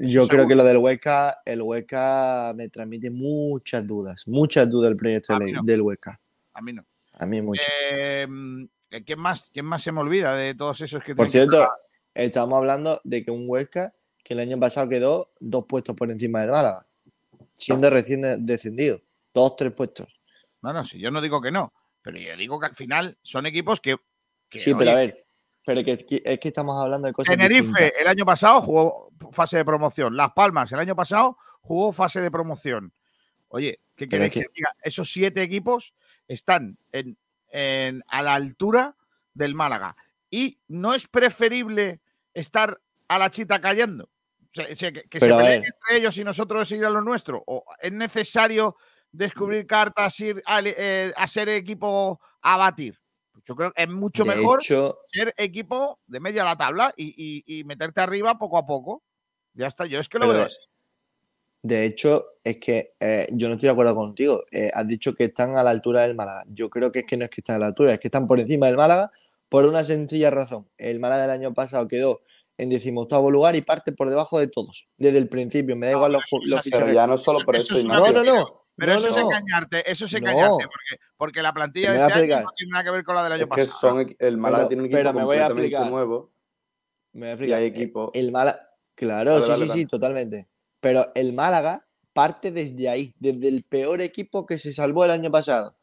[0.00, 4.96] Yo creo que lo del Huesca, el Huesca me transmite muchas dudas, muchas dudas del
[4.96, 5.62] proyecto no.
[5.62, 6.20] del Huesca.
[6.52, 6.84] A mí no.
[7.20, 7.62] A mí mucho.
[7.90, 8.26] Eh,
[9.04, 11.70] ¿quién, más, ¿Quién más se me olvida de todos esos que Por que cierto, estar-
[12.14, 13.92] estamos hablando de que un Huesca
[14.24, 16.86] que el año pasado quedó dos puestos por encima del Málaga,
[17.54, 19.00] siendo recién de- descendido.
[19.34, 20.08] Dos, tres puestos.
[20.62, 23.44] No, no, sí, yo no digo que no, pero yo digo que al final son
[23.46, 23.96] equipos que.
[24.48, 25.24] que, sí, pero a ver,
[25.64, 27.92] pero que, que- es que estamos hablando de cosas Tenerife distintas.
[28.00, 30.16] el año pasado jugó fase de promoción.
[30.16, 32.92] Las Palmas el año pasado jugó fase de promoción.
[33.48, 34.74] Oye, ¿qué queréis que- que diga?
[34.82, 35.94] Esos siete equipos
[36.30, 37.18] están en,
[37.48, 38.96] en- a la altura
[39.34, 39.96] del Málaga.
[40.30, 42.00] Y no es preferible
[42.32, 43.60] estar a la chita.
[44.52, 47.42] Se- se- que que se peleen entre ellos y nosotros ir a lo nuestro.
[47.46, 48.76] ¿O es necesario
[49.10, 52.96] descubrir cartas, ir a, eh, a ser equipo a batir?
[53.32, 56.92] Pues yo creo que es mucho De mejor hecho- ser equipo de media la tabla
[56.96, 59.02] y, y- y meterte arriba poco a poco.
[59.54, 60.58] Ya está, yo es que lo veo así.
[61.62, 64.44] De hecho, es que eh, yo no estoy de acuerdo contigo.
[64.50, 66.44] Eh, has dicho que están a la altura del Málaga.
[66.48, 68.26] Yo creo que es que no es que están a la altura, es que están
[68.26, 69.10] por encima del Málaga
[69.48, 70.68] por una sencilla razón.
[70.78, 72.20] El Málaga del año pasado quedó
[72.56, 74.88] en decimoctavo lugar y parte por debajo de todos.
[74.96, 76.94] Desde el principio, me da igual los, los Pero fichajes.
[76.94, 78.56] ya no solo por Eso eso, es No, no, no.
[78.76, 80.18] Pero no, eso no, es engañarte, eso es No.
[80.18, 83.24] engañarte, porque, porque la plantilla de este año no tiene nada que ver con la
[83.24, 83.78] del año Es que pasado.
[83.80, 85.90] son, el Málaga Pero- tiene un equipo pero me voy a explicar.
[85.90, 86.32] nuevo.
[87.12, 87.58] Me voy a Y explicar.
[87.58, 88.10] hay equipo.
[88.14, 88.70] El Málaga.
[88.94, 89.80] Claro, Dale, sí, dale, sí, dale.
[89.80, 90.48] sí, totalmente.
[90.80, 95.30] Pero el Málaga parte desde ahí, desde el peor equipo que se salvó el año
[95.30, 95.76] pasado.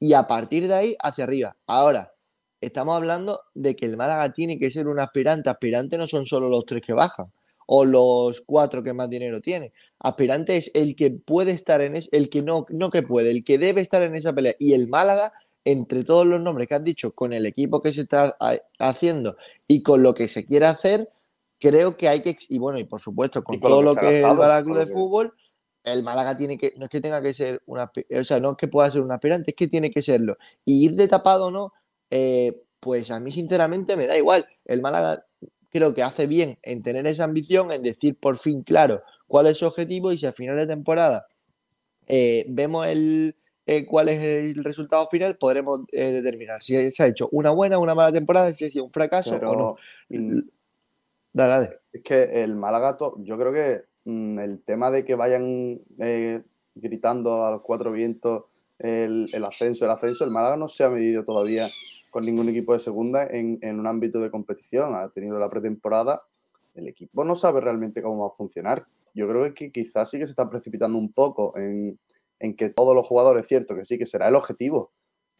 [0.00, 1.56] Y a partir de ahí hacia arriba.
[1.66, 2.12] Ahora,
[2.60, 5.50] estamos hablando de que el Málaga tiene que ser un aspirante.
[5.50, 7.32] Aspirante no son solo los tres que bajan
[7.66, 9.72] o los cuatro que más dinero tiene.
[9.98, 13.44] Aspirante es el que puede estar en es, el que no, no que puede, el
[13.44, 14.54] que debe estar en esa pelea.
[14.58, 15.32] Y el Málaga,
[15.64, 19.36] entre todos los nombres que has dicho, con el equipo que se está ha- haciendo
[19.66, 21.10] y con lo que se quiere hacer,
[21.58, 24.36] creo que hay que, y bueno, y por supuesto, con, todo lo que es el
[24.36, 25.34] Málaga Club de Fútbol,
[25.84, 28.56] el Málaga tiene que, no es que tenga que ser una, o sea, no es
[28.56, 30.36] que pueda ser un aspirante, es que tiene que serlo.
[30.64, 31.72] Y ir de tapado o no,
[32.10, 34.46] eh, pues a mí sinceramente me da igual.
[34.64, 35.24] El Málaga
[35.70, 39.58] creo que hace bien en tener esa ambición, en decir por fin claro cuál es
[39.58, 41.26] su objetivo y si al final de temporada
[42.06, 43.36] eh, vemos el,
[43.66, 47.78] eh, cuál es el resultado final, podremos eh, determinar si se ha hecho una buena
[47.78, 49.76] o una mala temporada, si ha sido un fracaso o no.
[51.32, 51.70] Dale.
[51.92, 56.42] Es que el Málaga, yo creo que mm, el tema de que vayan eh,
[56.74, 58.44] gritando a los cuatro vientos
[58.78, 61.66] el, ascenso, el ascenso, el Málaga no se ha medido todavía
[62.10, 64.94] con ningún equipo de segunda en, un ámbito de competición.
[64.94, 66.22] Ha tenido la pretemporada,
[66.74, 68.86] el equipo no sabe realmente cómo va a funcionar.
[69.14, 71.98] Yo creo que quizás sí que se está precipitando un poco en,
[72.38, 74.92] en que todos los jugadores, cierto que sí, que será el objetivo,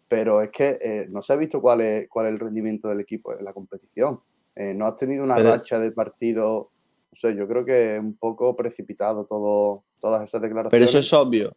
[0.08, 3.00] pero es que eh, no se ha visto cuál es, cuál es el rendimiento del
[3.00, 4.20] equipo en la competición.
[4.58, 6.72] Eh, no has tenido una Pero- racha de partido,
[7.12, 10.70] sé, yo creo que es un poco precipitado todo, todas esas declaraciones.
[10.70, 11.56] Pero eso es obvio.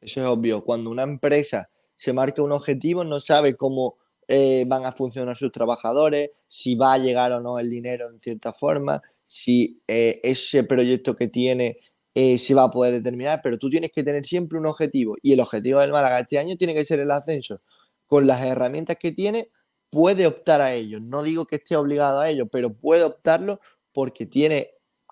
[0.00, 0.62] Eso es obvio.
[0.62, 3.96] Cuando una empresa se marca un objetivo, no sabe cómo
[4.28, 8.20] eh, van a funcionar sus trabajadores, si va a llegar o no el dinero en
[8.20, 11.78] cierta forma, si eh, ese proyecto que tiene
[12.14, 15.16] eh, se va a poder determinar, pero tú tienes que tener siempre un objetivo.
[15.22, 17.62] Y el objetivo del Málaga este año tiene que ser el ascenso.
[18.06, 19.48] Con las herramientas que tiene,
[19.90, 21.00] puede optar a ello.
[21.00, 23.60] No digo que esté obligado a ello, pero puede optarlo
[23.92, 24.70] porque tiene,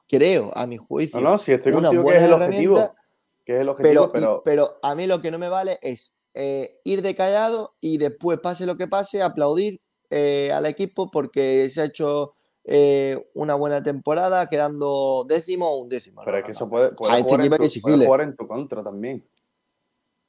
[0.08, 2.80] creo, a mi juicio, No, no, si estoy una contigo que buena es el herramienta,
[2.80, 2.96] objetivo.
[3.44, 5.78] Que es el objetivo, pero, pero, y- pero a mí lo que no me vale
[5.82, 9.80] es eh, ir de callado y después, pase lo que pase, aplaudir
[10.10, 12.34] eh, al equipo porque se ha hecho
[12.64, 16.22] eh, una buena temporada, quedando décimo o un décimo.
[16.24, 18.46] pero es que eso puede, puede este jugar en tu, que puede jugar en tu
[18.46, 19.26] contra también.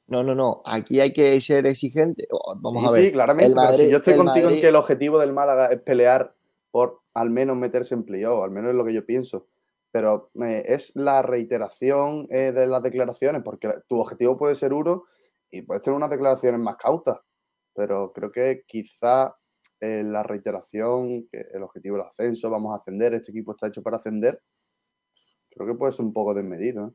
[0.08, 0.62] No, no, no.
[0.64, 2.26] Aquí hay que ser exigente.
[2.30, 3.04] Oh, Vamos Sí, a ver.
[3.04, 3.52] sí, claramente.
[3.52, 6.34] el si yo estoy contigo en que el objetivo del Málaga es pelear
[6.70, 9.46] por al menos meterse en playoff, al menos es lo que yo pienso.
[9.90, 15.04] Pero eh, es la reiteración eh, de las declaraciones, porque tu objetivo puede ser uno
[15.50, 17.18] y puedes tener unas declaraciones más cautas.
[17.74, 19.36] Pero creo que quizá
[19.80, 23.82] eh, la reiteración, que el objetivo del ascenso, vamos a ascender, este equipo está hecho
[23.82, 24.42] para ascender,
[25.50, 26.88] creo que puede ser un poco desmedido.
[26.88, 26.90] ¿eh?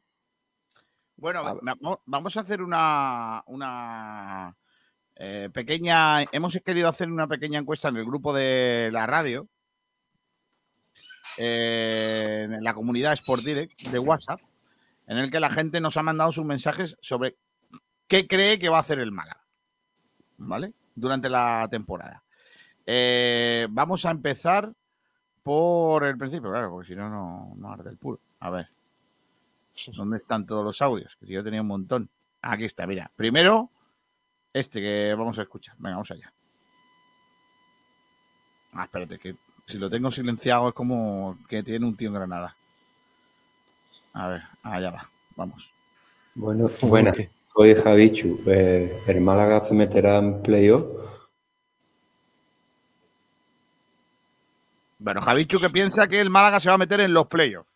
[1.16, 4.56] Bueno, va- va- vamos a hacer una, una
[5.16, 6.22] eh, pequeña.
[6.24, 9.48] Hemos querido hacer una pequeña encuesta en el grupo de la radio,
[11.38, 14.40] eh, en la comunidad Sport Direct de WhatsApp,
[15.08, 17.38] en el que la gente nos ha mandado sus mensajes sobre
[18.08, 19.44] qué cree que va a hacer el Málaga,
[20.38, 20.74] ¿vale?
[20.96, 22.24] Durante la temporada.
[22.86, 24.72] Eh, vamos a empezar
[25.42, 28.20] por el principio, claro, porque si no, no, no arde el puro.
[28.40, 28.68] A ver.
[29.96, 31.16] ¿Dónde están todos los audios?
[31.20, 32.10] Que si yo tenía un montón.
[32.42, 33.12] Aquí está, mira.
[33.16, 33.70] Primero,
[34.52, 35.76] este que vamos a escuchar.
[35.78, 36.32] Venga, vamos allá.
[38.74, 39.36] Ah, espérate, que
[39.66, 42.56] si lo tengo silenciado es como que tiene un tío en Granada.
[44.14, 45.10] A ver, allá va.
[45.36, 45.74] Vamos.
[46.36, 47.18] Bueno, buenas.
[47.54, 48.40] Soy Javichu.
[48.48, 50.86] Eh, ¿El Málaga se meterá en playoff?
[55.00, 57.73] Bueno, Javichu que piensa que el Málaga se va a meter en los playoffs.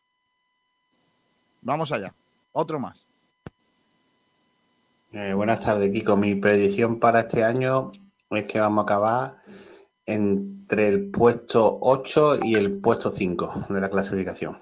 [1.67, 2.13] Vamos allá.
[2.53, 3.09] Otro más.
[5.11, 6.15] Eh, buenas tardes, Kiko.
[6.15, 7.91] Mi predicción para este año
[8.29, 9.37] es que vamos a acabar
[10.05, 14.57] entre el puesto 8 y el puesto 5 de la clasificación.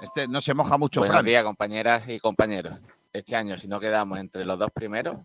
[0.00, 1.24] Este no se moja mucho, Buenos Fran.
[1.26, 2.78] días, compañeras y compañeros.
[3.12, 5.16] Este año, si no quedamos entre los dos primeros,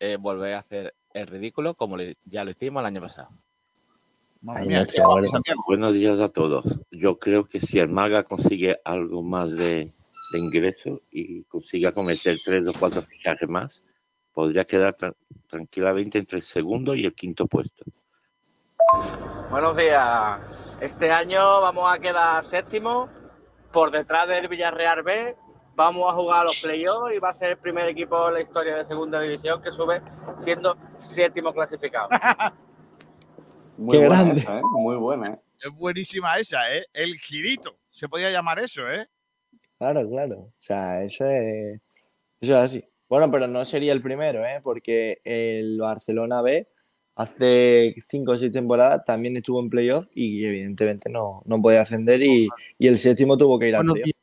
[0.00, 3.28] eh, volver a hacer el ridículo como le- ya lo hicimos el año pasado.
[4.54, 4.86] Mía.
[5.66, 6.80] Buenos días a todos.
[6.90, 9.86] Yo creo que si el Málaga consigue algo más de,
[10.32, 13.82] de ingreso y consiga cometer tres o cuatro fichajes más,
[14.32, 15.14] podría quedar tra-
[15.48, 17.84] tranquilamente entre el segundo y el quinto puesto.
[19.50, 20.40] Buenos días.
[20.80, 23.08] Este año vamos a quedar séptimo
[23.72, 25.36] por detrás del Villarreal B.
[25.74, 28.40] Vamos a jugar a los playoffs y va a ser el primer equipo en la
[28.40, 30.00] historia de segunda división que sube
[30.38, 32.08] siendo séptimo clasificado.
[33.76, 34.40] Muy Qué buena grande.
[34.40, 34.62] esa, ¿eh?
[34.72, 35.38] Muy buena, ¿eh?
[35.64, 36.84] Es buenísima esa, ¿eh?
[36.92, 37.78] El girito.
[37.90, 39.06] Se podía llamar eso, ¿eh?
[39.78, 40.36] Claro, claro.
[40.38, 41.80] O sea, eso es,
[42.40, 42.84] eso es así.
[43.08, 44.60] Bueno, pero no sería el primero, ¿eh?
[44.62, 46.68] Porque el Barcelona B
[47.14, 52.22] hace cinco o seis temporadas también estuvo en playoff y evidentemente no, no podía ascender
[52.22, 52.48] y,
[52.78, 54.16] y el séptimo tuvo que ir al Buenos playoff.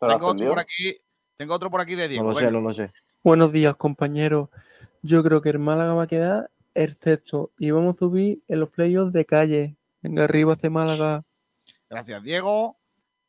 [0.00, 0.96] Tengo otro por aquí.
[1.36, 2.30] Tengo otro por aquí de No Diego.
[2.32, 2.90] lo sé, no lo sé.
[3.22, 4.48] Buenos días, compañeros.
[5.02, 8.60] Yo creo que el Málaga va a quedar el sexto y vamos a subir en
[8.60, 9.76] los playoffs de calle.
[10.02, 11.22] Venga, arriba hacia Málaga.
[11.88, 12.76] Gracias, Diego,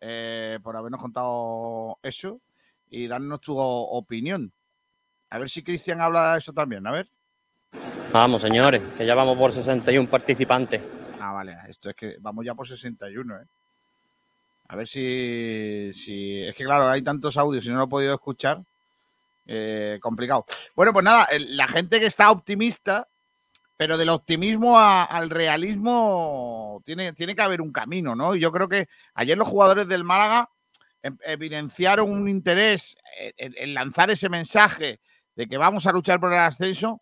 [0.01, 2.41] eh, por habernos contado eso
[2.89, 4.51] y darnos tu opinión.
[5.30, 7.09] A ver si Cristian habla de eso también, a ver.
[8.11, 10.81] Vamos, señores, que ya vamos por 61 participantes.
[11.19, 13.45] Ah, vale, esto es que vamos ya por 61, ¿eh?
[14.67, 16.43] A ver si, si.
[16.43, 18.63] Es que, claro, hay tantos audios y no lo he podido escuchar.
[19.47, 20.45] Eh, complicado.
[20.76, 23.07] Bueno, pues nada, la gente que está optimista,
[23.77, 28.35] pero del optimismo al realismo tiene, tiene que haber un camino, ¿no?
[28.35, 30.49] Y yo creo que ayer los jugadores del Málaga
[31.03, 32.97] em- evidenciaron un interés
[33.38, 34.99] en, lanzar ese mensaje
[35.35, 37.02] de que vamos a luchar por el ascenso.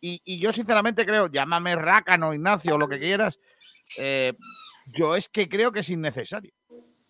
[0.00, 3.40] Y, yo sinceramente creo, llámame rácano, Ignacio, lo que quieras,
[3.98, 4.34] eh,
[4.86, 6.52] yo es que creo que es innecesario.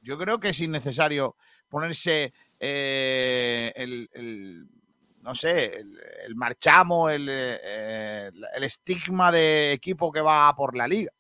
[0.00, 1.36] Yo creo que es innecesario
[1.68, 4.66] ponerse eh, el, el-
[5.26, 5.74] no sé,
[6.24, 11.10] el, marchamo, el, eh, el estigma de equipo que va por la liga.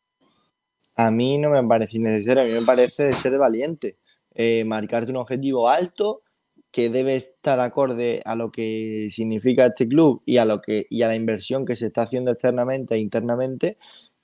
[0.94, 3.98] A mí no me parece innecesario, a mí me parece ser valiente,
[4.32, 6.22] eh, marcarte un objetivo alto
[6.70, 11.02] que debe estar acorde a lo que significa este club y a lo que y
[11.02, 13.76] a la inversión que se está haciendo externamente e internamente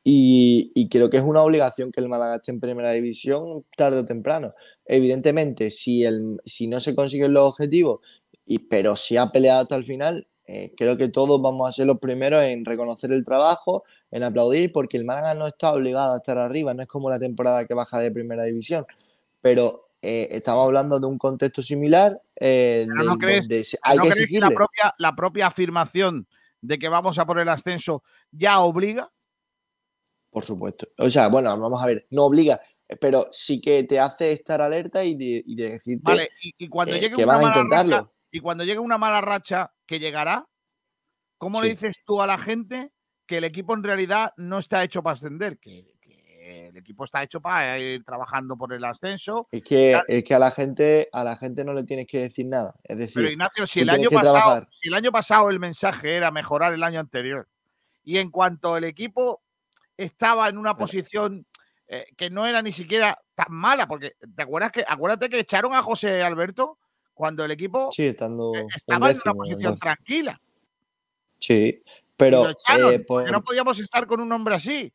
[0.05, 4.01] y, y creo que es una obligación que el Málaga esté en primera división tarde
[4.01, 4.55] o temprano.
[4.85, 8.01] Evidentemente, si el, si no se consiguen los objetivos,
[8.47, 11.87] y, pero si ha peleado hasta el final, eh, creo que todos vamos a ser
[11.87, 16.17] los primeros en reconocer el trabajo, en aplaudir, porque el Málaga no está obligado a
[16.19, 18.85] estar arriba, no es como la temporada que baja de primera división,
[19.41, 22.21] pero eh, estamos hablando de un contexto similar.
[22.37, 26.27] eh, Pero no crees, donde hay ¿no que crees que la propia, la propia afirmación
[26.61, 28.03] de que vamos a por el ascenso
[28.33, 29.13] ya obliga?
[30.31, 30.89] Por supuesto.
[30.99, 32.61] O sea, bueno, vamos a ver, no obliga,
[33.01, 36.95] pero sí que te hace estar alerta y de, y decirte Vale, y, y cuando
[36.95, 37.97] eh, llegue que una vas a intentarlo.
[37.97, 40.47] racha, y cuando llegue una mala racha que llegará,
[41.39, 42.91] ¿cómo le dices tú a la gente
[43.27, 45.59] que el equipo en realidad no está hecho para ascender?
[45.59, 49.49] Que, que el equipo está hecho para ir trabajando por el ascenso.
[49.53, 52.21] Es que, Ya- es que a la gente, a la gente no le tienes que
[52.21, 52.75] decir nada.
[52.83, 56.73] Es decir, Pero Ignacio, el año pasado, si el año pasado el mensaje era mejorar
[56.73, 57.49] el año anterior,
[58.03, 59.43] y en cuanto el equipo
[59.97, 61.47] estaba en una posición
[61.87, 65.75] eh, que no era ni siquiera tan mala, porque te acuerdas que acuérdate que echaron
[65.75, 66.79] a José Alberto
[67.15, 70.41] cuando el equipo Sí, estando eh, estaba en décimo, una posición tranquila.
[71.39, 71.83] Sí,
[72.17, 74.93] pero echaron, eh, por- no podíamos estar con un hombre así.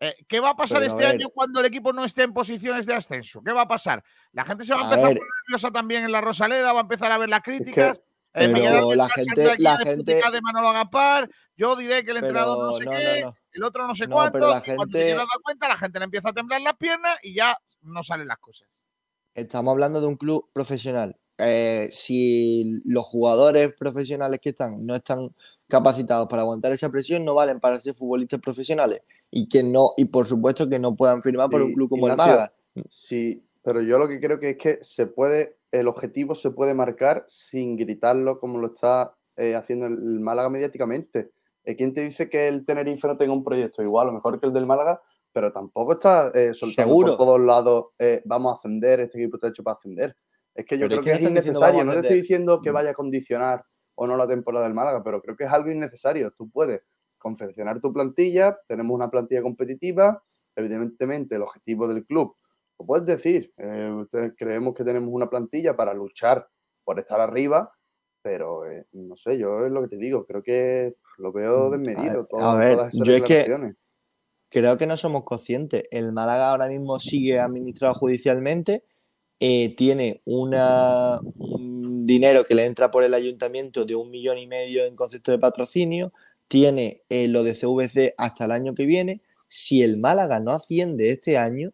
[0.00, 2.32] Eh, ¿Qué va a pasar Pero, a este año cuando el equipo no esté en
[2.32, 3.42] posiciones de ascenso?
[3.42, 4.04] ¿Qué va a pasar?
[4.32, 5.18] La gente se va a A empezar a ver.
[5.18, 8.00] poner nerviosa también en la Rosaleda, va a empezar a ver las críticas.
[8.34, 12.72] Eh, pero la gente- la gente- de Manolo Agapar, yo diré que el entrenador no
[12.78, 13.36] sé no, qué, no, no.
[13.52, 15.98] el otro no sé cuánto, pero la y cuando te gente- dar cuenta, la gente
[15.98, 18.68] le empieza a temblar las piernas y ya no salen las cosas.
[19.34, 21.16] estamos hablando de un club profesional.
[21.38, 25.34] Eh, si los jugadores profesionales que están no están
[25.68, 29.02] capacitados para aguantar esa presión, no valen para ser futbolistas profesionales.
[29.30, 32.08] Y que no, y por supuesto que no puedan firmar por Sí, un club como
[32.08, 32.52] el Málaga.
[32.88, 36.74] Sí, pero yo lo que creo que es que se puede, el objetivo se puede
[36.74, 41.30] marcar sin gritarlo como lo está eh, haciendo el Málaga mediáticamente.
[41.64, 44.46] Eh, ¿Quién te dice que el Tenerife no tenga un proyecto igual o mejor que
[44.46, 45.02] el del Málaga?
[45.32, 47.08] Pero tampoco está eh, soltando Seguro.
[47.08, 50.16] por todos lados, eh, vamos a ascender, este equipo está hecho para ascender.
[50.58, 51.84] Es que yo Pero creo que es innecesario.
[51.84, 52.74] No te estoy diciendo que Mm.
[52.74, 53.64] vaya a condicionar
[53.94, 56.32] o no la temporada del Málaga, pero creo que es algo innecesario.
[56.32, 56.82] Tú puedes
[57.16, 60.22] confeccionar tu plantilla, tenemos una plantilla competitiva,
[60.56, 62.34] evidentemente el objetivo del club,
[62.78, 64.04] lo puedes decir, eh,
[64.36, 66.48] creemos que tenemos una plantilla para luchar
[66.84, 67.72] por estar arriba,
[68.22, 72.26] pero eh, no sé, yo es lo que te digo, creo que lo veo desmedido,
[72.26, 73.74] todo- Mm, a ver, todas esas yo es que-.
[74.50, 75.84] Creo que no somos conscientes.
[75.90, 78.84] El Málaga ahora mismo sigue administrado judicialmente,
[79.40, 84.46] eh, tiene una, un dinero que le entra por el ayuntamiento de un millón y
[84.46, 86.12] medio en concepto de patrocinio,
[86.48, 89.20] tiene eh, lo de CVC hasta el año que viene.
[89.48, 91.72] Si el Málaga no asciende este año,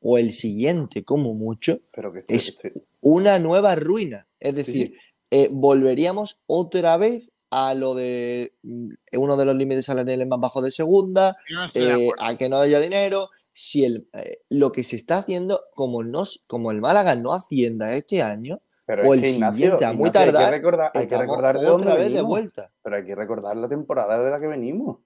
[0.00, 2.58] o el siguiente como mucho, Pero que es
[3.00, 4.26] una nueva ruina.
[4.40, 4.96] Es decir, sí.
[5.30, 10.64] eh, volveríamos otra vez a lo de mm, uno de los límites salariales más bajos
[10.64, 13.30] de segunda, no de a que no haya dinero.
[13.62, 17.92] Si el, eh, lo que se está haciendo, como, no, como el Málaga no hacienda
[17.94, 20.90] este año, Pero o es el que, Ignacio, siguiente a muy Ignacio, hay que recordar-
[20.94, 22.72] hay que estamos recordar de otra dónde vez de vuelta.
[22.82, 25.00] Pero hay que recordar la temporada de la que venimos.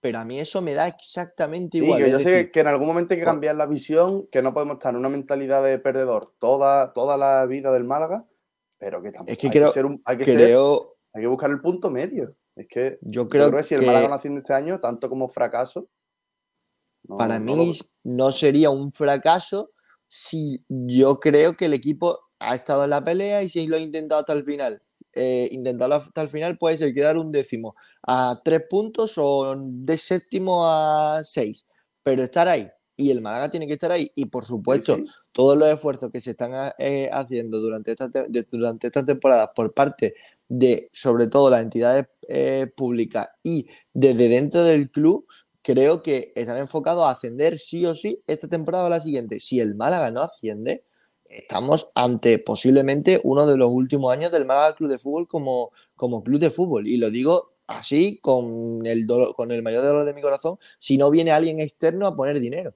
[0.00, 1.98] Pero a mí eso me da exactamente Sí, igual.
[2.00, 4.54] que es yo sé que en algún momento hay que cambiar la visión, que no
[4.54, 8.24] podemos estar en una mentalidad de perdedor toda, toda la vida del Málaga,
[8.78, 11.20] pero que tampoco Es que hay, creo- que ser un- hay que ser- creo, hay
[11.20, 12.34] que buscar el punto medio.
[12.56, 15.28] Es que yo creo que si el que- Málaga no asciende este año, tanto como
[15.28, 15.88] fracaso,
[17.12, 19.70] no- Para no mí no sería un fracaso
[20.08, 23.80] si yo creo que el equipo ha estado en la pelea y si lo ha
[23.80, 24.82] intentado hasta el final.
[25.14, 27.76] Eh, intentarlo hasta el final puede ser quedar un décimo
[28.06, 31.66] a tres puntos o de séptimo a seis,
[32.02, 32.68] pero estar ahí.
[32.96, 34.10] Y el Málaga tiene que estar ahí.
[34.14, 35.04] Y por supuesto, sí.
[35.32, 38.10] todos los esfuerzos que se están eh, haciendo durante esta,
[38.50, 40.14] durante esta temporada por parte
[40.48, 45.26] de, sobre todo, las entidades eh, públicas y desde dentro del club,
[45.62, 49.40] creo que están enfocados a ascender sí o sí esta temporada o la siguiente.
[49.40, 50.84] Si el Málaga no asciende,
[51.24, 56.22] estamos ante posiblemente uno de los últimos años del Málaga Club de Fútbol como, como
[56.22, 56.86] club de fútbol.
[56.86, 60.98] Y lo digo así, con el, dolor- con el mayor dolor de mi corazón, si
[60.98, 62.74] no viene alguien externo a poner dinero.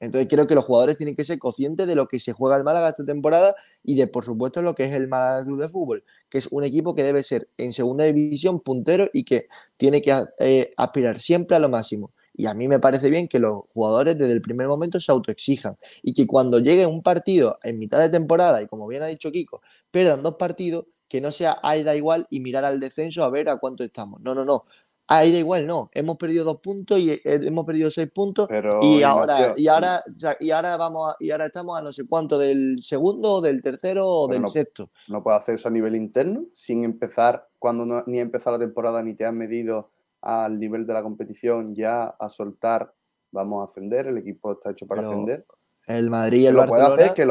[0.00, 2.64] Entonces creo que los jugadores tienen que ser conscientes de lo que se juega el
[2.64, 3.54] Málaga esta temporada
[3.84, 6.64] y de, por supuesto, lo que es el Málaga Club de Fútbol, que es un
[6.64, 11.56] equipo que debe ser en segunda división puntero y que tiene que eh, aspirar siempre
[11.56, 12.12] a lo máximo.
[12.34, 15.76] Y a mí me parece bien que los jugadores desde el primer momento se autoexijan
[16.02, 19.30] y que cuando llegue un partido en mitad de temporada, y como bien ha dicho
[19.30, 19.60] Kiko,
[19.90, 23.48] pierdan dos partidos, que no sea ahí da igual y mirar al descenso a ver
[23.48, 24.20] a cuánto estamos.
[24.22, 24.64] No, no, no.
[25.12, 25.90] Ahí da igual, no.
[25.92, 30.04] Hemos perdido dos puntos y eh, hemos perdido seis puntos Pero, y ahora, y ahora,
[30.08, 33.40] o sea, y ahora vamos a- y ahora estamos a no sé cuánto del segundo,
[33.40, 34.88] del tercero o del no- sexto.
[35.08, 38.64] No puedes hacer eso a nivel interno sin empezar, cuando no- ni ha empezado la
[38.64, 39.90] temporada ni te has medido
[40.22, 42.94] al nivel de la competición, ya a soltar,
[43.32, 45.44] vamos a ascender, el equipo está hecho para Pero ascender.
[45.88, 47.02] El Madrid y el Lo puede Barcelona.
[47.02, 47.24] hacer que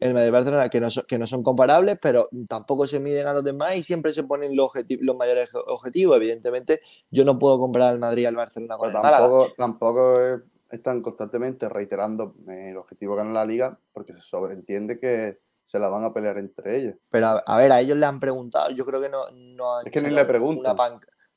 [0.00, 3.32] El Madrid Barcelona, que no, son, que no son comparables, pero tampoco se miden a
[3.34, 4.70] los demás y siempre se ponen los,
[5.16, 6.16] mayores obje- objetivos.
[6.16, 9.24] Evidentemente, yo no puedo comparar al Madrid y al Barcelona con pero el Málaga.
[9.28, 10.40] tampoco, tampoco es-
[10.70, 15.78] están constantemente reiterando eh, el objetivo de ganar la liga porque se sobreentiende que se
[15.78, 16.94] la van a pelear entre ellos.
[17.10, 19.86] Pero a, a ver, a ellos le han preguntado, yo creo que no, no han
[19.86, 20.76] Es que ni sacado le preguntan.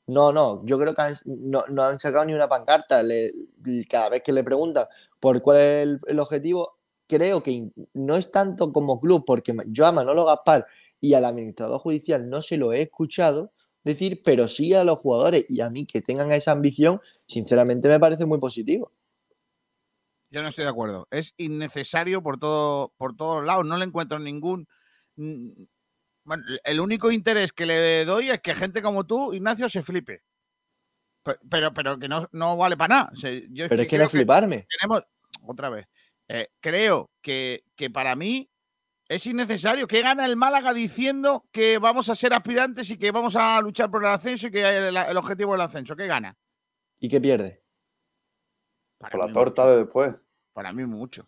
[0.06, 3.02] No, no, yo creo que han- no, no han sacado ni una pancarta.
[3.02, 3.30] Le-
[3.88, 4.86] cada vez que le preguntan
[5.20, 6.78] por cuál es el, el objetivo,
[7.14, 10.66] creo que no es tanto como club, porque yo a Manolo Gaspar
[11.00, 13.52] y al administrador judicial no se lo he escuchado
[13.84, 18.00] decir, pero sí a los jugadores y a mí que tengan esa ambición, sinceramente me
[18.00, 18.90] parece muy positivo.
[20.30, 21.06] Yo no estoy de acuerdo.
[21.10, 23.64] Es innecesario por todo, por todos lados.
[23.64, 24.66] No le encuentro ningún.
[25.16, 30.22] bueno, el único interés que le doy es que gente como tú, Ignacio, se flipe.
[31.22, 33.10] Pe- Pero, pero que no, no vale para nada.
[33.12, 34.66] O sea, yo Pero es que no fliparme.
[34.80, 35.04] Tenemos,
[35.46, 35.86] otra vez,
[36.28, 38.48] eh, creo que, que para mí
[39.08, 39.86] es innecesario.
[39.86, 43.90] que gana el Málaga diciendo que vamos a ser aspirantes y que vamos a luchar
[43.90, 45.94] por el ascenso y que el, el objetivo del ascenso?
[45.96, 46.36] ¿Qué gana?
[46.98, 47.62] ¿Y qué pierde?
[48.98, 49.72] Para Por la torta mucho.
[49.72, 50.14] de después.
[50.52, 51.26] Para mí mucho.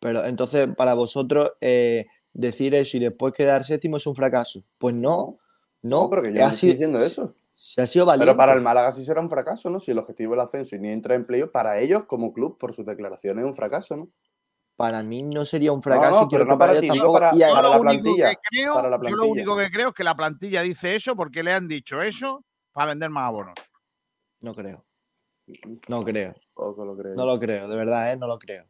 [0.00, 4.64] Pero entonces, para vosotros, eh, decir eso y después quedar séptimo es un fracaso.
[4.78, 5.38] Pues no,
[5.82, 7.34] no, No, pero que yo no estoy diciendo eso.
[7.54, 8.26] Se ha sido valiente.
[8.26, 9.78] Pero para el Málaga sí será un fracaso, ¿no?
[9.78, 12.58] Si el objetivo es el ascenso y ni entra en playoff, para ellos como club,
[12.58, 14.10] por sus declaraciones, es un fracaso, ¿no?
[14.76, 16.20] Para mí no sería un fracaso.
[16.22, 18.30] no, y quiero pero no que para ellos ti, tampoco- para- y para la plantilla,
[18.30, 21.14] que creo- para la Yo lo único que creo es que la plantilla dice eso
[21.14, 23.54] porque le han dicho eso para vender más abonos.
[24.40, 24.84] No creo.
[25.88, 26.34] No creo.
[26.56, 27.14] Lo creo.
[27.14, 28.16] No lo creo, de verdad, ¿eh?
[28.16, 28.64] no lo creo.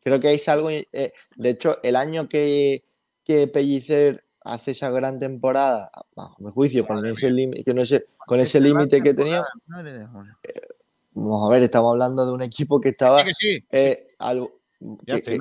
[0.00, 0.70] Creo que es algo.
[0.70, 2.84] eh, de hecho, el año que,
[3.24, 8.06] que Pellicer hace esa gran temporada, bajo mi juicio, con ese límite que no sé,
[8.26, 9.42] con ese límite que tenía,
[9.82, 10.36] demonios.
[11.12, 14.14] vamos a ver, estamos hablando de un equipo que estaba sí, eh,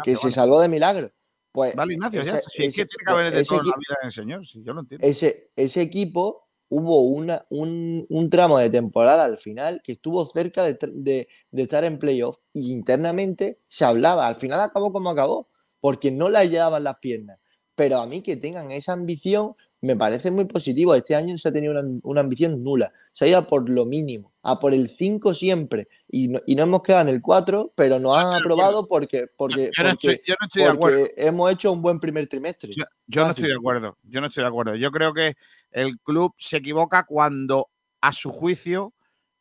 [0.04, 1.12] que, se salvó de milagro.
[1.52, 2.50] Pues Vale, Ignacio, ya ese- está.
[2.50, 4.42] Sí, es que ese- tiene que haber de ese todo en la vida del señor.
[4.64, 5.08] Yo lo entiendo.
[5.08, 10.64] ese, ese equipo hubo una, un, un tramo de temporada al final que estuvo cerca
[10.64, 14.28] de, de- de estar en playoff y internamente se hablaba.
[14.28, 15.50] Al final acabó como acabó,
[15.80, 17.40] porque no le llevaban las piernas.
[17.76, 19.56] Pero a mí que tengan esa ambición
[19.86, 20.94] me parece muy positivo.
[20.96, 22.92] Este año se ha tenido una, una ambición nula.
[23.14, 25.88] Se ha ido a por lo mínimo, a por el 5 siempre.
[26.10, 29.72] Y no, y no hemos quedado en el 4, pero nos han aprobado porque, porque,
[29.78, 31.00] Yo no estoy- porque, yo no estoy de acuerdo.
[31.00, 32.72] porque hemos hecho un buen primer trimestre.
[32.76, 33.98] Yo, yo no estoy de acuerdo.
[34.04, 34.76] Yo no estoy de acuerdo.
[34.76, 35.36] Yo creo que
[35.72, 37.70] el club se equivoca cuando,
[38.02, 38.94] a su juicio,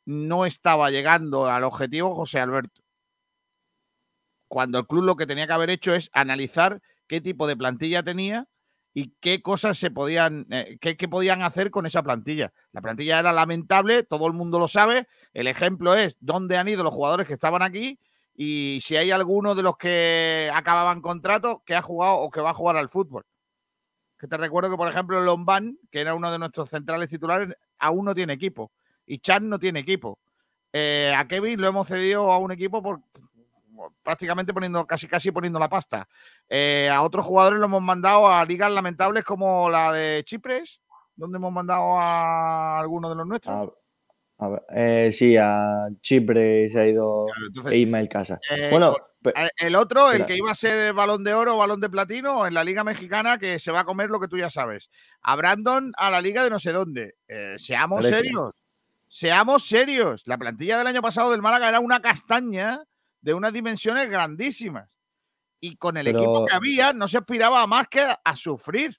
[0.07, 2.83] no estaba llegando al objetivo José Alberto.
[4.49, 8.03] Cuando el club lo que tenía que haber hecho es analizar qué tipo de plantilla
[8.03, 8.47] tenía
[8.97, 12.53] y qué cosas se podían, eh, qué, podían hacer con esa plantilla.
[12.71, 15.09] La plantilla era lamentable, todo el mundo lo sabe.
[15.33, 17.99] El ejemplo es dónde han ido los jugadores que estaban aquí
[18.37, 22.51] y si hay alguno de los que acababan contrato que ha jugado o que va
[22.51, 23.27] a jugar al fútbol.
[24.16, 27.49] Que te recuerdo que, por ejemplo, Lombán, que era uno de nuestros centrales titulares,
[27.79, 28.71] aún no tiene equipo.
[29.07, 30.21] Y Chan no tiene equipo.
[30.73, 33.01] Eh, a Kevin lo hemos cedido a un equipo por
[34.03, 36.09] prácticamente poniendo, casi casi poniendo la pasta.
[36.49, 40.81] Eh, a otros jugadores lo hemos mandado a ligas lamentables como la de Chipres,
[41.17, 43.55] donde hemos mandado a algunos de los nuestros.
[43.55, 43.67] A-
[44.37, 48.41] a ver, eh, sí, a Chipre se ha ido entonces, e Ismael Casa.
[48.55, 48.97] Eh, bueno,
[49.59, 52.53] el otro, el que iba a ser balón de oro o balón de platino en
[52.53, 54.91] la Liga Mexicana, que se va a comer lo que tú ya sabes.
[55.23, 57.15] A Brandon a la Liga de no sé dónde.
[57.29, 58.53] Eh, seamos serios.
[59.09, 60.23] Seamos serios.
[60.27, 62.83] La plantilla del año pasado del Málaga era una castaña
[63.25, 64.89] de unas dimensiones grandísimas.
[65.61, 68.99] Y con el Pero- equipo que había no se aspiraba a más que a sufrir.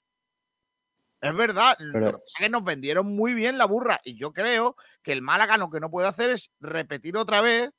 [1.20, 4.32] Es verdad, lo que pasa es que nos vendieron muy bien la burra y yo
[4.32, 7.70] creo que el Málaga lo que no puede hacer es repetir otra vez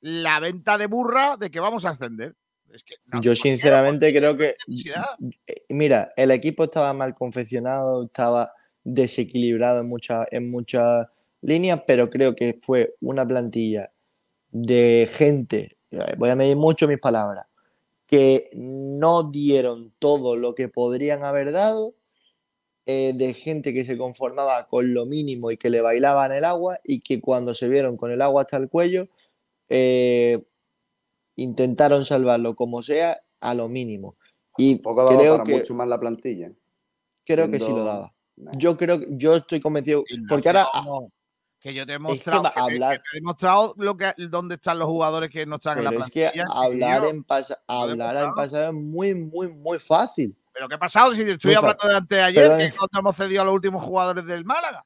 [0.00, 2.36] la venta de burra de que vamos a ascender.
[2.72, 4.54] Es que no, Yo sinceramente creo que,
[5.70, 8.52] mira, el equipo estaba mal confeccionado, estaba
[8.84, 11.06] desequilibrado en muchas, en muchas
[11.40, 13.90] líneas, pero creo que fue una plantilla
[14.50, 15.77] de gente,
[16.16, 17.46] voy a medir mucho mis palabras,
[18.06, 21.94] que no dieron todo lo que podrían haber dado,
[22.86, 26.78] eh, de gente que se conformaba con lo mínimo y que le bailaban el agua
[26.82, 29.08] y que cuando se vieron con el agua hasta el cuello,
[29.68, 30.42] eh,
[31.36, 34.16] intentaron salvarlo como sea a lo mínimo.
[34.56, 36.50] Y Poco daba creo para que, mucho más la plantilla.
[37.26, 38.14] creo que sí lo daba.
[38.56, 41.10] Yo creo, yo estoy convencido, porque ahora No,
[41.60, 44.78] que yo te he es que que hablar, te he demostrado lo que, dónde están
[44.78, 46.44] los jugadores que no están en la pero es plantilla.
[46.44, 50.36] que hablar en, pasa- hablar en pasado es muy, muy, muy fácil.
[50.52, 52.58] Pero ¿qué ha pasado si te estoy Muy hablando de anteayer Perdón.
[52.58, 54.84] que cuando hemos cedido a los últimos jugadores del Málaga?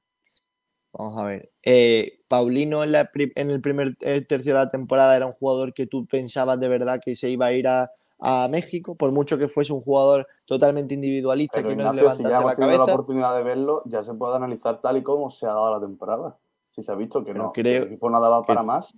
[0.92, 1.50] Vamos a ver.
[1.62, 5.32] eh, Paulino en, la pri- en el primer el tercio de la temporada era un
[5.32, 7.90] jugador que tú pensabas de verdad que se iba a ir a,
[8.20, 12.22] a México, por mucho que fuese un jugador totalmente individualista Pero que no Ignacio, si
[12.22, 12.94] levantase ya hemos la tenido la cabeza.
[12.94, 16.36] oportunidad de verlo, ya se puede analizar tal y como se ha dado la temporada.
[16.72, 18.62] Si se ha visto que Pero no, creo que el equipo no daba que- para
[18.62, 18.94] más.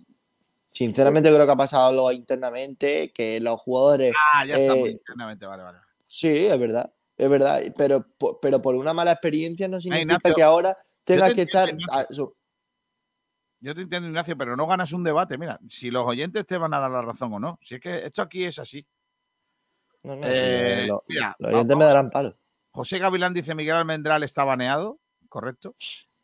[0.71, 4.13] Sinceramente creo que ha pasado algo internamente, que los jugadores...
[4.33, 5.79] Ah, ya estamos eh, internamente, vale, vale.
[6.07, 8.07] Sí, es verdad, es verdad, pero,
[8.41, 11.69] pero por una mala experiencia no significa Ignacio, que ahora tengas te que estar...
[11.69, 12.37] entiendo, a- su-
[13.61, 15.37] Yo te entiendo, Ignacio, pero no ganas un debate.
[15.37, 17.59] Mira, si los oyentes te van a dar la razón o no.
[17.61, 18.87] Si es que esto aquí es así.
[20.05, 22.37] No, no, sí, Eh, lo- mira, los oyentes me darán palo.
[22.71, 24.99] José Gavilán dice Miguel Almendral está baneado,
[25.29, 25.75] correcto.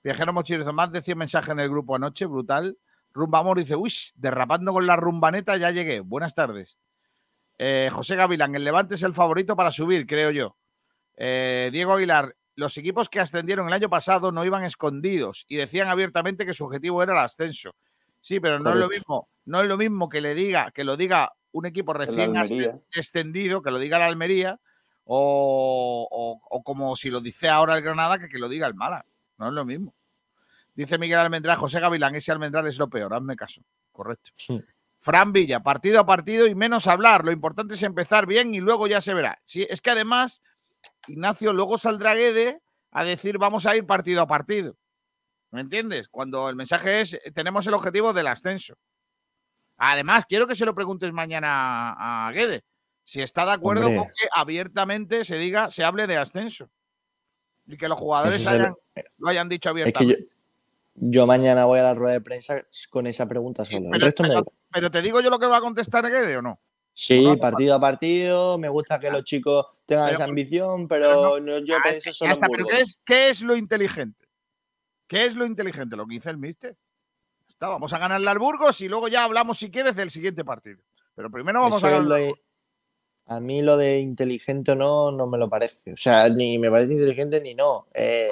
[0.03, 2.79] Viajero Mochilezo, más de 100 mensajes en el grupo anoche, brutal.
[3.13, 6.01] Rumbamor dice, uy, derrapando con la rumbaneta ya llegué.
[6.01, 6.79] Buenas tardes.
[7.59, 10.57] Eh, José Gavilán, el Levante es el favorito para subir, creo yo.
[11.17, 15.89] Eh, Diego Aguilar, los equipos que ascendieron el año pasado no iban escondidos y decían
[15.89, 17.75] abiertamente que su objetivo era el ascenso.
[18.23, 20.97] Sí, pero no es lo mismo, no es lo mismo que le diga, que lo
[20.97, 22.33] diga un equipo recién
[22.95, 24.59] extendido, que lo diga la Almería,
[25.05, 28.75] o, o- o como si lo dice ahora el Granada, que que lo diga el
[28.75, 29.05] Málaga.
[29.41, 29.95] No es lo mismo.
[30.75, 33.63] Dice Miguel Almendral, José Gavilán, ese Almendral es lo peor, hazme caso.
[33.91, 34.33] Correcto.
[35.01, 37.25] Fran Villa, partido a partido y menos hablar.
[37.25, 39.41] Lo importante es empezar bien y luego ya se verá.
[39.45, 40.43] Sí, es que además,
[41.09, 42.61] Ignacio, luego saldrá Guede
[42.91, 44.77] a decir vamos a ir partido a partido.
[45.51, 46.09] ¿Me entiendes?
[46.09, 48.75] Cuando el mensaje es eh, tenemos el objetivo del ascenso.
[49.79, 52.63] Además, quiero que se lo preguntes mañana a a Guede.
[53.05, 53.99] Si está de acuerdo Hombre.
[53.99, 56.71] con que abiertamente se diga, se hable de ascenso.
[57.71, 58.79] Y que los jugadores se lo-
[59.29, 60.29] hayan- dicho Es que abiertamente.
[60.29, 60.31] yo,
[60.95, 63.87] yo mañana voy a la rueda de prensa con esa pregunta solo.
[63.87, 64.57] El pero, resto me da pero- igual.
[64.73, 66.61] pero te digo yo lo que va a contestar Guede o no.
[66.93, 68.59] Sí, no, no, partido a partido.
[68.59, 72.35] Me gusta que los chicos tengan Pero- esa ambición, pero no, yo Ah, pienso solo
[72.35, 72.65] en pero.
[72.67, 74.27] ¿qué es, qué es lo inteligente?
[75.07, 75.97] ¿Qué es lo inteligente?
[75.97, 76.77] Lo que dice el mister.
[77.49, 80.81] Está, vamos a ganarle al Burgos y luego ya hablamos, si quieres, del siguiente partido.
[81.15, 82.09] Pero primero vamos Eso a ganar.
[83.31, 85.93] A mí lo de inteligente o no, no me lo parece.
[85.93, 87.87] O sea, ni me parece inteligente ni no.
[87.95, 88.29] Eh,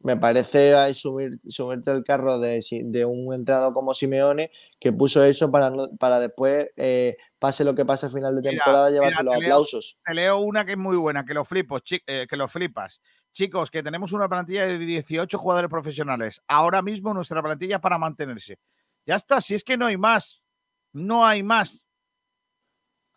[0.00, 5.24] me parece a subir, subirte el carro de, de un entrenador como Simeone que puso
[5.24, 8.94] eso para, no- para después, eh, pase lo que pase al final de temporada, mira,
[9.00, 9.98] llevarse los te leo- aplausos.
[10.04, 13.00] Te leo una que es muy buena, que lo flipo, chi- eh, que lo flipas.
[13.32, 16.40] Chicos, que tenemos una plantilla de 18 jugadores profesionales.
[16.46, 18.56] Ahora mismo nuestra plantilla es para mantenerse.
[19.04, 20.44] Ya está, si es que no hay más.
[20.92, 21.87] No hay más.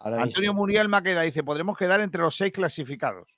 [0.03, 0.23] Ahora mismo.
[0.23, 3.37] Antonio Muriel Maqueda dice, podremos quedar entre los seis clasificados.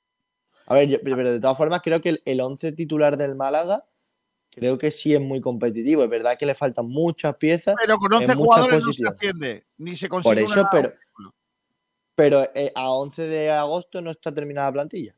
[0.65, 3.85] A ver, yo- pero de todas formas creo que el, el 11 titular del Málaga
[4.49, 6.03] creo que sí es muy competitivo.
[6.03, 7.75] Es verdad que le faltan muchas piezas.
[7.79, 9.13] Pero con en 11 muchas jugadores no se posiciones.
[9.15, 10.93] asciende, ni se consigue Por eso, una- pero,
[12.15, 15.15] pero eh, a 11 de agosto no está terminada la plantilla.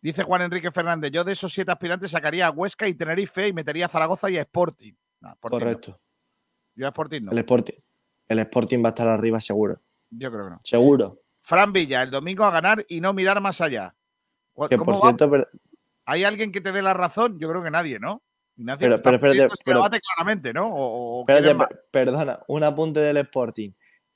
[0.00, 3.52] Dice Juan Enrique Fernández, yo de esos siete aspirantes sacaría a Huesca y Tenerife y
[3.52, 4.94] metería a Zaragoza y a Sporting.
[5.20, 5.60] No, Sporting no.
[5.64, 6.00] Correcto.
[6.74, 7.30] Yo a Sporting no.
[7.30, 7.74] El Sporting.
[8.26, 9.80] El Sporting va a estar arriba seguro.
[10.14, 10.60] Yo creo que no.
[10.62, 11.18] Seguro.
[11.42, 13.94] Fran Villa, el domingo a ganar y no mirar más allá.
[14.52, 15.46] ¿Cu- Que por cierto, pero-
[16.04, 17.38] ¿Hay alguien que te dé la razón?
[17.38, 18.22] Yo creo que nadie, ¿no?
[18.56, 20.66] Ignacio, Pero- pero espérate, pero- debate claramente, ¿no?
[20.68, 23.70] O, o espérate, perdona, un apunte del Sporting.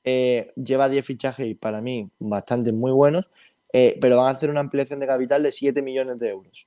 [0.04, 3.28] Eh, lleva 10 fichajes y para mí bastante muy buenos,
[3.72, 6.66] eh, pero van a hacer una ampliación de capital de 7 millones de euros.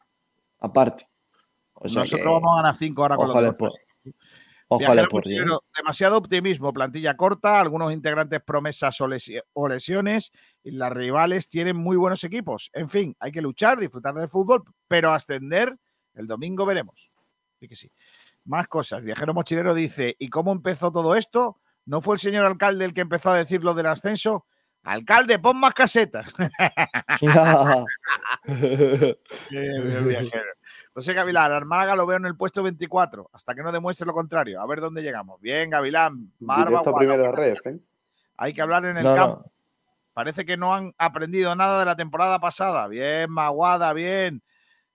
[0.60, 1.06] Aparte.
[1.74, 3.56] O sea Nosotros que- vamos a ganar 5 ahora con los
[5.04, 5.32] Sporting.
[5.32, 5.36] ¿eh?
[5.40, 10.32] mochilero, demasiado optimismo, plantilla corta, algunos integrantes promesas o, lesi- o lesiones,
[10.64, 12.70] y las rivales tienen muy buenos equipos.
[12.74, 15.76] En fin, hay que luchar, disfrutar del fútbol, pero ascender
[16.14, 17.12] el domingo veremos.
[17.58, 17.92] Así que sí.
[18.46, 19.04] Más cosas.
[19.04, 21.60] Viajero Mochilero dice, ¿y cómo empezó todo esto?
[21.86, 24.46] ¿No fue el señor alcalde el que empezó a decir lo del ascenso?
[24.84, 26.32] Alcalde, pon más casetas.
[28.48, 30.52] Bien, bien, viajero.
[31.00, 34.14] José Gavilán, al Málaga lo veo en el puesto 24, hasta que no demuestre lo
[34.14, 34.62] contrario.
[34.62, 35.40] A ver dónde llegamos.
[35.40, 36.34] Bien, Gavilán.
[36.40, 37.80] Marva buenas red, ¿eh?
[38.36, 39.16] Hay que hablar en el No, no.
[39.16, 39.52] campo.
[40.12, 42.86] Parece que no han aprendido nada de la temporada pasada.
[42.90, 44.44] Bien, Maguada, bien.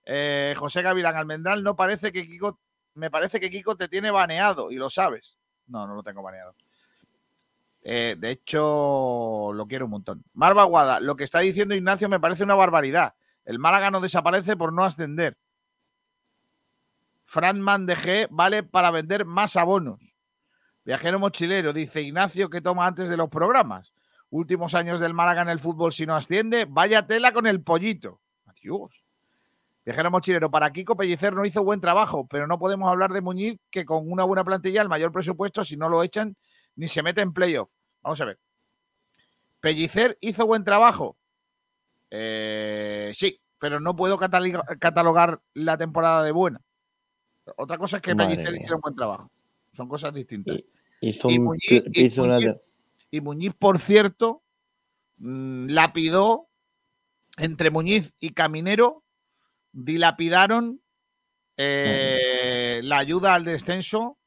[0.05, 2.59] Eh, José Gavilán Almendral, no parece que Kiko,
[2.93, 5.39] me parece que Kiko te tiene baneado y lo sabes.
[5.65, 6.53] No, no lo tengo baneado.
[7.81, 10.23] Eh, de hecho, lo quiero un montón.
[10.35, 13.15] Marva Guada, lo que está diciendo Ignacio me parece una barbaridad.
[13.43, 15.35] El Málaga no desaparece por no ascender.
[17.35, 20.15] Fran Man de G vale para vender más abonos.
[20.85, 23.93] Viajero mochilero, dice Ignacio que toma antes de los programas.
[24.29, 28.21] Últimos años del Málaga en el fútbol si no asciende, vaya tela con el pollito.
[28.45, 29.03] Adiós.
[29.83, 33.59] Viajero mochilero, para Kiko Pellicer no hizo buen trabajo, pero no podemos hablar de Muñiz
[33.69, 36.37] que con una buena plantilla, el mayor presupuesto, si no lo echan,
[36.77, 37.69] ni se mete en playoff.
[38.01, 38.39] Vamos a ver.
[39.59, 41.17] Pellicer hizo buen trabajo.
[42.09, 46.61] Eh, sí, pero no puedo catalogar la temporada de buena.
[47.57, 49.31] Otra cosa es que Pellicer hiciera un buen trabajo.
[49.73, 50.57] Son cosas distintas.
[51.01, 52.61] Hizo Y un Muñiz- y hizo una- Muñiz-
[53.11, 54.41] Y Muñiz, por cierto,
[55.17, 56.47] mm, lapidó
[57.37, 59.03] entre Muñiz y Caminero,
[59.71, 60.81] dilapidaron
[61.57, 64.17] eh, la ayuda al descenso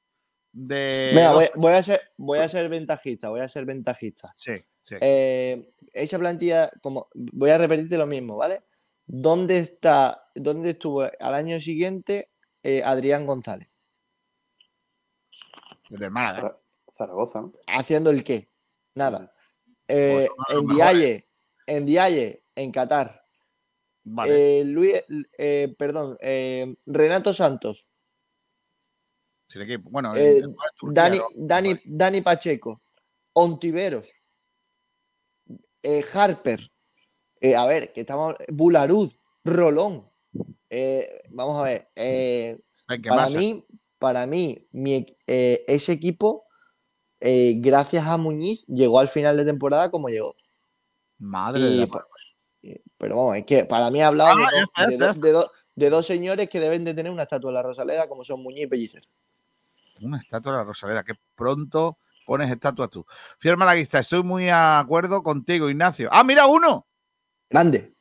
[0.52, 1.12] de.
[1.56, 4.32] Voy a ser, voy a ser ventajista, voy a ser ventajista.
[4.36, 4.52] Sí,
[4.84, 4.96] sí.
[5.00, 8.62] Eh, esa plantilla, como voy a repetirte lo mismo, ¿vale?
[9.06, 12.30] ¿Dónde está, dónde estuvo al año siguiente
[12.62, 13.68] eh, Adrián González?
[15.88, 16.58] Desde el Málaga.
[16.96, 17.52] Zaragoza, ¿no?
[17.66, 18.48] ¿Haciendo el qué?
[18.94, 19.32] Nada.
[19.86, 20.76] Eh, Pues los en.
[20.76, 21.28] Diaye,
[21.66, 23.24] en Diaye, en Qatar.
[24.04, 24.60] Vale.
[24.60, 24.94] Eh, Luis,
[25.38, 27.88] eh, perdón, eh, Renato Santos,
[29.50, 29.88] Sin equipo.
[29.90, 31.26] Bueno, eh, en- en Turquía, Dani, ¿no?
[31.36, 32.82] Dani, Dani Pacheco,
[33.32, 34.10] Ontiveros,
[35.82, 36.70] eh, Harper,
[37.40, 39.10] eh, a ver, que estamos, Bularud,
[39.44, 40.10] Rolón.
[40.70, 42.58] Eh, vamos a ver, eh,
[42.88, 43.38] Ven, ¿qué para pasa?
[43.38, 43.64] mí,
[43.98, 46.44] para mí, mi- eh, ese equipo,
[47.20, 50.34] gracias a Muñiz, llegó al final de temporada como llegó.
[51.18, 51.88] Madre Y de la.
[52.98, 55.16] Pero vamos, es que para mí hablaba Ah, de, dos, está, ya de está, dos-
[55.16, 58.08] ya de dos- de dos señores que deben de tener una estatua de la Rosaleda,
[58.08, 59.02] como son Muñiz y Pellicer.
[60.00, 63.06] Una estatua de la Rosaleda, que pronto pones estatua tú.
[63.38, 66.08] Fiel Malaguista, estoy muy de acuerdo contigo, Ignacio.
[66.12, 66.86] ¡Ah, mira uno!
[67.48, 67.94] Grande.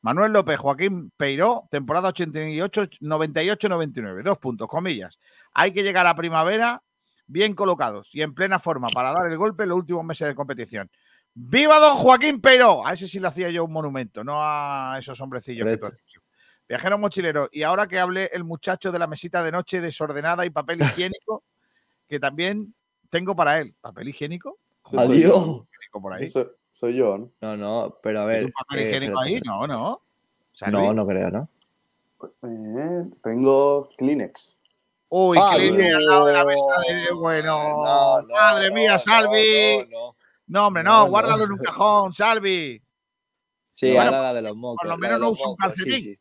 [0.00, 4.22] Manuel López, Joaquín Peiró, temporada 88, 98-99.
[4.22, 5.18] Dos puntos, comillas.
[5.52, 6.82] Hay que llegar a primavera
[7.26, 10.34] bien colocados y en plena forma para dar el golpe en los últimos meses de
[10.34, 10.90] competición.
[11.34, 12.86] ¡Viva don Joaquín Peiró!
[12.86, 15.96] A ese sí le hacía yo un monumento, no a esos hombrecillos que tú has
[15.96, 16.20] dicho.
[16.68, 20.50] Viajero mochilero, y ahora que hable el muchacho de la mesita de noche desordenada y
[20.50, 21.44] papel higiénico,
[22.08, 22.74] que también
[23.10, 23.74] tengo para él.
[23.80, 24.58] ¿Papel higiénico?
[24.96, 25.30] Adiós.
[25.30, 25.66] yo.
[25.70, 26.28] Higiénico por ahí.
[26.28, 26.44] Sí,
[26.78, 27.30] soy, yo, ¿no?
[27.40, 28.44] No, no, pero a ¿Tiene ver.
[28.46, 29.40] un papel eh, higiénico ahí?
[29.44, 30.02] No, no.
[30.70, 31.48] No, no creo, ¿no?
[32.42, 34.56] Eh, tengo Kleenex.
[35.08, 38.22] Uy, ¡Ah, Kleenex al lado de la mesa de bueno.
[38.28, 39.88] Madre mía, Salvi.
[40.46, 41.10] No, hombre, no, No, no.
[41.10, 42.80] guárdalo en un cajón, Salvi.
[43.74, 44.78] Sí, Bueno, ahora la de los mocos.
[44.80, 46.18] Por lo menos no usa un sí, calcetín, sí.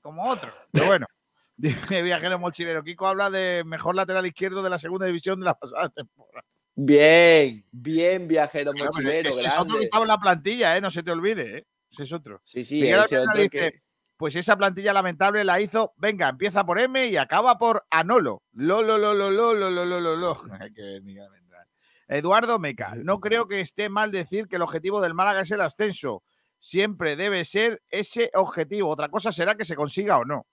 [0.00, 0.50] como otro.
[0.72, 1.06] Pero bueno,
[1.56, 2.82] dice viajero mochilero.
[2.82, 6.46] Kiko habla de mejor lateral izquierdo de la segunda división de la pasada temporada.
[6.78, 10.80] Bien, bien, viajero Claro, mochilero, ese es otro que estaba en la plantilla, ¿eh?
[10.82, 11.66] No se te olvide, ¿eh?
[11.90, 12.42] Ese es otro.
[12.44, 13.82] Sí, sí, Miguel ese otro dice, que.
[14.18, 18.42] pues esa plantilla lamentable la hizo, venga, empieza por M y acaba por Anolo.
[18.52, 20.36] Lo, lo, lo, lo, lo, lo, lo, lo, lo.
[22.08, 25.62] Eduardo Meca, no creo que esté mal decir que el objetivo del Málaga es el
[25.62, 26.22] ascenso.
[26.58, 28.90] Siempre debe ser ese objetivo.
[28.90, 30.46] Otra cosa será que se consiga o no.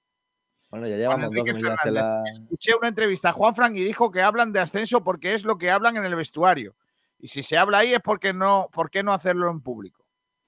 [0.73, 1.45] Bueno, ya llevamos dos
[1.83, 2.23] que la.
[2.27, 5.59] Escuché una entrevista a Juan Frank y dijo que hablan de ascenso porque es lo
[5.59, 6.75] que hablan en el vestuario.
[7.19, 10.03] Y si se habla ahí es porque no, ¿por qué no hacerlo en público?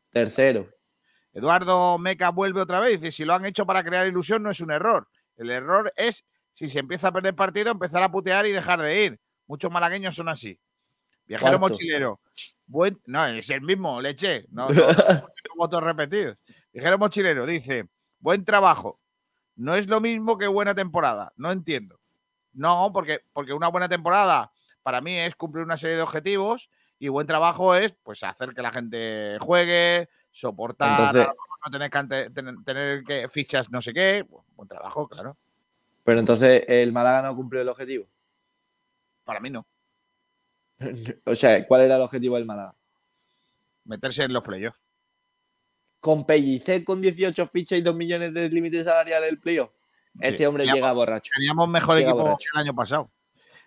[0.09, 0.67] Tercero.
[1.31, 4.49] Eduardo Meca vuelve otra vez y dice, si lo han hecho para crear ilusión no
[4.49, 5.07] es un error.
[5.37, 6.25] El error es,
[6.55, 9.19] si se empieza a perder partido, empezar a putear y dejar de ir.
[9.45, 10.59] Muchos malagueños son así.
[11.27, 11.75] Viajero Cuarto.
[11.75, 12.19] mochilero.
[12.65, 14.47] Buen, no, es el mismo, leche.
[14.49, 16.35] No, no, no, votos repetidos.
[16.73, 17.85] Viajero mochilero dice,
[18.17, 18.99] buen trabajo.
[19.55, 21.31] No es lo mismo que buena temporada.
[21.37, 21.99] No entiendo.
[22.53, 24.51] No, porque, porque una buena temporada
[24.83, 26.69] para mí es cumplir una serie de objetivos
[26.99, 31.27] y buen trabajo es pues hacer que la gente juegue, soportar, Entonces-
[31.65, 34.23] no tener que, tener, tener que fichas no sé qué.
[34.29, 35.35] Bu- Buen trabajo, claro.
[36.03, 38.05] Pero entonces el Málaga no cumplió el objetivo.
[39.23, 39.65] Para mí no.
[41.25, 42.75] O sea, ¿cuál era el objetivo del Málaga?
[43.85, 44.79] Meterse en los playoffs.
[46.05, 49.71] Con Pellicer con 18 fichas y 2 millones de límite salarial del playoff.
[50.19, 50.45] Este Sí.
[50.45, 51.31] hombre Teníamos- llega borracho.
[51.35, 52.37] Teníamos mejor Llega equipo borracho.
[52.37, 53.11] que el año pasado.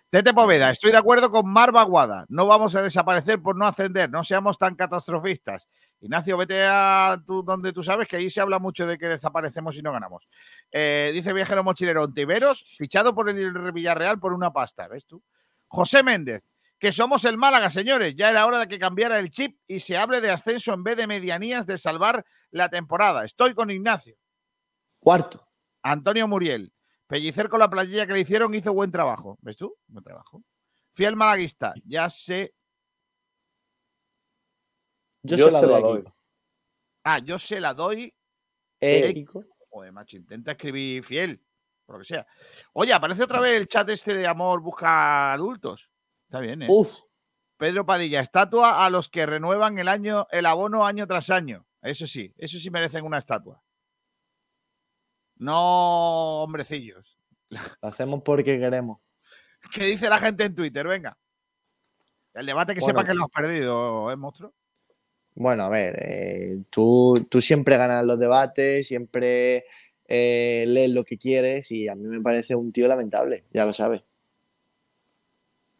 [0.09, 2.25] Tete Poveda, estoy de acuerdo con Mar Baguada.
[2.29, 5.67] No vamos a desaparecer por no ascender, no seamos tan catastrofistas.
[5.99, 9.75] Ignacio, vete a tú, donde tú sabes que ahí se habla mucho de que desaparecemos
[9.75, 10.29] y no ganamos.
[10.71, 15.21] Eh, dice Viajero Mochilero Ontiveros, fichado por el Villarreal por una pasta, ¿ves tú?
[15.67, 16.41] José Méndez,
[16.79, 18.15] que somos el Málaga, señores.
[18.15, 20.95] Ya era hora de que cambiara el chip y se hable de ascenso en vez
[20.95, 23.25] de medianías de salvar la temporada.
[23.25, 24.15] Estoy con Ignacio.
[24.99, 25.45] Cuarto.
[25.83, 26.73] Antonio Muriel.
[27.05, 29.37] Pellicer con la plantilla que le hicieron hizo buen trabajo.
[29.41, 29.75] ¿Ves tú?
[29.87, 30.41] Buen trabajo.
[30.93, 31.73] Fiel malaguista.
[31.83, 32.53] Ya sé.
[35.23, 35.99] Yo, se la doy.
[35.99, 36.09] aquí.
[37.03, 38.13] Ah, yo se la doy.
[38.79, 39.25] Eh,
[39.69, 41.43] Joder, macho, intenta escribir fiel.
[41.85, 42.27] Por lo que sea.
[42.73, 45.89] Oye, aparece otra vez el chat este de amor busca adultos.
[46.29, 46.67] Está bien, ¿eh?
[46.69, 46.95] Uf.
[47.57, 51.65] Pedro Padilla, estatua a los que renuevan el año, el abono año tras año.
[51.81, 53.63] Eso sí, eso sí merecen una estatua.
[55.37, 57.17] No, hombrecillos.
[57.49, 58.99] Lo hacemos porque queremos.
[59.73, 60.87] ¿Qué dice la gente en Twitter?
[60.87, 61.17] Venga.
[62.35, 62.99] El debate que Bueno.
[62.99, 64.53] sepa que lo has perdido, ¿eh, monstruo?
[65.33, 69.65] Bueno, a ver, eh, tú, tú siempre ganas los debates, siempre
[70.05, 73.73] eh, lees lo que quieres y a mí me parece un tío lamentable, ya lo
[73.73, 74.03] sabes.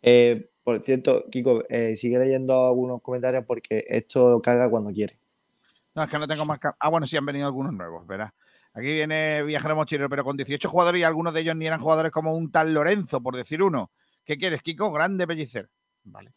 [0.02, 5.20] Eh, por cierto, Kiko, eh, sigue leyendo algunos comentarios porque esto carga cuando quiere.
[5.96, 6.60] No, es que no tengo más.
[6.80, 8.32] Ah, bueno, sí han venido algunos nuevos, verás.
[8.74, 12.12] Aquí viene Viajero Mochilero, pero con 18 jugadores y algunos de ellos ni eran jugadores
[12.12, 13.92] como un tal Lorenzo, por decir uno.
[14.24, 14.92] ¿Qué quieres, Kiko?
[14.92, 15.70] Grande pellicer.
[16.04, 16.34] Vale.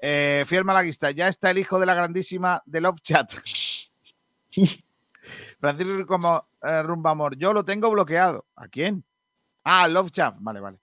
[0.00, 3.32] Eh, fiel malaguista, ya está el hijo de la grandísima de Love Chat.
[5.60, 8.46] Francisco como eh, Rumba Amor, yo lo tengo bloqueado.
[8.56, 9.04] ¿A quién?
[9.64, 10.36] Ah, Love Chat.
[10.40, 10.78] Vale, vale.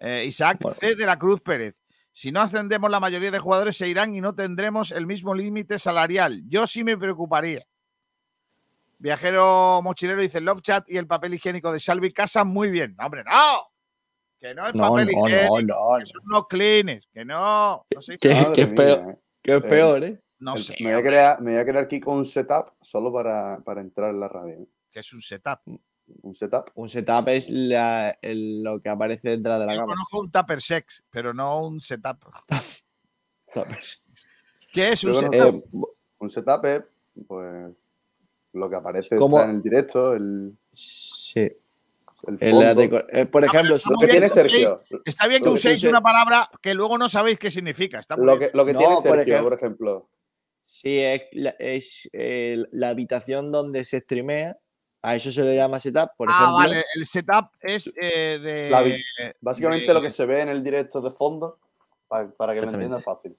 [0.00, 0.94] Eh, Isaac C.
[0.96, 1.76] de la Cruz Pérez.
[2.12, 5.78] Si no ascendemos, la mayoría de jugadores se irán y no tendremos el mismo límite
[5.78, 6.42] salarial.
[6.46, 7.64] Yo sí me preocuparía.
[8.98, 12.94] Viajero mochilero dice Love Chat y el papel higiénico de Salvi casan muy bien.
[12.98, 13.68] No, hombre, no.
[14.38, 15.60] Que no es No, papel no, higiénico.
[15.62, 17.08] no, no, que son unos cleans.
[17.12, 17.86] Que no.
[17.94, 18.16] no sé.
[18.18, 19.18] Que, Madre que es peor, eh.
[19.42, 20.20] que es Eh, peor, ¿eh?
[20.38, 20.76] No El- sé.
[20.80, 23.80] Me voy, a crear, me voy a crear aquí con un setup solo para, para
[23.80, 24.66] entrar en la radio.
[24.90, 25.60] Que es un setup.
[26.22, 26.70] Un setup.
[26.74, 29.96] Un setup es la- el- lo que aparece detrás de la Yo cámara.
[29.96, 32.18] conozco un tupper sex, pero no un setup.
[34.72, 35.32] ¿Qué es un setup?
[35.32, 36.82] conozco- un setup es
[37.26, 37.72] pues,
[38.52, 39.40] lo que aparece ¿Cómo?
[39.40, 41.40] en el directo, el, Sí.
[41.40, 41.58] el
[43.12, 44.82] eh, por ejemplo, está si- Lo que tiene Sergio.
[45.04, 47.98] Está bien que uséis una palabra que luego no sabéis qué significa.
[48.00, 49.44] Está Lo que, lo que No, tiene por Sergio, ejemplo.
[49.44, 50.08] por ejemplo.
[50.66, 54.56] si es, la, es, eh, la habitación donde se streamea,
[55.06, 56.54] a eso se le llama setup, por ah, ejemplo.
[56.56, 56.84] vale.
[56.94, 58.70] El setup es eh, de.
[58.70, 58.82] La
[59.40, 61.58] Básicamente de- lo que se ve en el directo de fondo,
[62.08, 62.96] pa- para, que lo Exactamente.
[62.96, 63.36] entiendas fácil.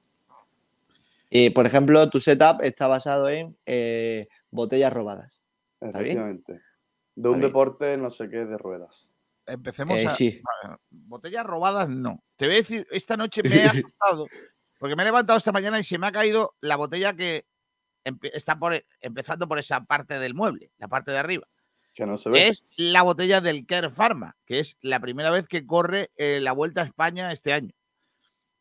[1.30, 5.42] Y, por ejemplo, tu setup está basado en eh, botellas robadas.
[5.82, 6.18] ¿Está bien?
[6.20, 6.54] Efectivamente.
[7.16, 7.42] De un Está bien.
[7.42, 9.12] deporte, no sé qué, de ruedas.
[9.48, 10.10] Empecemos Eh, a.
[10.12, 10.42] sí.
[10.64, 12.24] a- Botellas robadas, no.
[12.36, 14.28] Te voy a decir, esta noche me he asustado
[14.78, 17.46] porque me he levantado esta mañana y se me ha caído la botella que
[18.34, 21.48] está por, empezando por esa parte del mueble, la parte de arriba.
[21.96, 22.48] Que no se ve.
[22.50, 26.52] Es la botella del Care Pharma, que es la primera vez que corre eh, la
[26.52, 27.74] Vuelta a España este año.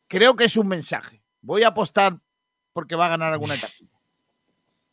[0.07, 1.23] Creo que es un mensaje.
[1.43, 2.19] Voy a apostar
[2.73, 3.75] porque va a ganar alguna etapa.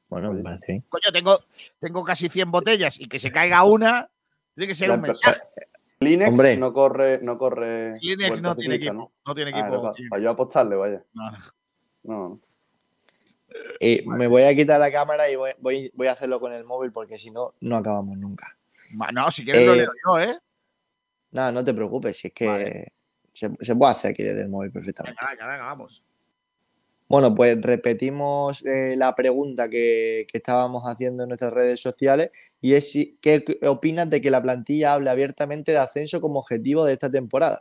[0.10, 0.86] Bueno, me parece bien.
[0.90, 1.40] Coño, tengo,
[1.80, 4.10] tengo casi 100 botellas y que se caiga una,
[4.56, 5.40] tiene que ser La un mensaje.
[6.00, 6.58] Kleenex Hombre.
[6.58, 7.94] no corre, no corre.
[8.00, 9.14] Kleenex vuelta no tiene ciclista, equipo.
[9.26, 9.82] No tiene Ah, equipo.
[9.84, 10.10] pa- Kleenex.
[10.10, 11.06] para yo apostarle, vaya.
[11.14, 11.32] No,
[12.04, 12.40] no.
[13.54, 13.76] No, no.
[13.80, 16.64] Eh, me voy a quitar la cámara y voy, voy, voy a hacerlo con el
[16.64, 18.58] móvil porque si no, no acabamos nunca.
[19.14, 20.38] No, si quieres lo Eh, leo yo, ¿eh?
[21.32, 22.94] Nada, no te preocupes, si es que Vale.
[23.34, 25.18] se, se puede hacer aquí desde el móvil perfectamente.
[25.22, 26.04] Venga, venga, venga, vamos.
[27.08, 32.74] Bueno, pues repetimos eh, la pregunta que, que estábamos haciendo en nuestras redes sociales y
[32.74, 36.94] es si- qué opinas de que la plantilla hable abiertamente de ascenso como objetivo de
[36.94, 37.60] esta temporada.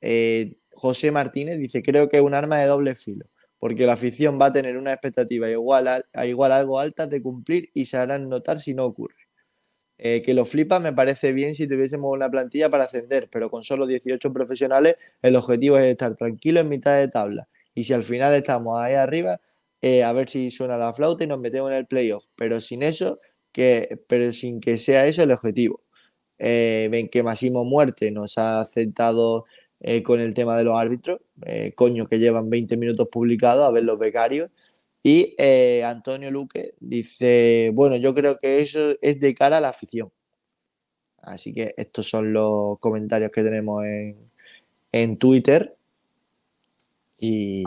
[0.00, 3.26] Eh, José Martínez dice, creo que es un arma de doble filo,
[3.60, 7.70] porque la afición va a tener una expectativa igual, a, igual algo altas de cumplir
[7.74, 9.14] y se harán notar si no ocurre.
[9.98, 13.62] Eh, que lo flipa me parece bien si tuviésemos una plantilla para ascender, pero con
[13.64, 17.48] solo 18 profesionales el objetivo es estar tranquilo en mitad de tabla.
[17.74, 19.40] Y si al final estamos ahí arriba,
[19.82, 22.24] eh, a ver si suena la flauta y nos metemos en el playoff.
[22.36, 23.20] Pero sin eso,
[23.52, 25.82] que, pero sin que sea eso el objetivo.
[26.38, 29.44] Eh, ven que Massimo Muerte nos ha aceptado
[29.80, 31.20] eh, con el tema de los árbitros.
[31.46, 34.50] eh, coño, que llevan 20 minutos publicados a ver los becarios.
[35.02, 39.70] Y eh, Antonio Luque dice, bueno, yo creo que eso es de cara a la
[39.70, 40.12] afición.
[41.22, 44.30] Así que estos son los comentarios que tenemos en,
[44.92, 45.74] en Twitter.
[47.18, 47.62] Y,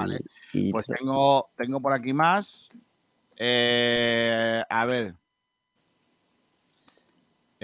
[0.53, 2.67] y Pues tengo, tengo por aquí más.
[3.39, 5.15] A ver.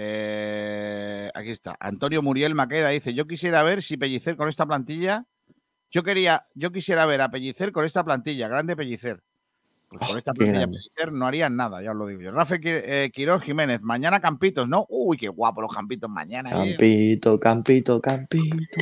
[0.02, 1.76] Eh, aquí está.
[1.78, 5.26] Antonio Muriel Maqueda dice: Yo quisiera ver si Pellicer con esta plantilla
[5.90, 9.22] Yo quería, yo quisiera ver a Pellicer con esta plantilla, grande Pellicer.
[9.90, 10.66] Pues con esta qué plantilla.
[10.68, 12.30] Pellicer no harían nada, ya os lo digo yo.
[12.30, 14.86] Rafa eh, Quiroz Jiménez, mañana Campitos, ¿no?
[14.88, 16.50] Uy, qué guapo los Campitos mañana.
[16.50, 16.70] eh.
[16.70, 18.78] Campito, campito, campito.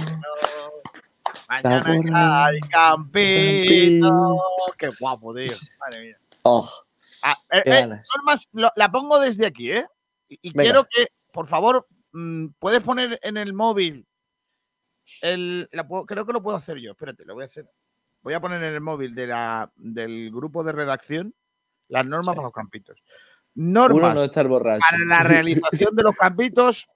[1.48, 4.38] Mañana hay Campito.
[4.76, 5.52] Qué guapo, tío.
[5.80, 6.18] Madre mía.
[6.44, 6.68] Oh,
[7.24, 7.34] Ah,
[7.64, 7.88] eh.
[8.14, 9.84] Normas, lo- la pongo desde aquí, ¿eh?
[10.28, 10.62] Y, Venga.
[10.62, 14.06] quiero que, por favor, mm, puedes poner en el móvil.
[15.22, 16.92] El, la puedo- creo que lo puedo hacer yo.
[16.92, 17.68] Espérate, lo voy a hacer.
[18.22, 21.34] Voy a poner en el móvil de la, del grupo de redacción
[21.88, 23.02] las normas para los campitos.
[23.54, 24.80] Normas no estar borracho.
[24.88, 26.86] para la realización de los campitos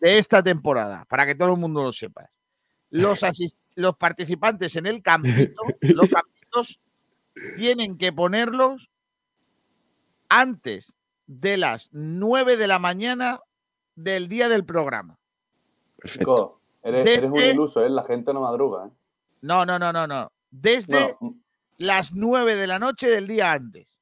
[0.00, 2.30] de esta temporada, para que todo el mundo lo sepa.
[2.90, 3.20] Los,
[3.76, 6.80] los participantes en el campito, los campitos,
[7.56, 8.90] tienen que ponerlos
[10.28, 10.94] antes
[11.40, 13.40] de las 9 de la mañana
[13.94, 15.18] del día del programa.
[16.04, 17.90] Chico, eres, eres un Desde- iluso, ¿eh?
[17.90, 18.90] La gente no madruga, ¿eh?
[19.40, 20.30] No, no, no, no, no.
[20.50, 21.36] Desde No.
[21.78, 23.98] las 9 de la noche del día antes.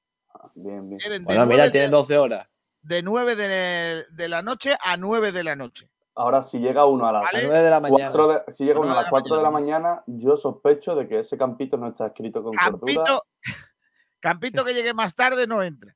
[0.55, 0.99] Bien, bien.
[0.99, 2.49] Tienen de Bueno, mira, 9 tiene de- 12 horas.
[2.83, 5.89] de 9 de, de la noche a 9 de la noche.
[6.17, 7.45] Ahora, si llega uno a las ¿Vale?
[7.47, 8.11] 9 de la mañana.
[8.13, 10.03] 4 de, si llega uno a las la 4 de la mañana.
[10.07, 12.95] yo sospecho de que ese campito no está escrito con cordura.
[13.05, 13.23] Campito,
[14.21, 15.95] Campito que llegue más tarde no entra.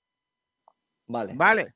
[1.07, 1.35] Vale.
[1.35, 1.75] Vale.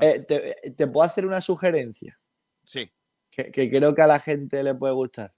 [0.00, 2.18] Eh, te, te puedo hacer una sugerencia
[2.64, 2.90] Sí.
[3.30, 5.34] que, que creo que a la gente le puede gustar.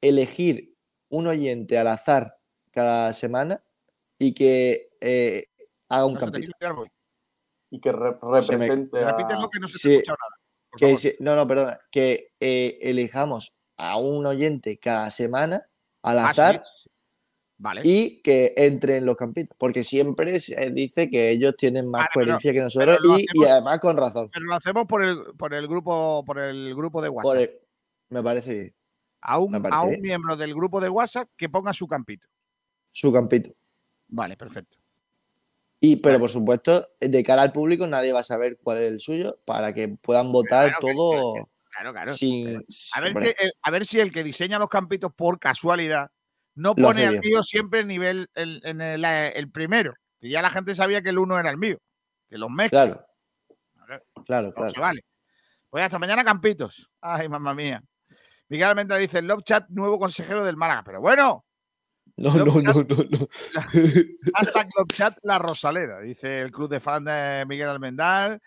[0.00, 0.74] Elegir
[1.10, 2.36] un oyente al azar
[2.70, 3.62] cada semana
[4.18, 5.46] y que eh,
[5.88, 6.90] haga un No te árbol.
[7.70, 9.12] Y que re- Se me- represente a...
[9.12, 9.94] Repítelo que no se te Sí.
[9.96, 10.36] escucha nada.
[10.76, 11.80] Que no, no, perdona.
[11.90, 15.68] Que eh, elijamos a un oyente cada semana
[16.02, 16.70] al Ah, azar sí.
[17.56, 17.82] Vale.
[17.84, 19.56] y que entre en los campitos.
[19.58, 22.98] Porque siempre se dice que ellos tienen más Vale, pero- coherencia que nosotros
[23.32, 24.28] y, además con razón.
[24.32, 27.36] Pero lo hacemos por el, por el grupo, por el grupo de WhatsApp.
[27.40, 27.60] El-
[28.10, 28.74] me parece bien.
[29.20, 30.02] a un, me a parece un bien.
[30.02, 32.26] miembro del grupo de WhatsApp que ponga su campito.
[32.92, 33.52] Su campito.
[34.08, 34.76] Vale, perfecto.
[35.80, 39.00] Y, pero por supuesto, de cara al público nadie va a saber cuál es el
[39.00, 42.12] suyo para que puedan votar Claro que- todo Claro, claro.
[42.14, 42.64] sin.
[42.94, 46.10] A ver, a ver si el que diseña los campitos por casualidad
[46.54, 49.94] no pone al mío siempre en nivel el, en el, el primero.
[50.20, 51.78] Que ya la gente sabía que el uno era el mío.
[52.28, 52.84] Que los mezcla.
[52.84, 53.06] Claro.
[54.24, 54.70] Claro, No claro.
[54.70, 55.04] se vale.
[55.68, 56.88] Pues hasta mañana, Campitos.
[57.00, 57.82] Ay, mamá mía.
[58.48, 60.82] Miguel Almendra dice: Love Chat, nuevo consejero del Málaga.
[60.84, 61.44] Pero bueno,
[62.16, 63.28] No, no, no, no, no.
[64.34, 68.40] Hashtag Club Chat La Rosaleda, dice el club de fan de Miguel Almendal.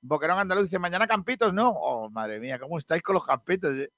[0.00, 1.68] Boquerón Andaluz dice, mañana campitos, ¿no?
[1.70, 3.72] Oh, madre mía, ¿cómo estáis con los campitos?
[3.76, 3.90] eh?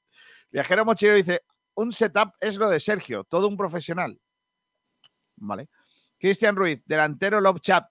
[0.51, 1.43] Viajero Mochilero dice,
[1.77, 4.21] un setup es lo de Sergio, todo un profesional.
[5.37, 5.69] Vale.
[6.19, 7.87] Cristian Ruiz, delantero Love Chat.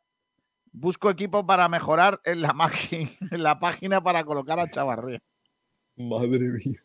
[0.72, 5.22] Busco equipo para mejorar en la, magi- en la página para colocar a Chavarría.
[5.98, 6.84] Madre mía.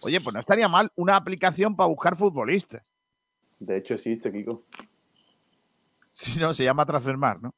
[0.00, 2.82] Oye, pues no estaría mal una aplicación para buscar futbolistas.
[3.60, 4.64] De hecho, existe, Kiko.
[6.14, 7.54] Si no, se llama Transfermar, ¿no?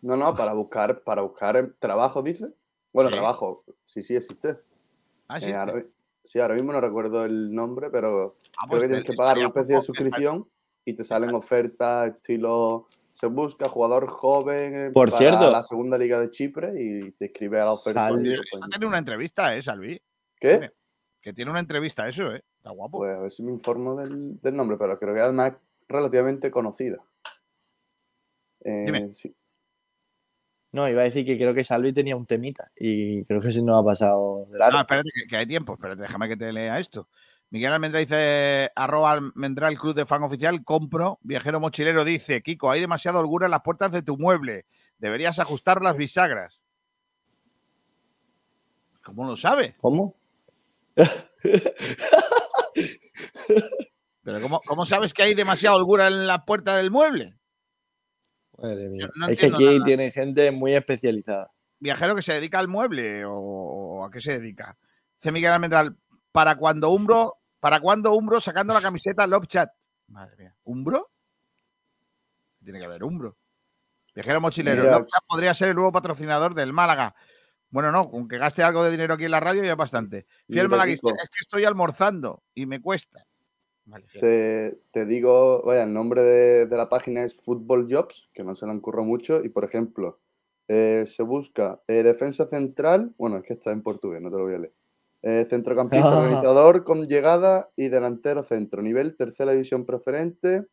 [0.00, 2.54] No, no, para buscar, para buscar trabajo, dice.
[2.94, 3.16] Bueno, Sí.
[3.16, 4.58] trabajo, sí, sí existe.
[5.28, 5.90] Ah, Eh, existe.
[6.30, 9.38] Sí, ahora mismo no recuerdo el nombre, pero Ah, creo pues que tienes que pagar
[9.38, 10.48] una especie de suscripción
[10.84, 15.50] y te salen ofertas estilo se busca jugador joven eh, Por para cierto.
[15.50, 18.08] la segunda liga de Chipre y te escribe a la oferta.
[18.10, 18.22] Pues,
[18.70, 20.00] tiene una entrevista, ¿eh, Salvi?
[20.40, 20.70] ¿Qué?
[21.20, 22.44] Que tiene una entrevista eso, ¿eh?
[22.56, 22.98] Está guapo.
[22.98, 25.56] Pues a ver si me informo del, del nombre, pero creo que además es
[25.88, 26.98] relativamente conocida.
[28.60, 29.12] Eh, Dime.
[29.14, 29.34] sí.
[30.70, 33.62] No, iba a decir que creo que Salvi tenía un temita y creo que se
[33.62, 34.76] nos ha pasado de largo.
[34.76, 35.74] No, espérate, que, que hay tiempo.
[35.74, 37.08] Espérate, déjame que te lea esto.
[37.50, 41.18] Miguel Almendra dice, arroba Almendra, el club de fan oficial, compro.
[41.22, 44.66] Viajero mochilero dice, Kiko, hay demasiada holgura en las puertas de tu mueble.
[44.98, 46.66] Deberías ajustar las bisagras.
[49.02, 49.74] ¿Cómo lo sabe?
[49.80, 50.14] ¿Cómo?
[54.22, 57.34] Pero ¿cómo, cómo sabes que hay demasiada holgura en la puerta del mueble?
[58.58, 59.08] Madre mía.
[59.14, 59.84] no es que aquí nada.
[59.84, 61.52] tienen gente muy especializada.
[61.78, 64.76] Viajero que se dedica al mueble o, o a qué se dedica.
[65.16, 65.96] Dice Miguel Almendral,
[66.32, 69.70] ¿para cuando Umbro, para cuando Umbro sacando la camiseta Love Chat?
[70.08, 71.10] Madre mía, ¿Umbro?
[72.62, 73.36] Tiene que haber Umbro.
[74.14, 74.98] Viajero mochilero, Mira.
[74.98, 77.14] Love Chat podría ser el nuevo patrocinador del Málaga.
[77.70, 80.26] Bueno, no, con que gaste algo de dinero aquí en la radio ya es bastante.
[80.48, 83.26] Fiel malaguista, es que estoy almorzando y me cuesta.
[83.88, 84.04] Vale.
[84.20, 88.54] Te, te digo, vaya, el nombre de, de la página es Football Jobs, que no
[88.54, 90.20] se le han currado mucho, y por ejemplo,
[90.68, 94.44] eh, se busca eh, defensa central, bueno, es que está en portugués, no te lo
[94.44, 94.74] voy a leer.
[95.22, 100.66] Eh, centrocampista organizador con llegada y delantero centro, nivel tercera división preferente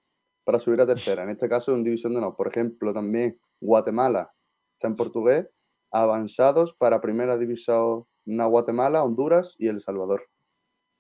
[0.44, 1.24] para subir a tercera.
[1.24, 2.36] En este caso, en división de no.
[2.36, 4.34] Por ejemplo, también Guatemala
[4.74, 5.48] está en portugués,
[5.92, 10.28] avanzados para primera división na Guatemala, Honduras y El Salvador.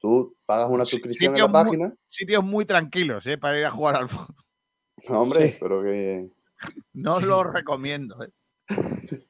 [0.05, 1.95] Tú pagas una suscripción en Sitios la muy- página.
[2.05, 3.39] sitios muy tranquilos, ¿eh?
[3.39, 4.35] Para ir a jugar al fútbol.
[5.09, 5.57] No, hombre, Sí.
[5.59, 6.29] pero que.
[6.93, 8.23] No lo recomiendo.
[8.23, 8.29] ¿eh?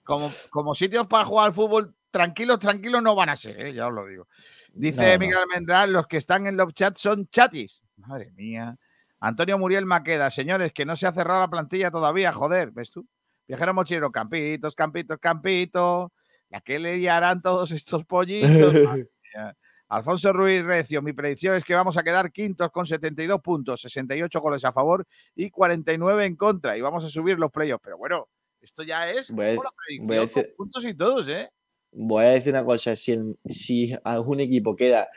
[0.03, 3.73] Como, como sitios para jugar al fútbol, tranquilos, tranquilos no van a ser, ¿eh?
[3.73, 4.27] ya os lo digo.
[4.73, 5.19] Dice No, no.
[5.19, 7.83] Miguel Almendral, los que están en los chats son chatis.
[7.95, 8.75] Madre mía.
[9.21, 13.07] Antonio Muriel Maqueda, señores, que no se ha cerrado la plantilla todavía, joder, ¿ves tú?
[13.47, 16.09] Viajero mochilero, campitos, campitos, campitos.
[16.49, 18.73] La que le liarán todos estos pollitos.
[18.73, 19.57] Madre mía.
[19.89, 24.41] Alfonso Ruiz Recio, mi predicción es que vamos a quedar quintos con 72 puntos, 68
[24.41, 25.05] goles a favor
[25.35, 26.77] y 49 en contra.
[26.77, 27.83] Y vamos a subir los playoffs.
[27.83, 28.27] Pero bueno,
[28.61, 31.49] esto ya es Voy la voy a predicción, decir- con puntos y todos, ¿eh?
[31.91, 35.07] Voy a decir una cosa, si, el- si algún equipo queda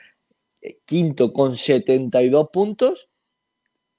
[0.60, 3.08] eh, quinto con 72 puntos,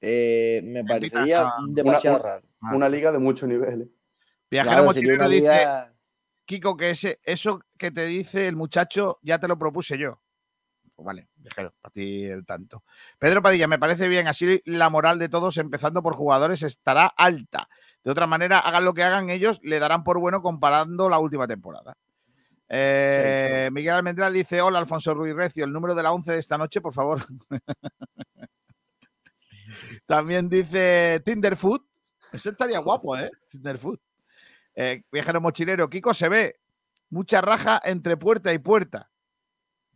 [0.02, 2.48] eh, me parecería a- demasiado una- raro.
[2.76, 3.82] Una liga de mucho nivel.
[3.84, 3.88] ¿eh?
[4.52, 5.94] Viajero Claro, dice, liga-
[6.46, 10.22] Kiko, que ese, eso que te dice el muchacho ya te lo propuse yo.
[11.00, 12.84] Pues vale, viajero, para ti el tanto.
[13.18, 17.70] Pedro Padilla, me parece bien, así la moral de todos, empezando por jugadores, estará alta.
[18.04, 21.48] De otra manera, hagan lo que hagan ellos, le darán por bueno comparando la última
[21.48, 21.96] temporada.
[22.68, 26.58] Eh, Miguel Almendral dice: Hola, Alfonso Ruiz Recio, el número de la 11 de esta
[26.58, 27.22] noche, por favor.
[30.06, 31.86] También dice Tinderfoot.
[32.34, 33.32] Ese estaría guapo, ¿eh?
[33.48, 34.02] Tinderfoot.
[34.76, 36.60] Eh, viajero mochilero, Kiko se ve
[37.10, 39.10] mucha raja entre puerta y puerta.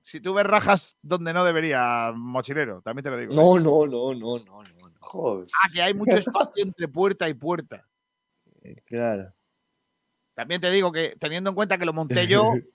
[0.03, 3.31] Si tú ves rajas donde no debería, mochilero, también te lo digo.
[3.31, 3.35] ¿eh?
[3.35, 4.71] No, no, no, no, no, no.
[4.99, 5.47] Joder.
[5.53, 7.87] Ah, que hay mucho espacio entre puerta y puerta.
[8.85, 9.33] Claro.
[10.33, 12.53] También te digo que teniendo en cuenta que lo monté yo,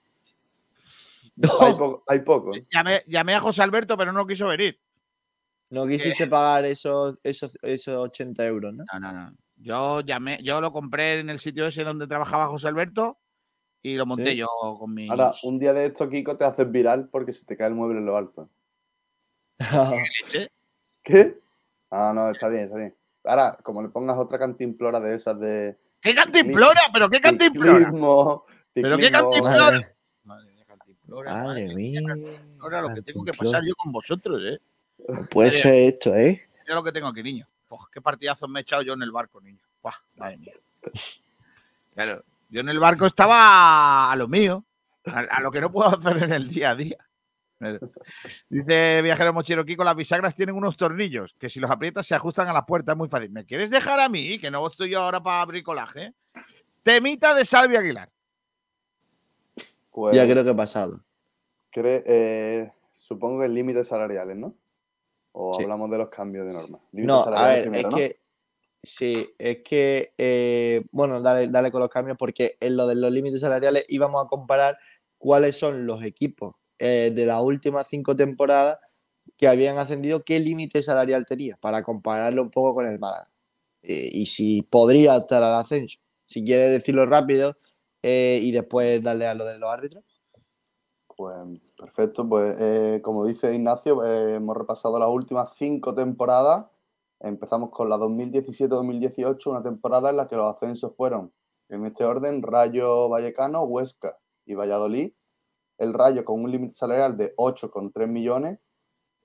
[1.60, 2.52] Hay, poco, hay poco.
[2.72, 4.80] llamé, llamé a José Alberto, pero no quiso venir.
[5.70, 8.84] No quisiste pagar esos, esos, esos 80 euros, ¿no?
[8.92, 9.36] No, no, no.
[9.56, 13.18] Yo llamé, yo lo compré en el sitio ese donde trabajaba José Alberto
[13.82, 14.36] y lo monté Sí.
[14.38, 14.48] yo
[14.78, 17.68] con mi Ahora, un día de esto, Kiko, te haces viral porque se te cae
[17.68, 18.48] el mueble en lo alto.
[21.02, 21.38] ¿Qué?
[21.90, 22.94] Ah, no, está bien, está bien.
[23.24, 25.74] Ahora, como le pongas otra cantimplora de esas de.
[26.02, 26.78] ¿Qué cantimplora?
[26.92, 27.78] ¿Pero qué cantimplora?
[27.78, 28.44] Ciclismo,
[28.74, 29.30] ¿Pero qué ciclismo.
[29.30, 29.94] cantimplora?
[31.24, 32.00] Madre mía.
[32.60, 34.60] Ahora lo que tengo que pasar yo con vosotros, ¿eh?
[35.30, 36.46] Puede ser esto, ¿eh?
[36.64, 37.48] Mira lo que tengo aquí, niño.
[37.70, 39.62] Uf, qué partidazos me he echado yo en el barco, niño.
[40.16, 40.52] Madre mía.
[41.94, 44.64] Claro, yo en el barco estaba a lo mío,
[45.06, 46.98] a, a lo que no puedo hacer en el día a día.
[48.48, 52.48] Dice Viajero Mochero Kiko, las bisagras tienen unos tornillos que si los aprietas se ajustan
[52.48, 53.30] a la puerta, es muy fácil.
[53.30, 56.14] ¿Me quieres dejar a mí, que no estoy yo ahora para bricolaje?
[56.84, 58.10] Temita de Salvi Aguilar.
[59.90, 61.00] Pues, Ya creo que he pasado.
[61.72, 64.54] cree- eh, supongo que límites salariales, ¿no?
[65.32, 65.62] O Sí.
[65.64, 66.78] hablamos de los cambios de norma.
[66.92, 67.96] Límites No, a salariales ver, primero, es ¿no?
[67.98, 68.20] que.
[68.82, 70.12] Sí, es que.
[70.18, 74.24] eh, bueno, dale, dale con los cambios, porque en lo de los límites salariales íbamos
[74.24, 74.78] a comparar
[75.18, 78.78] cuáles son los equipos eh, de las últimas cinco temporadas
[79.36, 83.28] que habían ascendido, qué límite salarial tenía, para compararlo un poco con el Málaga.
[83.82, 85.98] Eh, y si podría estar al ascenso.
[86.26, 87.56] Si quieres decirlo rápido
[88.02, 90.05] y después darle a lo de los árbitros.
[91.16, 91.34] Pues
[91.76, 96.66] perfecto, pues como dice Ignacio, hemos repasado las últimas cinco temporadas.
[97.20, 101.32] Empezamos con la 2017-2018, una temporada en la que los ascensos fueron,
[101.69, 105.12] en este orden, Rayo Vallecano, Huesca y Valladolid.
[105.78, 108.59] El Rayo con un límite salarial de 8,3 millones,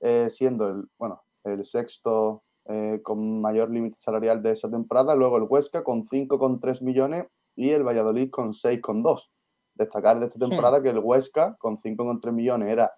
[0.01, 5.15] eh, siendo el, bueno, el sexto eh, con mayor límite salarial de esa temporada.
[5.15, 7.25] Luego el Huesca con 5,3 millones
[7.55, 9.29] y el Valladolid con 6,2
[9.75, 12.91] destacar de esta temporada que el Huesca, con 5,3 millones, era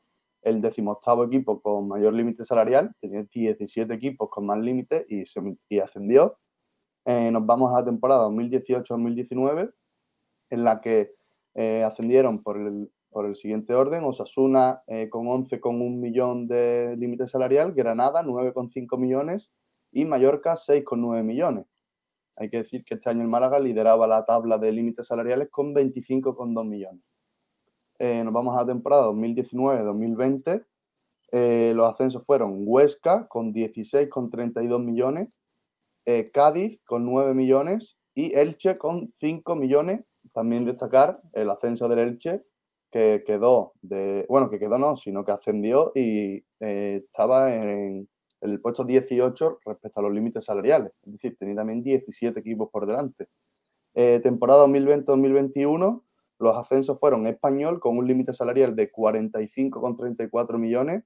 [0.46, 5.24] el decimoctavo equipo con mayor límite salarial, tenía 17 equipos con más límite y,
[5.70, 6.38] y ascendió.
[7.06, 9.74] Eh, nos vamos a la temporada 2018-2019,
[10.52, 11.16] en la que
[11.56, 17.28] eh, ascendieron por el, por el siguiente orden, Osasuna eh, con 11,1 millón de límite
[17.28, 19.52] salarial, Granada 9,5 millones
[19.92, 21.66] y Mallorca 6,9 millones.
[22.36, 25.74] Hay que decir que este año el Málaga lideraba la tabla de límites salariales con
[25.74, 27.02] 25,2 millones.
[27.98, 30.66] Eh, nos vamos a la temporada 2019-2020.
[31.32, 35.38] Eh, los ascensos fueron Huesca con 16,32 millones,
[36.06, 40.02] eh, Cádiz con 9 millones y Elche con 5 millones.
[40.34, 42.44] También destacar el ascenso del Elche,
[42.92, 48.10] que quedó de, bueno, que quedó no, sino que ascendió y estaba en,
[48.42, 50.92] el puesto 18 respecto a los límites salariales.
[51.06, 53.28] Es decir, tenía también 17 equipos por delante.
[53.94, 56.05] Temporada 2020-2021,
[56.40, 61.04] los ascensos fueron Español con un límite salarial de 45,34 millones,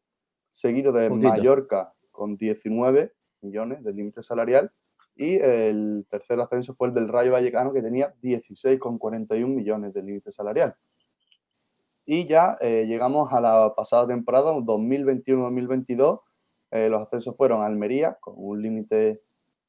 [0.50, 1.30] seguido de Poquito.
[1.30, 4.72] Mallorca con 19 millones de límite salarial
[5.16, 10.32] y el tercer ascenso fue el del Rayo Vallecano que tenía 16,41 millones de límite
[10.32, 10.76] salarial.
[12.06, 16.22] Y ya eh, llegamos a la pasada temporada, 2021-2022.
[16.72, 19.22] Eh, los ascensos fueron a Almería, con un límite,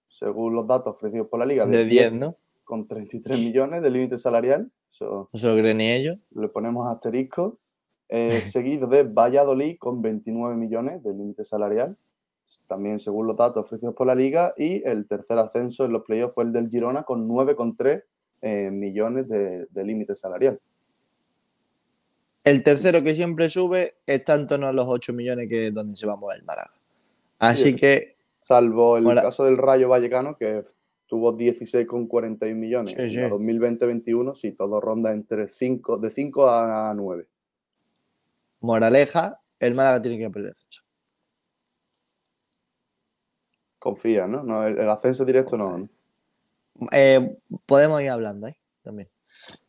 [0.08, 2.36] según los datos ofrecidos por la liga, De 10, ¿no?
[2.70, 4.70] Con 33 millones de límite salarial.
[4.88, 6.18] Eso No se lo creen ni ellos.
[6.30, 7.58] le ponemos asterisco.
[8.08, 11.96] Eh, seguido de Valladolid con 29 millones de límite salarial,
[12.68, 14.54] también según los datos ofrecidos por la liga.
[14.56, 18.04] Y el tercer ascenso en los playoffs fue el del Girona con 9,3
[18.42, 20.60] eh, millones de, de límite salarial.
[22.44, 25.96] El tercero que siempre sube está en torno a los 8 millones que es donde
[25.96, 26.70] se va a mover el Málaga.
[27.40, 28.14] Así Sí, que,
[28.44, 30.64] Salvo el caso del Rayo Vallecano, que
[31.10, 32.94] tuvo 16,41 millones.
[32.94, 33.16] Sí, en sí.
[33.16, 37.26] la 2020-21, sí, todo ronda entre 5, de 5 a 9.
[38.60, 40.54] moraleja, el Málaga tiene que perder.
[43.80, 44.44] Confía, ¿no?
[44.44, 45.78] no el, el ascenso directo no.
[45.78, 45.88] ¿no?
[46.92, 49.10] Eh, podemos ir hablando ahí también.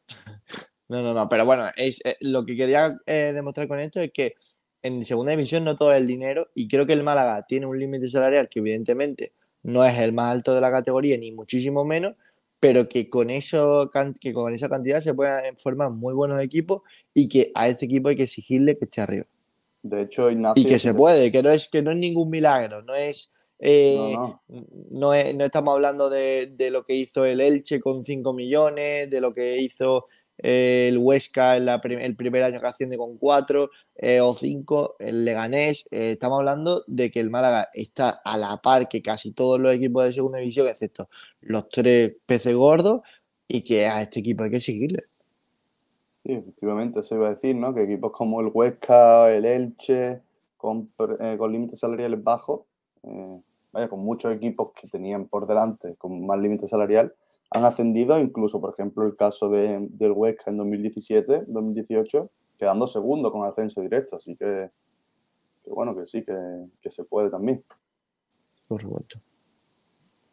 [0.88, 4.12] No, no, no, pero bueno, es, eh, lo que quería eh, demostrar con esto es
[4.12, 4.36] que
[4.82, 7.80] en segunda división no todo es el dinero y creo que el Málaga tiene un
[7.80, 9.32] límite salarial que evidentemente
[9.64, 12.16] no es el más alto de la categoría ni muchísimo menos,
[12.60, 16.82] pero que con, eso, que con esa cantidad se pueden formar muy buenos equipos
[17.14, 19.26] y que a este equipo hay que exigirle que esté arriba.
[19.84, 20.62] De hecho, Ignacio.
[20.62, 24.14] Y que se puede, que no es, que no es ningún milagro, no es, eh,
[24.16, 24.42] No,
[24.92, 29.10] no es- no estamos hablando de, de lo que hizo el Elche con 5 millones,
[29.10, 30.08] de lo que hizo
[30.42, 33.70] eh, el Huesca en la el primer año que asciende con 4
[34.24, 35.86] o 5, el Leganés.
[35.92, 39.74] eh, estamos hablando de que el Málaga está a la par que casi todos los
[39.74, 41.10] equipos de segunda división, excepto
[41.42, 43.02] los tres peces gordos,
[43.48, 45.04] y que a este equipo hay que seguirle.
[46.24, 47.74] Sí, efectivamente, eso iba a decir, ¿no?
[47.74, 50.22] Que equipos como el Huesca, el Elche,
[50.58, 52.62] con, eh, con límites salariales bajos,
[53.04, 53.42] eh,
[53.72, 57.14] vaya, con muchos equipos que tenían por delante con más límite salarial,
[57.52, 63.32] han ascendido, incluso, por ejemplo, el caso de, del Huesca en 2017, 2018, quedando segundo
[63.32, 64.16] con ascenso directo.
[64.16, 64.70] Así que,
[65.64, 66.34] que bueno, que sí, que,
[66.82, 67.64] que se puede también.
[68.68, 69.20] Por supuesto.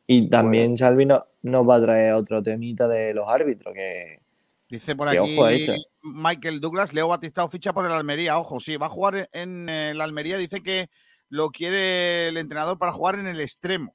[0.07, 4.23] Y también Salvi no- nos va a traer otro temita de los árbitros, que,
[4.71, 5.73] Dice por que aquí ojo a esto.
[6.03, 8.39] Michael Douglas, Leo Batistao ficha por el Almería.
[8.39, 10.37] Ojo, sí, va a jugar en el Almería.
[10.37, 10.89] Dice que
[11.31, 13.95] lo quiere el entrenador para jugar en el extremo.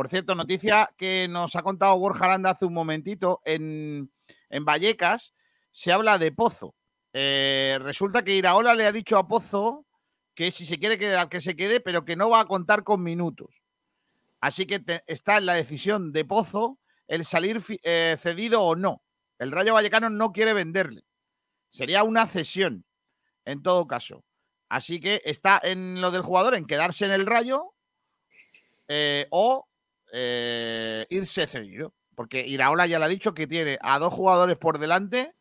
[0.00, 3.42] Por cierto, noticia que nos ha contado Borja Aranda hace un momentito.
[3.44, 4.10] En,
[4.48, 5.34] en Vallecas
[5.72, 6.74] se habla de Pozo.
[7.12, 9.84] Eh, resulta que Iraola le ha dicho a Pozo
[10.34, 13.02] que si se quiere quedar, que se quede, pero que no va a contar con
[13.02, 13.62] minutos.
[14.40, 19.02] Así que está en la decisión de Pozo el salir eh, cedido o no.
[19.38, 21.02] El Rayo Vallecano no quiere venderle.
[21.68, 22.86] Sería una cesión,
[23.44, 24.24] en todo caso.
[24.70, 27.74] Así que está en lo del jugador, en quedarse en el Rayo
[28.88, 29.66] eh, o
[30.12, 31.94] eh, irse cedido.
[32.14, 35.34] Porque Iraola ya le ha dicho que tiene a dos jugadores por delante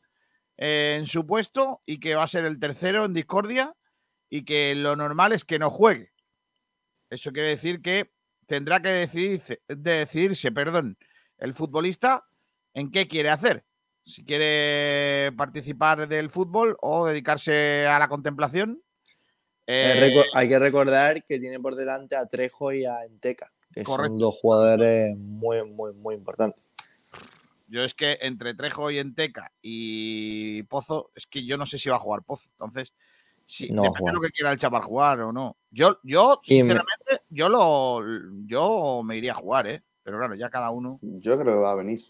[0.58, 3.76] eh, en su puesto y que va a ser el tercero en discordia
[4.30, 6.14] y que lo normal es que no juegue.
[7.10, 8.12] Eso quiere decir que
[8.46, 10.98] tendrá que decidirse, decidirse perdón,
[11.38, 12.26] el futbolista
[12.74, 13.66] en qué quiere hacer.
[14.06, 18.82] Si quiere participar del fútbol o dedicarse a la contemplación.
[19.68, 23.86] Eh, Eh, hay que recordar que tiene por delante a Trejo y a Enteca, que
[23.86, 24.12] Correcto.
[24.12, 26.62] son dos jugadores muy, muy, muy importantes.
[27.68, 31.90] yo es que entre Trejo y Enteca y Pozo, es que yo no sé si
[31.90, 32.50] va a jugar Pozo.
[32.52, 32.94] Entonces,
[33.46, 35.58] si, No depende de lo que quiera el chaval jugar o no.
[35.72, 38.02] Yo, yo me- sinceramente, yo lo
[38.46, 39.84] yo me iría a jugar, ¿eh?
[40.04, 41.00] Pero claro, ya cada uno.
[41.02, 42.04] Yo creo que va a venir.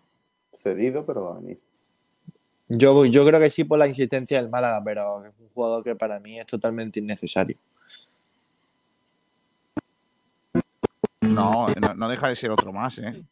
[0.54, 1.60] Cedido, pero va a venir.
[2.68, 5.96] Yo, yo creo que sí por la insistencia del Málaga, pero es un jugador que
[5.96, 7.58] para mí es totalmente innecesario.
[11.40, 13.24] No, no, no deja de ser otro más, ¿eh?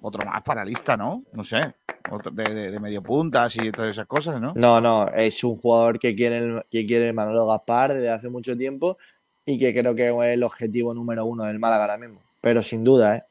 [0.00, 1.22] Otro más para lista, ¿no?
[1.32, 1.74] No sé.
[2.10, 4.52] Otro de, de- de medio puntas y todas esas cosas, ¿no?
[4.54, 8.28] No, no, es un jugador que quiere, el- que quiere el Manolo Gaspar desde hace
[8.28, 8.98] mucho tiempo
[9.46, 12.20] y que creo que es el objetivo número uno del Málaga ahora mismo.
[12.42, 13.24] Pero sin duda, ¿eh?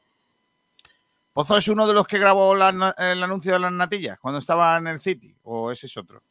[1.32, 4.76] ¿Pozo es uno de los que grabó la el anuncio de las natillas cuando estaba
[4.76, 5.34] en el City?
[5.44, 6.22] ¿O ese es otro?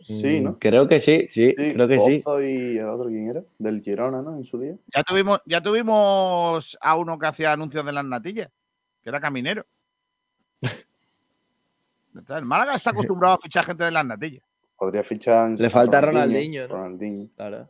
[0.00, 0.52] Sí, ¿no?
[0.52, 2.22] Mm, Creo que sí, sí, creo que sí.
[2.42, 3.42] Y el otro, ¿quién era?
[3.58, 4.36] Del Girona, ¿no?
[4.36, 4.76] En su día.
[4.94, 8.48] Ya tuvimos, ya tuvimos a uno que hacía anuncios de las natillas,
[9.02, 9.66] que era caminero.
[12.28, 14.42] El Málaga está acostumbrado a fichar gente de las natillas.
[14.76, 15.50] Podría fichar.
[15.58, 16.74] Le falta Ronaldinho, ¿no?
[16.76, 17.28] Ronaldinho.
[17.36, 17.68] Claro.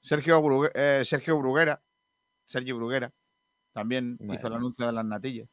[0.00, 1.80] Sergio, Brugue- eh, Sergio Bruguera.
[2.46, 3.10] Sergio Bruguera.
[3.72, 5.48] También hizo el anuncio de las natillas.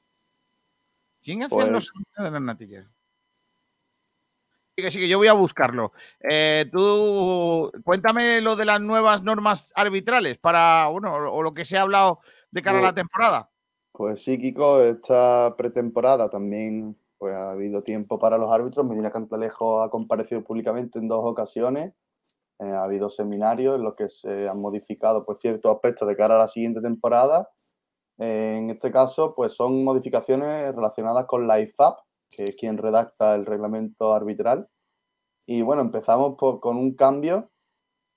[1.24, 2.86] ¿Quién hacía Pues- los anuncios de las natillas?
[4.80, 5.92] Sí, que sí, que yo voy a buscarlo.
[6.22, 11.78] Eh, tú, cuéntame lo de las nuevas normas arbitrales para, bueno, o lo que se
[11.78, 12.20] ha hablado
[12.50, 13.50] de cara a la Pues- temporada.
[13.92, 18.86] Pues sí, Kiko, esta pretemporada también pues ha habido tiempo para los árbitros.
[18.86, 21.94] Medina Cantalejo ha comparecido públicamente en dos ocasiones.
[22.60, 26.36] Eh, ha habido seminarios en los que se han modificado pues, ciertos aspectos de cara
[26.36, 27.50] a la siguiente temporada.
[28.18, 32.00] Eh, en este caso, pues son modificaciones relacionadas con la IFAP,
[32.36, 34.70] que es quien redacta el reglamento arbitral.
[35.48, 37.52] Y bueno, empezamos por- con un cambio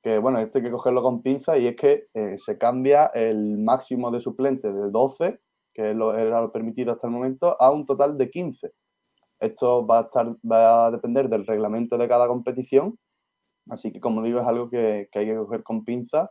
[0.02, 3.58] que, bueno, esto hay que cogerlo con pinza y es que eh, se cambia el
[3.58, 5.40] máximo de suplentes de 12,
[5.74, 8.72] que era lo permitido hasta el momento, a un total de 15.
[9.40, 12.98] Esto va a, estar, va a depender del reglamento de cada competición,
[13.70, 16.30] así que como digo, es algo que, que hay que coger con pinza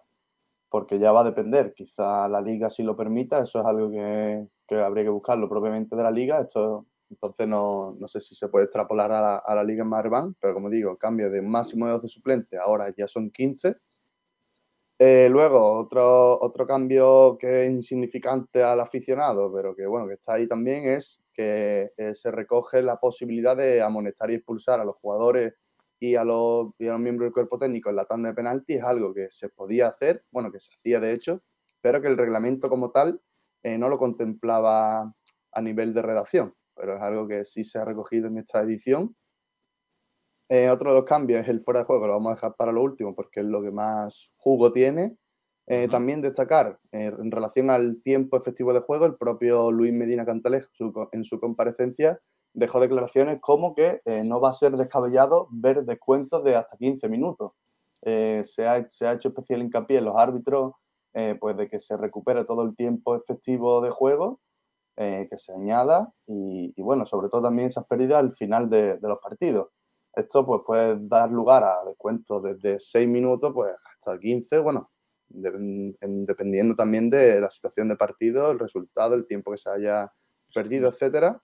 [0.69, 1.73] porque ya va a depender.
[1.75, 5.95] Quizá la liga sí lo permita, eso es algo que, que habría que buscarlo propiamente
[5.95, 6.41] de la liga.
[6.41, 9.89] Esto entonces no, no sé si se puede extrapolar a la, a la liga en
[9.89, 13.75] Marban, pero como digo, cambio de máximo de 12 suplentes, ahora ya son 15.
[15.03, 20.33] Eh, luego, otro, otro cambio que es insignificante al aficionado, pero que bueno, que está
[20.33, 24.95] ahí también, es que eh, se recoge la posibilidad de amonestar y expulsar a los
[24.97, 25.55] jugadores
[25.99, 28.73] y a, los, y a los miembros del cuerpo técnico en la tanda de penalti.
[28.75, 31.41] Es algo que se podía hacer, bueno, que se hacía de hecho,
[31.81, 33.21] pero que el reglamento como tal
[33.63, 35.13] eh, no lo contemplaba
[35.51, 39.15] a nivel de redacción, pero es algo que sí se ha recogido en esta edición.
[40.53, 42.73] Eh, otro de los cambios es el fuera de juego, lo vamos a dejar para
[42.73, 45.15] lo último porque es lo que más jugo tiene.
[45.65, 50.25] Eh, También destacar, eh, en relación al tiempo efectivo de juego, el propio Luis Medina
[50.25, 50.69] Cantalejo
[51.13, 52.19] en su comparecencia
[52.51, 57.53] dejó declaraciones como que no va a ser descabellado ver descuentos de hasta 15 minutos.
[58.01, 60.73] Se, ha, se ha hecho especial hincapié en los árbitros
[61.39, 64.41] pues de que se recupere todo el tiempo efectivo de juego,
[64.97, 68.97] eh, que se añada y, y, bueno, sobre todo también esas pérdidas al final de,
[68.97, 69.67] de los partidos.
[70.13, 74.91] Esto pues, puede dar lugar a descuentos desde 6 minutos pues, hasta 15, bueno,
[75.29, 79.69] de- en- dependiendo también de la situación de partido, el resultado, el tiempo que se
[79.69, 80.11] haya
[80.53, 81.41] perdido, etcétera.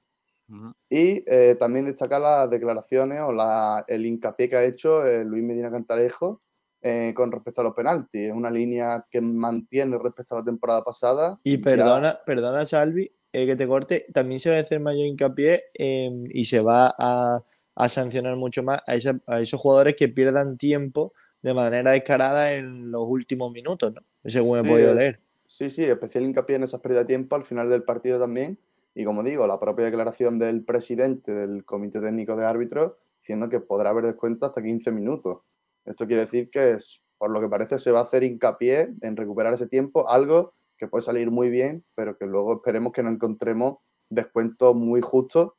[0.89, 5.43] Y eh, también destacar las declaraciones o la- el hincapié que ha hecho eh, Luis
[5.43, 6.41] Medina Cantalejo
[6.81, 8.29] eh, con respecto a los penaltis.
[8.29, 11.37] Es una línea que mantiene respecto a la temporada pasada.
[11.43, 15.05] Y Ya- perdona, perdona Salvi, eh, que te corte, también se va a hacer mayor
[15.05, 17.39] hincapié em, y se va a,
[17.75, 22.53] a sancionar mucho más a, esa- a esos jugadores que pierdan tiempo de manera descarada
[22.53, 24.01] en los últimos minutos, ¿no?
[24.25, 25.19] Según he Sí, podido es- leer.
[25.49, 28.57] Sí, sí, especial hincapié en esas pérdidas de tiempo al final del partido también.
[28.95, 33.59] Y como digo, la propia declaración del presidente del Comité Técnico de Árbitros diciendo que
[33.61, 35.39] podrá haber descuento hasta 15 minutos.
[35.85, 36.77] Esto quiere decir que,
[37.17, 40.87] por lo que parece, se va a hacer hincapié en recuperar ese tiempo, algo que
[40.87, 43.77] puede salir muy bien, pero que luego esperemos que no encontremos
[44.09, 45.51] descuentos muy justos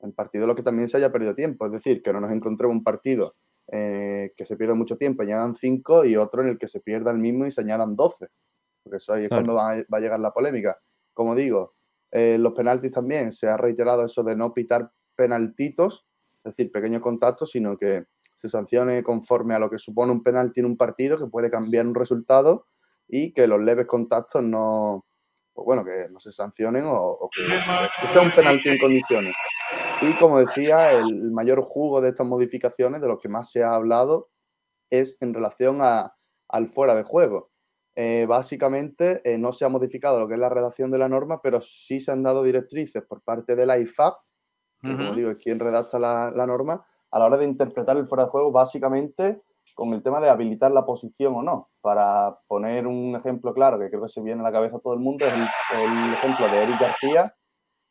[0.00, 1.66] en partidos en los que también se haya perdido tiempo.
[1.66, 3.36] Es decir, que no nos encontremos un partido
[3.70, 6.80] eh, que se pierda mucho tiempo y añadan 5 y otro en el que se
[6.80, 8.28] pierda el mismo y se añadan 12
[8.82, 9.44] porque eso ahí es Claro.
[9.44, 10.78] cuando va a, va a llegar la polémica.
[11.12, 11.74] Como digo,
[12.10, 16.06] eh, los penaltis también se ha reiterado eso de no pitar penaltitos,
[16.44, 20.60] es decir, pequeños contactos, sino que se sancione conforme a lo que supone un penalti
[20.60, 22.66] en un partido, que puede cambiar un resultado
[23.14, 25.04] y que los leves contactos no,
[25.52, 27.42] pues bueno, que no se sancionen o, o que,
[28.00, 29.34] que sea un penalti en condiciones.
[30.00, 33.74] Y como decía, el mayor jugo de estas modificaciones, de lo que más se ha
[33.74, 34.30] hablado,
[34.90, 36.14] es en relación a-
[36.48, 37.50] al fuera de juego.
[37.94, 41.42] Eh, básicamente eh, no se ha modificado lo que es la redacción de la norma,
[41.42, 44.14] pero sí se han dado directrices por parte de la IFAP,
[44.80, 45.14] que como Ujú.
[45.16, 48.30] digo es quien redacta la, la norma, a la hora de interpretar el fuera de
[48.30, 49.42] juego, básicamente
[49.74, 51.70] con el tema de habilitar la posición o no.
[51.80, 54.94] Para poner un ejemplo claro, que creo que se viene a la cabeza a todo
[54.94, 57.34] el mundo, es el, ejemplo de Eric García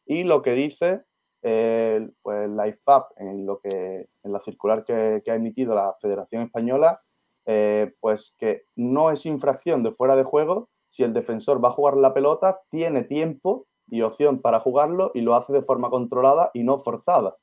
[0.06, 1.04] y lo que dice
[1.44, 5.96] eh, pues la IFAP en, lo que, en la circular que, que ha emitido la
[6.00, 7.02] Federación Española,
[7.46, 11.72] eh, pues que no es infracción de fuera de juego si el defensor va a
[11.72, 16.52] jugar la pelota, tiene tiempo y opción para jugarlo y lo hace de forma controlada
[16.54, 17.38] y no forzada.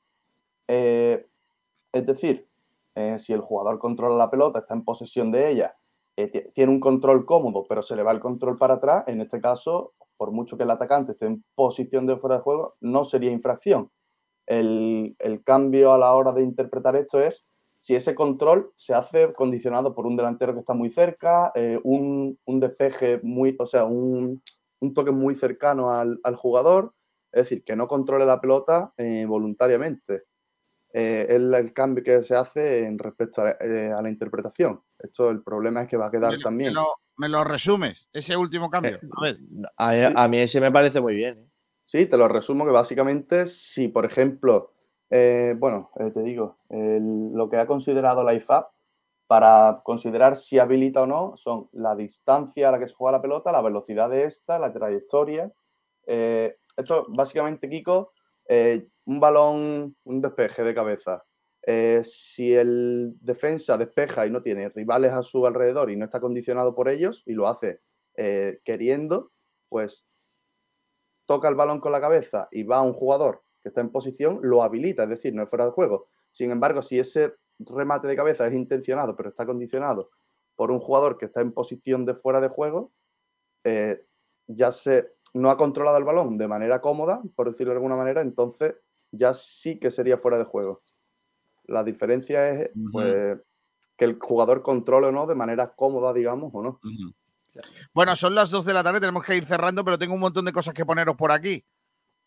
[0.67, 1.27] Eh,
[1.91, 2.47] es decir,
[2.99, 5.75] eh, si el jugador controla la pelota, está en posesión de ella,
[6.17, 9.21] eh, ti- tiene un control cómodo, pero se le va el control para atrás, en
[9.21, 13.03] este caso, por mucho que el atacante esté en posición de fuera de juego, no
[13.05, 13.89] sería infracción.
[14.47, 15.15] El,
[15.45, 17.45] cambio a la hora de interpretar esto es
[17.79, 22.37] si ese control se hace condicionado por un delantero que está muy cerca, eh, un,
[22.47, 24.43] despeje muy, o sea, un,
[24.93, 26.93] toque muy cercano al, al jugador,
[27.31, 30.23] es decir, que no controle la pelota eh, voluntariamente.
[30.91, 34.81] Eh, es la- el cambio que se hace en respecto a, eh, a la interpretación.
[34.97, 36.73] Esto el problema es que va a quedar Me también.
[36.73, 36.85] lo,
[37.17, 38.95] me lo resumes, ese último cambio.
[38.95, 38.99] Eh,
[39.77, 40.13] A ver.
[40.15, 41.37] A, a mí ese me parece muy bien.
[41.37, 41.45] ¿eh?
[41.85, 44.73] Sí, te lo resumo que básicamente si, por ejemplo,
[45.11, 48.71] eh, bueno, eh, te digo, lo que ha considerado la IFAP
[49.27, 53.21] para considerar si habilita o no son la distancia a la que se juega la
[53.21, 55.51] pelota, la velocidad de esta, la trayectoria.
[56.07, 58.11] Eh, esto básicamente, Kiko,
[58.47, 61.25] eh, un balón, un despeje de cabeza,
[61.65, 66.19] eh, si el defensa despeja y no tiene rivales a su alrededor y no está
[66.19, 67.81] condicionado por ellos y lo hace
[68.15, 69.31] eh, queriendo,
[69.67, 70.05] pues
[71.25, 74.39] toca el balón con la cabeza y va a un jugador que está en posición,
[74.43, 76.07] lo habilita, es decir, no es fuera de juego.
[76.31, 80.11] Sin embargo, si ese remate de cabeza es intencionado, pero está condicionado
[80.55, 82.91] por un jugador que está en posición de fuera de juego,
[83.63, 84.05] eh,
[84.45, 88.21] ya se no ha controlado el balón de manera cómoda, por decirlo de alguna manera,
[88.21, 88.75] entonces
[89.11, 90.77] ya sí que sería fuera de juego.
[91.65, 93.39] La diferencia es pues,
[93.95, 96.79] que el jugador controle o no de manera cómoda, digamos, o no.
[97.93, 100.45] Bueno, son las 2 de la tarde, tenemos que ir cerrando, pero tengo un montón
[100.45, 101.63] de cosas que poneros por aquí.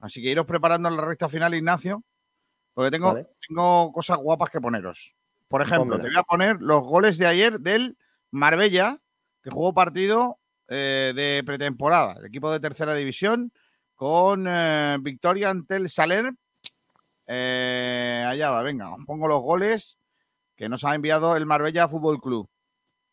[0.01, 2.03] Así que iros preparando la recta final, Ignacio,
[2.75, 3.15] porque tengo,
[3.47, 5.17] tengo cosas guapas que poneros.
[5.49, 7.97] Por ejemplo, te voy a poner los goles de ayer del
[8.31, 8.99] Marbella,
[9.43, 10.39] que jugó partido
[10.69, 13.53] eh, de pretemporada, el equipo de tercera división,
[13.95, 16.33] con eh, victoria ante el Saler.
[17.27, 19.99] Eh, allá va, venga, pongo los goles
[20.57, 22.49] que nos ha enviado el Marbella Fútbol Club.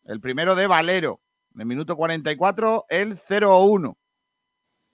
[0.04, 1.22] El primero de Valero,
[1.54, 3.96] en el minuto 44, el 0-1.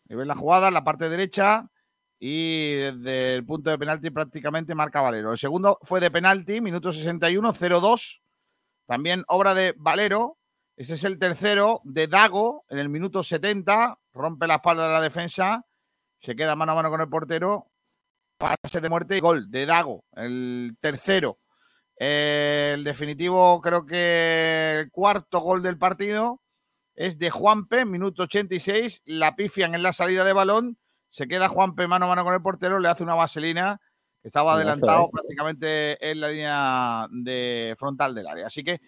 [0.07, 1.69] Y ven la jugada la parte derecha
[2.19, 5.31] y desde el punto de penalti prácticamente marca Valero.
[5.31, 8.21] El segundo fue de penalti, minuto 61, 0-2.
[8.85, 10.37] También obra de Valero.
[10.77, 13.97] Este es el tercero de Dago en el minuto 70.
[14.13, 15.65] Rompe la espalda de la defensa.
[16.19, 17.67] Se queda mano a mano con el portero.
[18.37, 20.03] Pase de muerte y gol de Dago.
[20.13, 21.39] El tercero.
[21.97, 26.41] el definitivo, creo que el cuarto gol del partido
[26.93, 29.03] es de Juanpe, minuto 86.
[29.05, 30.77] La pifian en la salida de balón
[31.15, 33.79] se queda Juanpe mano a mano con el portero, le hace una vaselina
[34.21, 38.47] que estaba adelantado prácticamente en la línea de frontal del área.
[38.47, 38.81] Así que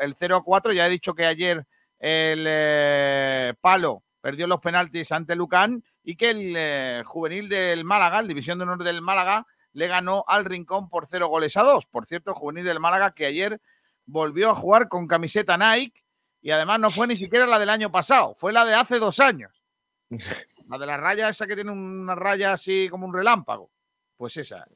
[0.00, 1.64] el 0-4, ya he dicho que ayer
[2.00, 8.20] el eh, Palo perdió los penaltis ante Lucán y que el eh, juvenil del Málaga,
[8.20, 11.86] el División de Honor del Málaga, le ganó al Rincón por 0 goles a 2.
[11.86, 13.60] Por cierto, el juvenil del Málaga que ayer
[14.06, 16.02] volvió a jugar con camiseta Nike
[16.42, 19.20] y además no fue ni siquiera la del año pasado, fue la de hace dos
[19.20, 19.62] años.
[20.70, 23.72] La de la raya esa que tiene una raya así como un relámpago.
[24.16, 24.68] Pues esa.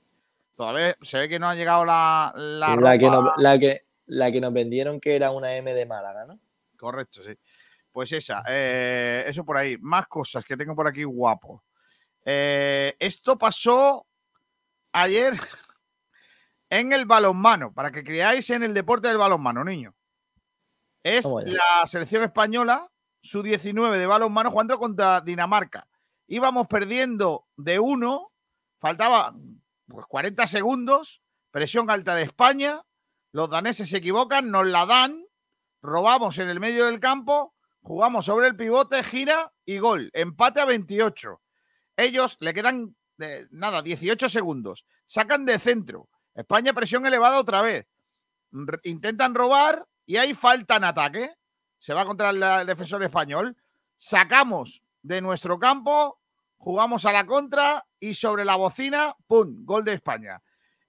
[0.56, 2.32] Todavía se ve que no ha llegado la.
[2.34, 6.26] La, la que, la, que, la que nos vendieron que era una M de Málaga,
[6.26, 6.40] ¿no?
[6.76, 7.38] Correcto, sí.
[7.94, 8.42] Pues esa.
[8.48, 9.78] Eh, eso por ahí.
[9.78, 11.62] Más cosas que tengo por aquí guapo.
[12.24, 14.04] Eh, esto pasó
[14.92, 15.34] ayer
[16.70, 19.94] en el balonmano, para que creáis en el deporte del balonmano, niño.
[21.04, 22.90] Es la selección española
[23.22, 25.86] su 19 de balonmano jugando contra Dinamarca.
[26.26, 28.32] Íbamos perdiendo de uno,
[28.80, 29.36] faltaba
[29.86, 31.22] pues, 40 segundos,
[31.52, 32.82] presión alta de España,
[33.30, 35.24] los daneses se equivocan, nos la dan,
[35.80, 37.54] robamos en el medio del campo,
[37.85, 40.11] jugamos sobre el pivote, gira y gol.
[40.12, 41.40] Empate a 28.
[41.97, 44.85] Ellos le quedan, eh, nada, 18 segundos.
[45.06, 46.09] Sacan de centro.
[46.35, 47.86] España presión elevada otra vez.
[48.82, 51.31] Intentan robar y ahí faltan ataque
[51.85, 53.55] se va contra el, defensor español.
[53.98, 56.19] Sacamos de nuestro campo,
[56.56, 59.66] jugamos a la contra y sobre la bocina, ¡pum!
[59.66, 60.43] Gol de España.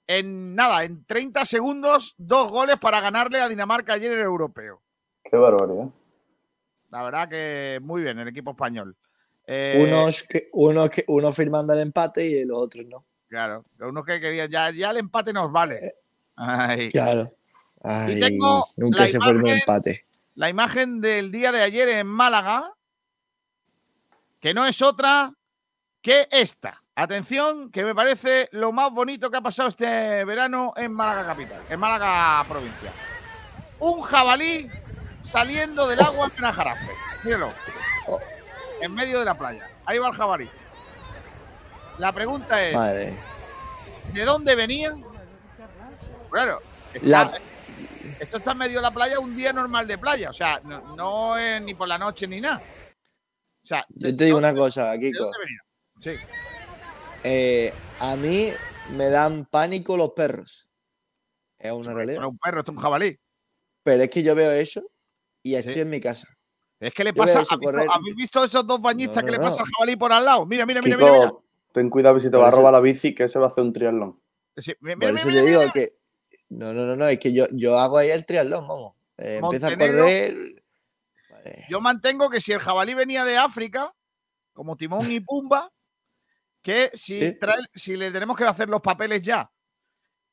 [0.08, 4.84] En nada, en 30 segundos, dos goles para ganarle a Dinamarca ayer en el europeo.
[5.22, 5.90] Qué barbaridad.
[6.96, 8.96] La verdad que muy bien el equipo español.
[9.46, 13.06] Eh, unos, que, unos, que, unos firmando el empate y los otros no.
[13.28, 15.96] Claro, unos que querían, ya, ya el empate nos vale.
[16.38, 17.32] Eh, claro.
[18.78, 20.06] nunca se fue el empate
[20.36, 22.74] la imagen del día de ayer en Málaga,
[24.40, 25.34] que no es otra
[26.02, 26.82] que esta.
[26.98, 31.62] Atención, que me parece lo más bonito que ha pasado este verano en Málaga capital,
[31.70, 32.92] en Málaga provincia.
[33.80, 34.70] Un jabalí
[35.26, 36.92] saliendo del agua en Ajarafe.
[37.24, 37.54] Míralo.
[38.82, 39.70] En medio de la playa.
[39.86, 40.50] Ahí va el jabalí.
[41.98, 43.16] La pregunta es:
[44.14, 44.96] ¿de dónde venía?
[46.30, 46.62] Claro,
[47.02, 47.32] la,
[48.20, 50.30] esto está en medio de la playa, un día normal de playa.
[50.30, 52.62] O sea, no, es ni por la noche ni nada.
[53.64, 55.32] O sea, yo te digo una cosa, Kiko.
[56.02, 56.12] Sí.
[57.24, 58.52] Eh, a mí
[58.92, 60.70] me dan pánico los perros.
[61.58, 62.22] Es una realidad.
[62.22, 63.20] es un perro, es un jabalí.
[63.82, 64.84] Pero es que yo veo eso
[65.46, 66.28] y estoy en mi casa.
[66.80, 67.44] Es que le pasa.
[67.50, 70.44] ¿Habéis visto esos dos bañistas que le pasa al jabalí por al lado?
[70.48, 71.34] Mira, mira, mira, mira,
[71.72, 73.72] Ten cuidado si te va a robar la bici, que se va a hacer un
[73.72, 74.20] triatlón.
[74.56, 75.98] por eso te digo que
[76.50, 78.94] no, no, no, no, es que yo, yo hago ahí el triatlón, vamos.
[79.18, 80.64] Eh, empieza a correr.
[81.70, 83.94] Yo mantengo que si el jabalí venía de África,
[84.54, 85.72] como Timón y Pumba,
[86.64, 87.38] que si,
[87.76, 89.52] si le tenemos que hacer los papeles ya.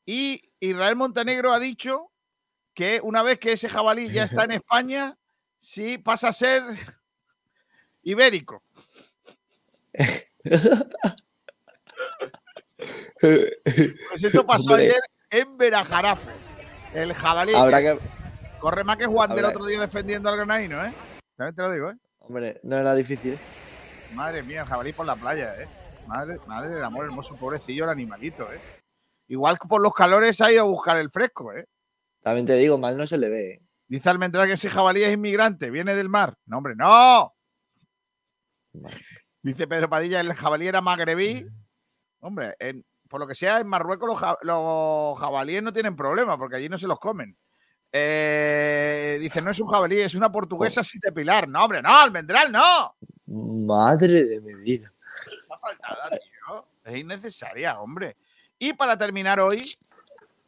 [0.07, 2.12] Y Israel Montenegro ha dicho
[2.75, 5.17] que una vez que ese jabalí ya está en España,
[5.61, 6.63] sí pasa a ser
[8.03, 8.63] ibérico.
[13.21, 14.85] Pues esto pasó Hombre.
[14.85, 15.01] ayer
[15.31, 16.31] en Berajarafe.
[16.95, 17.55] El jabalí.
[17.55, 17.99] Habrá que.
[18.59, 20.93] Corre más que Juan del otro día defendiendo al granadino, ¿eh?
[21.37, 21.97] También te lo digo, ¿eh?
[22.19, 23.35] Hombre, no era difícil.
[23.35, 23.39] ¿eh?
[24.15, 25.67] Madre mía, el jabalí por la playa, ¿eh?
[26.07, 28.61] Madre, madre del amor hermoso, pobrecillo el animalito, ¿eh?
[29.29, 31.67] Igual que por los calores ha ido a buscar el fresco, ¿eh?
[32.23, 33.51] También te digo, mal no se le ve.
[33.55, 33.63] ¿eh?
[33.89, 36.37] Dice Almendral que ese jabalí es inmigrante, viene del mar.
[36.47, 37.35] No, hombre, no.
[39.43, 41.47] Dice Pedro Padilla, el jabalí era magrebí.
[42.21, 46.39] Hombre, en- por lo que sea, en Marruecos los, ja- los jabalíes no tienen problema,
[46.39, 47.37] porque allí no se los comen.
[47.93, 51.47] Eh, dice, no es un jabalí, es una portuguesa sin depilar.
[51.49, 52.95] No, hombre, no, Almendral, no.
[53.27, 54.91] Madre de mi vida.
[55.49, 56.65] Una faltada, tío.
[56.85, 58.17] Es innecesaria, hombre.
[58.59, 59.59] Y para terminar hoy,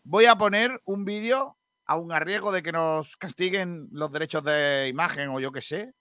[0.05, 1.57] voy a poner un vídeo,
[1.87, 5.95] aun a riesgo de que nos castiguen los derechos de imagen o yo qué sé,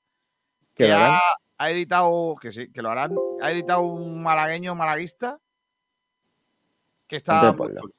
[0.76, 1.20] ¿Que ha,
[1.58, 5.38] ha editado, que sí, que lo harán, ha editado un malagueño malaguista
[7.08, 7.94] que está Entonces, chulo.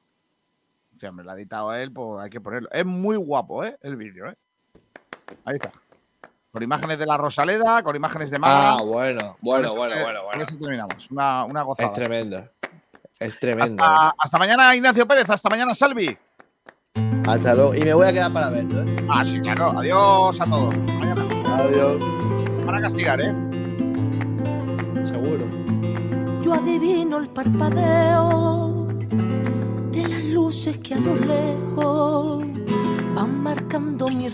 [0.99, 2.69] Sí, hombre, lo ha editado él, pues hay que ponerlo.
[2.71, 3.77] Es muy guapo, ¿eh?
[3.81, 4.35] El vídeo, ¿eh?
[5.45, 5.71] Ahí está.
[6.51, 8.77] Con imágenes de la Rosaleda, con imágenes de Málaga.
[8.77, 10.43] Ah, bueno, bueno, eso, bueno, eh, bueno, con bueno.
[10.43, 11.11] eso terminamos.
[11.11, 11.89] Una, una gozada.
[11.89, 12.49] Es tremendo.
[13.19, 13.83] Es tremendo.
[13.83, 15.29] Hasta, hasta mañana, Ignacio Pérez.
[15.29, 16.17] Hasta mañana, Salvi.
[17.27, 17.75] Hasta luego.
[17.75, 18.95] Y me voy a quedar para verlo, ¿eh?
[19.09, 19.77] Ah, sí, claro.
[19.77, 20.75] Adiós a todos.
[20.99, 21.25] Mañana.
[21.57, 22.01] Adiós.
[22.65, 23.33] Van a castigar, ¿eh?
[25.03, 25.45] Seguro.
[26.43, 28.87] Yo adivino el parpadeo
[29.91, 32.45] de las luces que a lo lejos
[33.15, 34.29] van marcando mi